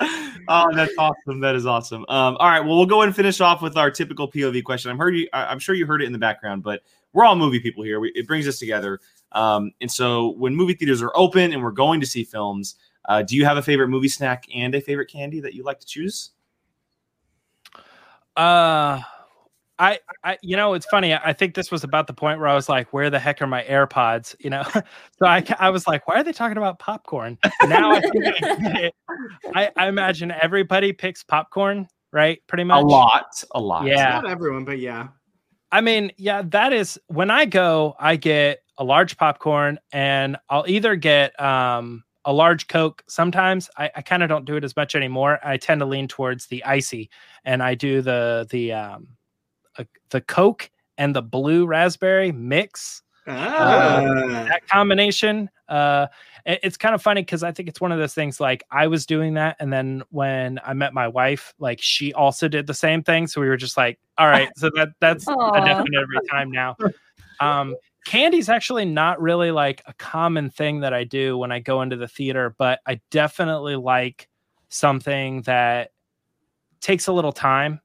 [0.48, 1.40] oh, that's awesome.
[1.40, 2.04] That is awesome.
[2.08, 2.60] Um, all right.
[2.60, 4.90] Well, we'll go and finish off with our typical POV question.
[4.90, 5.28] I'm heard you.
[5.32, 6.82] I'm sure you heard it in the background, but
[7.12, 8.00] we're all movie people here.
[8.00, 9.00] We, it brings us together.
[9.32, 12.76] Um, and so when movie theaters are open and we're going to see films,
[13.06, 15.80] uh, do you have a favorite movie snack and a favorite candy that you like
[15.80, 16.30] to choose?
[18.36, 19.00] Uh,
[19.80, 21.14] I, I, you know, it's funny.
[21.14, 23.46] I think this was about the point where I was like, "Where the heck are
[23.46, 27.38] my AirPods?" You know, so I, I was like, "Why are they talking about popcorn?"
[27.66, 28.90] Now I,
[29.54, 32.40] I, I imagine everybody picks popcorn, right?
[32.46, 33.86] Pretty much a lot, a lot.
[33.86, 35.08] Yeah, not everyone, but yeah.
[35.72, 40.66] I mean, yeah, that is when I go, I get a large popcorn, and I'll
[40.68, 43.02] either get um, a large Coke.
[43.08, 45.38] Sometimes I, I kind of don't do it as much anymore.
[45.42, 47.08] I tend to lean towards the ICEE,
[47.46, 49.08] and I do the the um,
[49.80, 53.02] uh, the Coke and the blue raspberry mix.
[53.26, 54.00] Ah.
[54.48, 56.06] That combination, uh,
[56.46, 58.40] it- it's kind of funny because I think it's one of those things.
[58.40, 62.48] Like I was doing that, and then when I met my wife, like she also
[62.48, 63.26] did the same thing.
[63.26, 65.64] So we were just like, all right, so that that's a Aw.
[65.64, 66.76] definite every time now.
[67.40, 71.82] Um, candy's actually not really like a common thing that I do when I go
[71.82, 74.28] into the theater, but I definitely like
[74.70, 75.92] something that
[76.80, 77.80] takes a little time.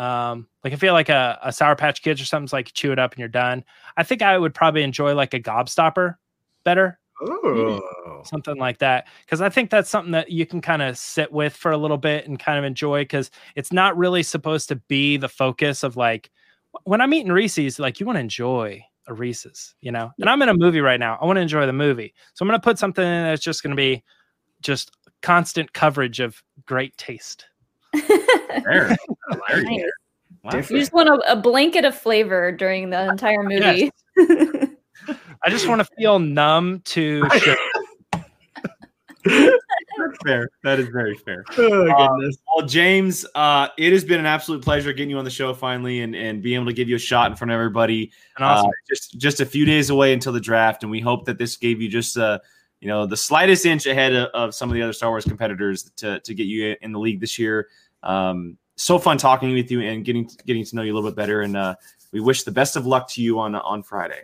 [0.00, 2.98] Um, like I feel like a, a Sour Patch Kids or something's like chew it
[2.98, 3.62] up and you're done.
[3.98, 6.14] I think I would probably enjoy like a Gobstopper
[6.64, 8.22] better, Oh.
[8.24, 11.54] something like that, because I think that's something that you can kind of sit with
[11.54, 15.18] for a little bit and kind of enjoy because it's not really supposed to be
[15.18, 16.30] the focus of like
[16.84, 20.12] when I'm eating Reese's, like you want to enjoy a Reese's, you know.
[20.18, 21.18] And I'm in a movie right now.
[21.20, 23.62] I want to enjoy the movie, so I'm going to put something in that's just
[23.62, 24.02] going to be
[24.62, 27.44] just constant coverage of great taste.
[29.30, 29.62] Fair.
[29.62, 29.90] There you
[30.44, 30.70] Nice.
[30.70, 30.74] Wow.
[30.74, 33.90] You just want a, a blanket of flavor during the entire movie.
[35.42, 37.56] I just want to feel numb to sugar.
[39.24, 40.48] That's fair.
[40.62, 41.44] That is very fair.
[41.58, 42.38] Oh goodness.
[42.54, 46.00] Well, James, uh, it has been an absolute pleasure getting you on the show finally
[46.00, 48.10] and, and being able to give you a shot in front of everybody.
[48.36, 48.68] And awesome.
[48.68, 51.56] Uh, just just a few days away until the draft, and we hope that this
[51.56, 52.38] gave you just uh,
[52.80, 55.90] you know the slightest inch ahead of, of some of the other Star Wars competitors
[55.96, 57.68] to to get you in the league this year.
[58.02, 61.16] Um, so fun talking with you and getting getting to know you a little bit
[61.16, 61.74] better, and uh,
[62.12, 64.22] we wish the best of luck to you on on Friday.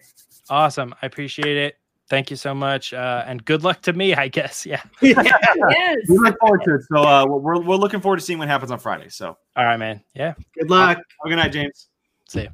[0.50, 0.94] awesome.
[1.02, 1.76] I appreciate it.
[2.08, 2.92] Thank you so much.
[2.94, 4.64] Uh, and good luck to me, I guess.
[4.64, 4.80] Yeah.
[5.02, 5.96] yes.
[6.08, 6.82] We look forward to it.
[6.90, 9.08] So uh, we're we're looking forward to seeing what happens on Friday.
[9.08, 10.02] So All right, man.
[10.14, 10.34] Yeah.
[10.58, 10.96] Good luck.
[10.98, 11.88] have a good night, James.
[12.28, 12.48] See you.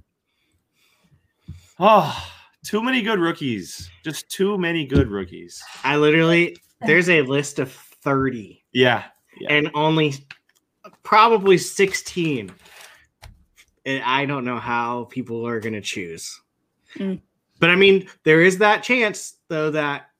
[1.78, 2.16] Oh,
[2.64, 3.90] too many good rookies.
[4.04, 5.62] Just too many good rookies.
[5.84, 6.56] I literally
[6.86, 9.04] there's a list of 30 Yeah.
[9.38, 9.52] Yeah.
[9.52, 10.14] and only
[11.02, 12.52] probably 16.
[13.84, 16.40] And I don't know how people are going to choose.
[16.96, 17.20] Mm.
[17.58, 20.10] But I mean, there is that chance though that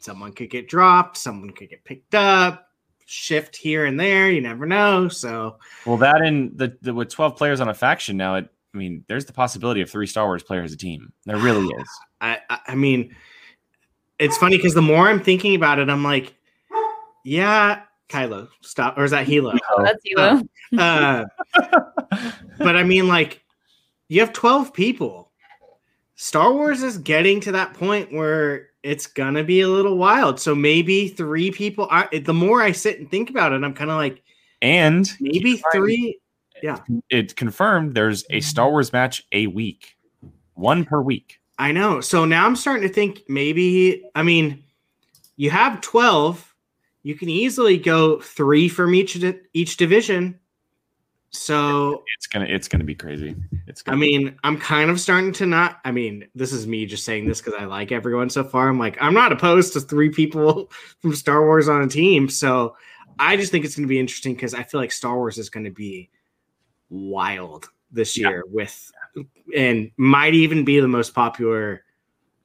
[0.00, 2.68] someone could get dropped, someone could get picked up,
[3.06, 5.08] shift here and there, you never know.
[5.08, 8.78] So, Well, that and the, the with twelve players on a faction now, it I
[8.78, 11.12] mean, there's the possibility of three Star Wars players a team.
[11.24, 11.88] There really is.
[12.20, 13.14] I I, I mean,
[14.18, 16.34] it's funny cuz the more I'm thinking about it, I'm like,
[17.24, 19.54] yeah, Kylo, stop or is that Hilo?
[19.70, 20.16] Oh, that's you.
[20.16, 20.42] Will.
[20.80, 21.24] uh,
[22.58, 23.42] but I mean, like,
[24.08, 25.32] you have 12 people.
[26.14, 30.40] Star Wars is getting to that point where it's gonna be a little wild.
[30.40, 31.88] So maybe three people.
[31.90, 34.22] I, the more I sit and think about it, I'm kind of like,
[34.62, 36.18] And maybe three.
[36.62, 36.78] Yeah,
[37.10, 39.96] it's confirmed there's a Star Wars match a week,
[40.54, 41.38] one per week.
[41.58, 42.00] I know.
[42.00, 44.04] So now I'm starting to think maybe.
[44.14, 44.64] I mean,
[45.36, 46.54] you have 12.
[47.06, 50.40] You can easily go three from each di- each division.
[51.30, 53.36] So It's gonna it's gonna be crazy.
[53.68, 55.78] It's I gonna mean, I'm kind of starting to not.
[55.84, 58.68] I mean, this is me just saying this because I like everyone so far.
[58.68, 60.68] I'm like, I'm not opposed to three people
[61.00, 62.28] from Star Wars on a team.
[62.28, 62.76] So
[63.20, 65.48] I just think it's going to be interesting because I feel like Star Wars is
[65.48, 66.10] going to be
[66.90, 68.30] wild this Yeah.
[68.30, 68.90] year with,
[69.56, 71.84] and might even be the most popular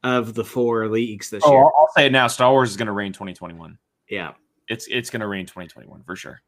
[0.03, 1.61] of the four leagues this Oh, year.
[1.61, 2.27] I'll, I'll say it now.
[2.27, 3.79] Star Wars is gonna reign 2021.
[4.07, 4.33] Yeah.
[4.71, 6.41] It's it's gonna rain 2021 for sure.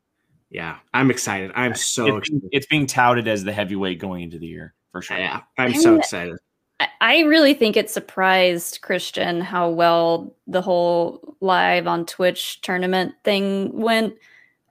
[0.49, 0.77] Yeah.
[0.93, 1.51] I'm excited.
[1.55, 2.49] I'm so it's, being, excited.
[2.51, 5.17] it's being touted as the heavyweight going into the year for sure.
[5.17, 5.41] Yeah.
[5.57, 6.37] I'm so I'm- excited.
[6.79, 13.13] I- I really think it surprised Kristian how well the whole live on Twitch tournament
[13.23, 14.13] thing went.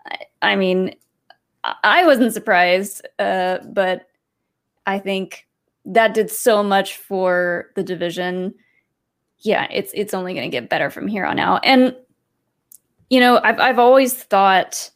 [0.06, 0.94] I, I mean,
[1.64, 4.08] I- I wasn't surprised, uh, but
[4.86, 5.46] I think
[5.84, 8.54] that did so much for the division.
[9.40, 11.60] Yeah, it's it's only going to get better from here on out.
[11.64, 11.96] And
[13.12, 14.90] you know, I've I've always thought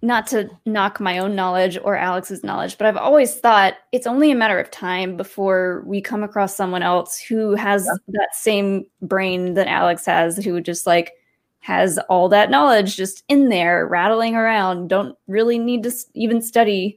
[0.00, 4.30] not to knock my own knowledge or Alex's knowledge, but I've always thought it's only
[4.30, 9.52] a matter of time before we come across someone else who has that same brain
[9.54, 11.12] that Alex has, who just like
[11.60, 16.40] has all that knowledge just in there rattling around, don't really need to s- even
[16.40, 16.96] study.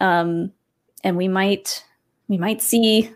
[0.00, 0.50] Um,
[1.04, 1.84] and we might
[2.26, 3.12] we might see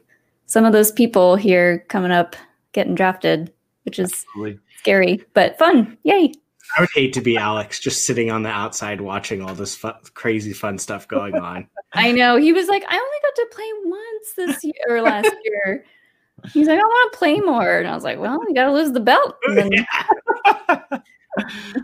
[0.47, 2.37] some of those people here coming up
[2.71, 3.53] getting drafted,
[3.85, 4.61] which is Absolutely.
[4.87, 5.99] Scary but fun.
[6.05, 6.33] Yay.
[6.77, 9.91] I would hate to be Alex just sitting on the outside watching all this fu-
[10.15, 11.67] crazy fun stuff going on.
[11.95, 12.37] I know.
[12.37, 15.85] He was like, I only got to play once this year or last year.
[16.53, 17.79] He's like, I want to play more.
[17.79, 19.37] And I was like, well, you got to lose the belt.
[19.45, 21.03] And then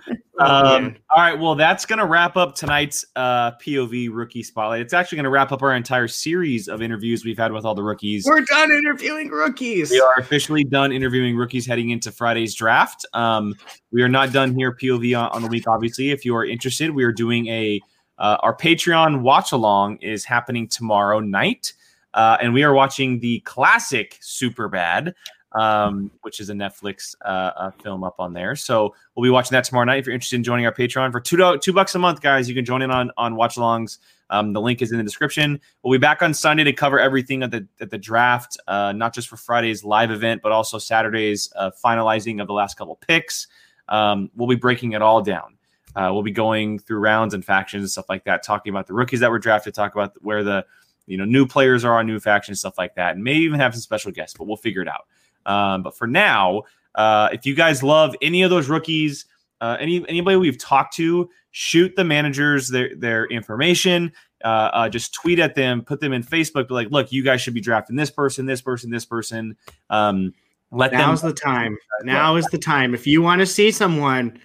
[0.39, 4.81] Um, all right, well, that's going to wrap up tonight's uh, POV rookie spotlight.
[4.81, 7.75] It's actually going to wrap up our entire series of interviews we've had with all
[7.75, 8.25] the rookies.
[8.27, 9.91] We're done interviewing rookies.
[9.91, 13.05] We are officially done interviewing rookies heading into Friday's draft.
[13.13, 13.55] Um,
[13.93, 15.69] we are not done here POV on, on the week.
[15.69, 17.81] Obviously, if you are interested, we are doing a
[18.19, 21.73] uh, our Patreon watch along is happening tomorrow night,
[22.15, 25.13] uh, and we are watching the classic Superbad,
[25.55, 28.57] um, which is a Netflix uh, uh, film up on there.
[28.57, 29.99] So we'll be watching that tomorrow night.
[29.99, 32.55] If you're interested in joining our Patreon for two two bucks a month, guys, you
[32.55, 33.99] can join in on on watch alongs.
[34.31, 35.61] Um, the link is in the description.
[35.83, 39.15] We'll be back on Sunday to cover everything at the at the draft, uh, not
[39.15, 43.47] just for Friday's live event, but also Saturday's uh, finalizing of the last couple picks.
[43.89, 45.59] Um, we'll be breaking it all down.
[45.95, 48.95] Uh, we'll be going through rounds and factions and stuff like that, talking about the
[48.95, 50.65] rookies that were drafted, talk about where the
[51.07, 53.75] you know new players are on new factions, stuff like that, and maybe even have
[53.75, 55.07] some special guests, but we'll figure it out.
[55.47, 56.63] Um, but for now,
[56.95, 59.27] uh, if you guys love any of those rookies,
[59.61, 64.13] uh, any anybody we've talked to, shoot the managers their their information.
[64.45, 66.69] Uh, uh, just tweet at them, put them in Facebook.
[66.69, 69.57] Be like, look, you guys should be drafting this person, this person, this person.
[69.89, 70.35] Um,
[70.73, 71.77] let Now's the time.
[72.03, 72.95] Now is the time.
[72.95, 74.39] If you want to see someone,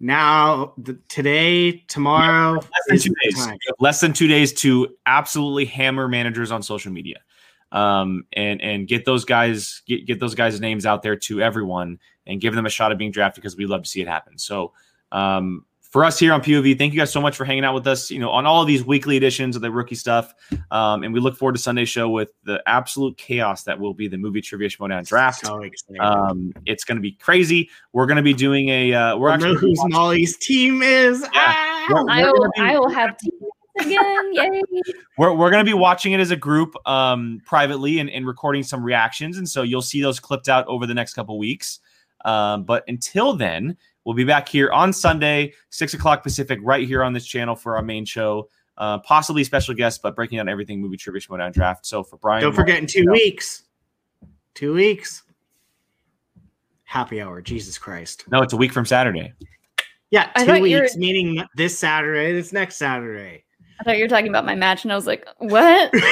[0.00, 3.34] now, the, today, tomorrow, less than two days.
[3.36, 3.52] time.
[3.52, 7.20] You have Less than two days to absolutely hammer managers on social media,
[7.72, 11.98] um, and and get those guys get get those guys' names out there to everyone
[12.26, 14.38] and give them a shot at being drafted because we love to see it happen.
[14.38, 14.72] So.
[15.12, 17.86] Um, for us here on POV, thank you guys so much for hanging out with
[17.86, 18.10] us.
[18.12, 20.32] You know, on all of these weekly editions of the rookie stuff,
[20.70, 24.06] um, and we look forward to Sunday's show with the absolute chaos that will be
[24.06, 25.44] the movie trivia Schmoedown draft.
[25.44, 25.60] So.
[25.98, 27.70] Um, it's going to be crazy.
[27.92, 28.94] We're going to be doing a.
[28.94, 31.26] Uh, we're I actually know whose Molly's team is.
[31.34, 31.86] Ah!
[31.90, 34.32] We're- I we're will, be- I will have teammates again.
[34.32, 34.62] Yay!
[35.18, 38.62] we're, we're going to be watching it as a group um, privately and, and recording
[38.62, 41.80] some reactions and so you'll see those clipped out over the next couple weeks
[42.24, 47.02] um, but until then we'll be back here on sunday 6 o'clock pacific right here
[47.02, 48.48] on this channel for our main show
[48.78, 52.42] uh, possibly special guests but breaking down everything movie trivia Schmoedown draft so for brian
[52.42, 53.64] Don't forget in two weeks.
[54.54, 55.22] Two weeks.
[56.84, 57.40] Happy hour.
[57.40, 58.24] Jesus Christ.
[58.30, 59.32] no it's a week from saturday
[60.10, 63.44] Yeah, two thought you were- weeks, meaning this Saturday, this next Saturday.
[63.80, 65.92] I thought you were talking about my match, and I was like, "What?"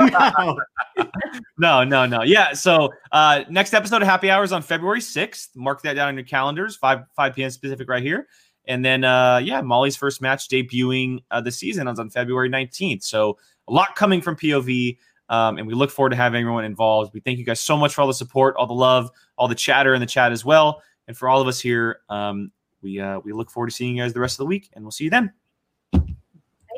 [0.00, 0.56] No.
[1.58, 2.22] no no no.
[2.22, 6.14] Yeah so uh next episode of happy hours on february 6th mark that down on
[6.14, 6.76] your calendars.
[6.76, 8.28] 5 5 p.m specific right here.
[8.66, 13.02] And then uh yeah molly's first match debuting uh, the season is on february 19th
[13.02, 13.38] so
[13.68, 14.96] a lot coming from pov
[15.28, 17.12] um, and we look forward to having everyone involved.
[17.12, 19.54] We thank you guys so much for all the support all the love all the
[19.54, 20.82] chatter in the chat as well.
[21.08, 24.02] And for all of us here um we uh we look forward to seeing you
[24.02, 25.32] guys the rest of the week and we'll see you then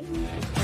[0.01, 0.58] Bye.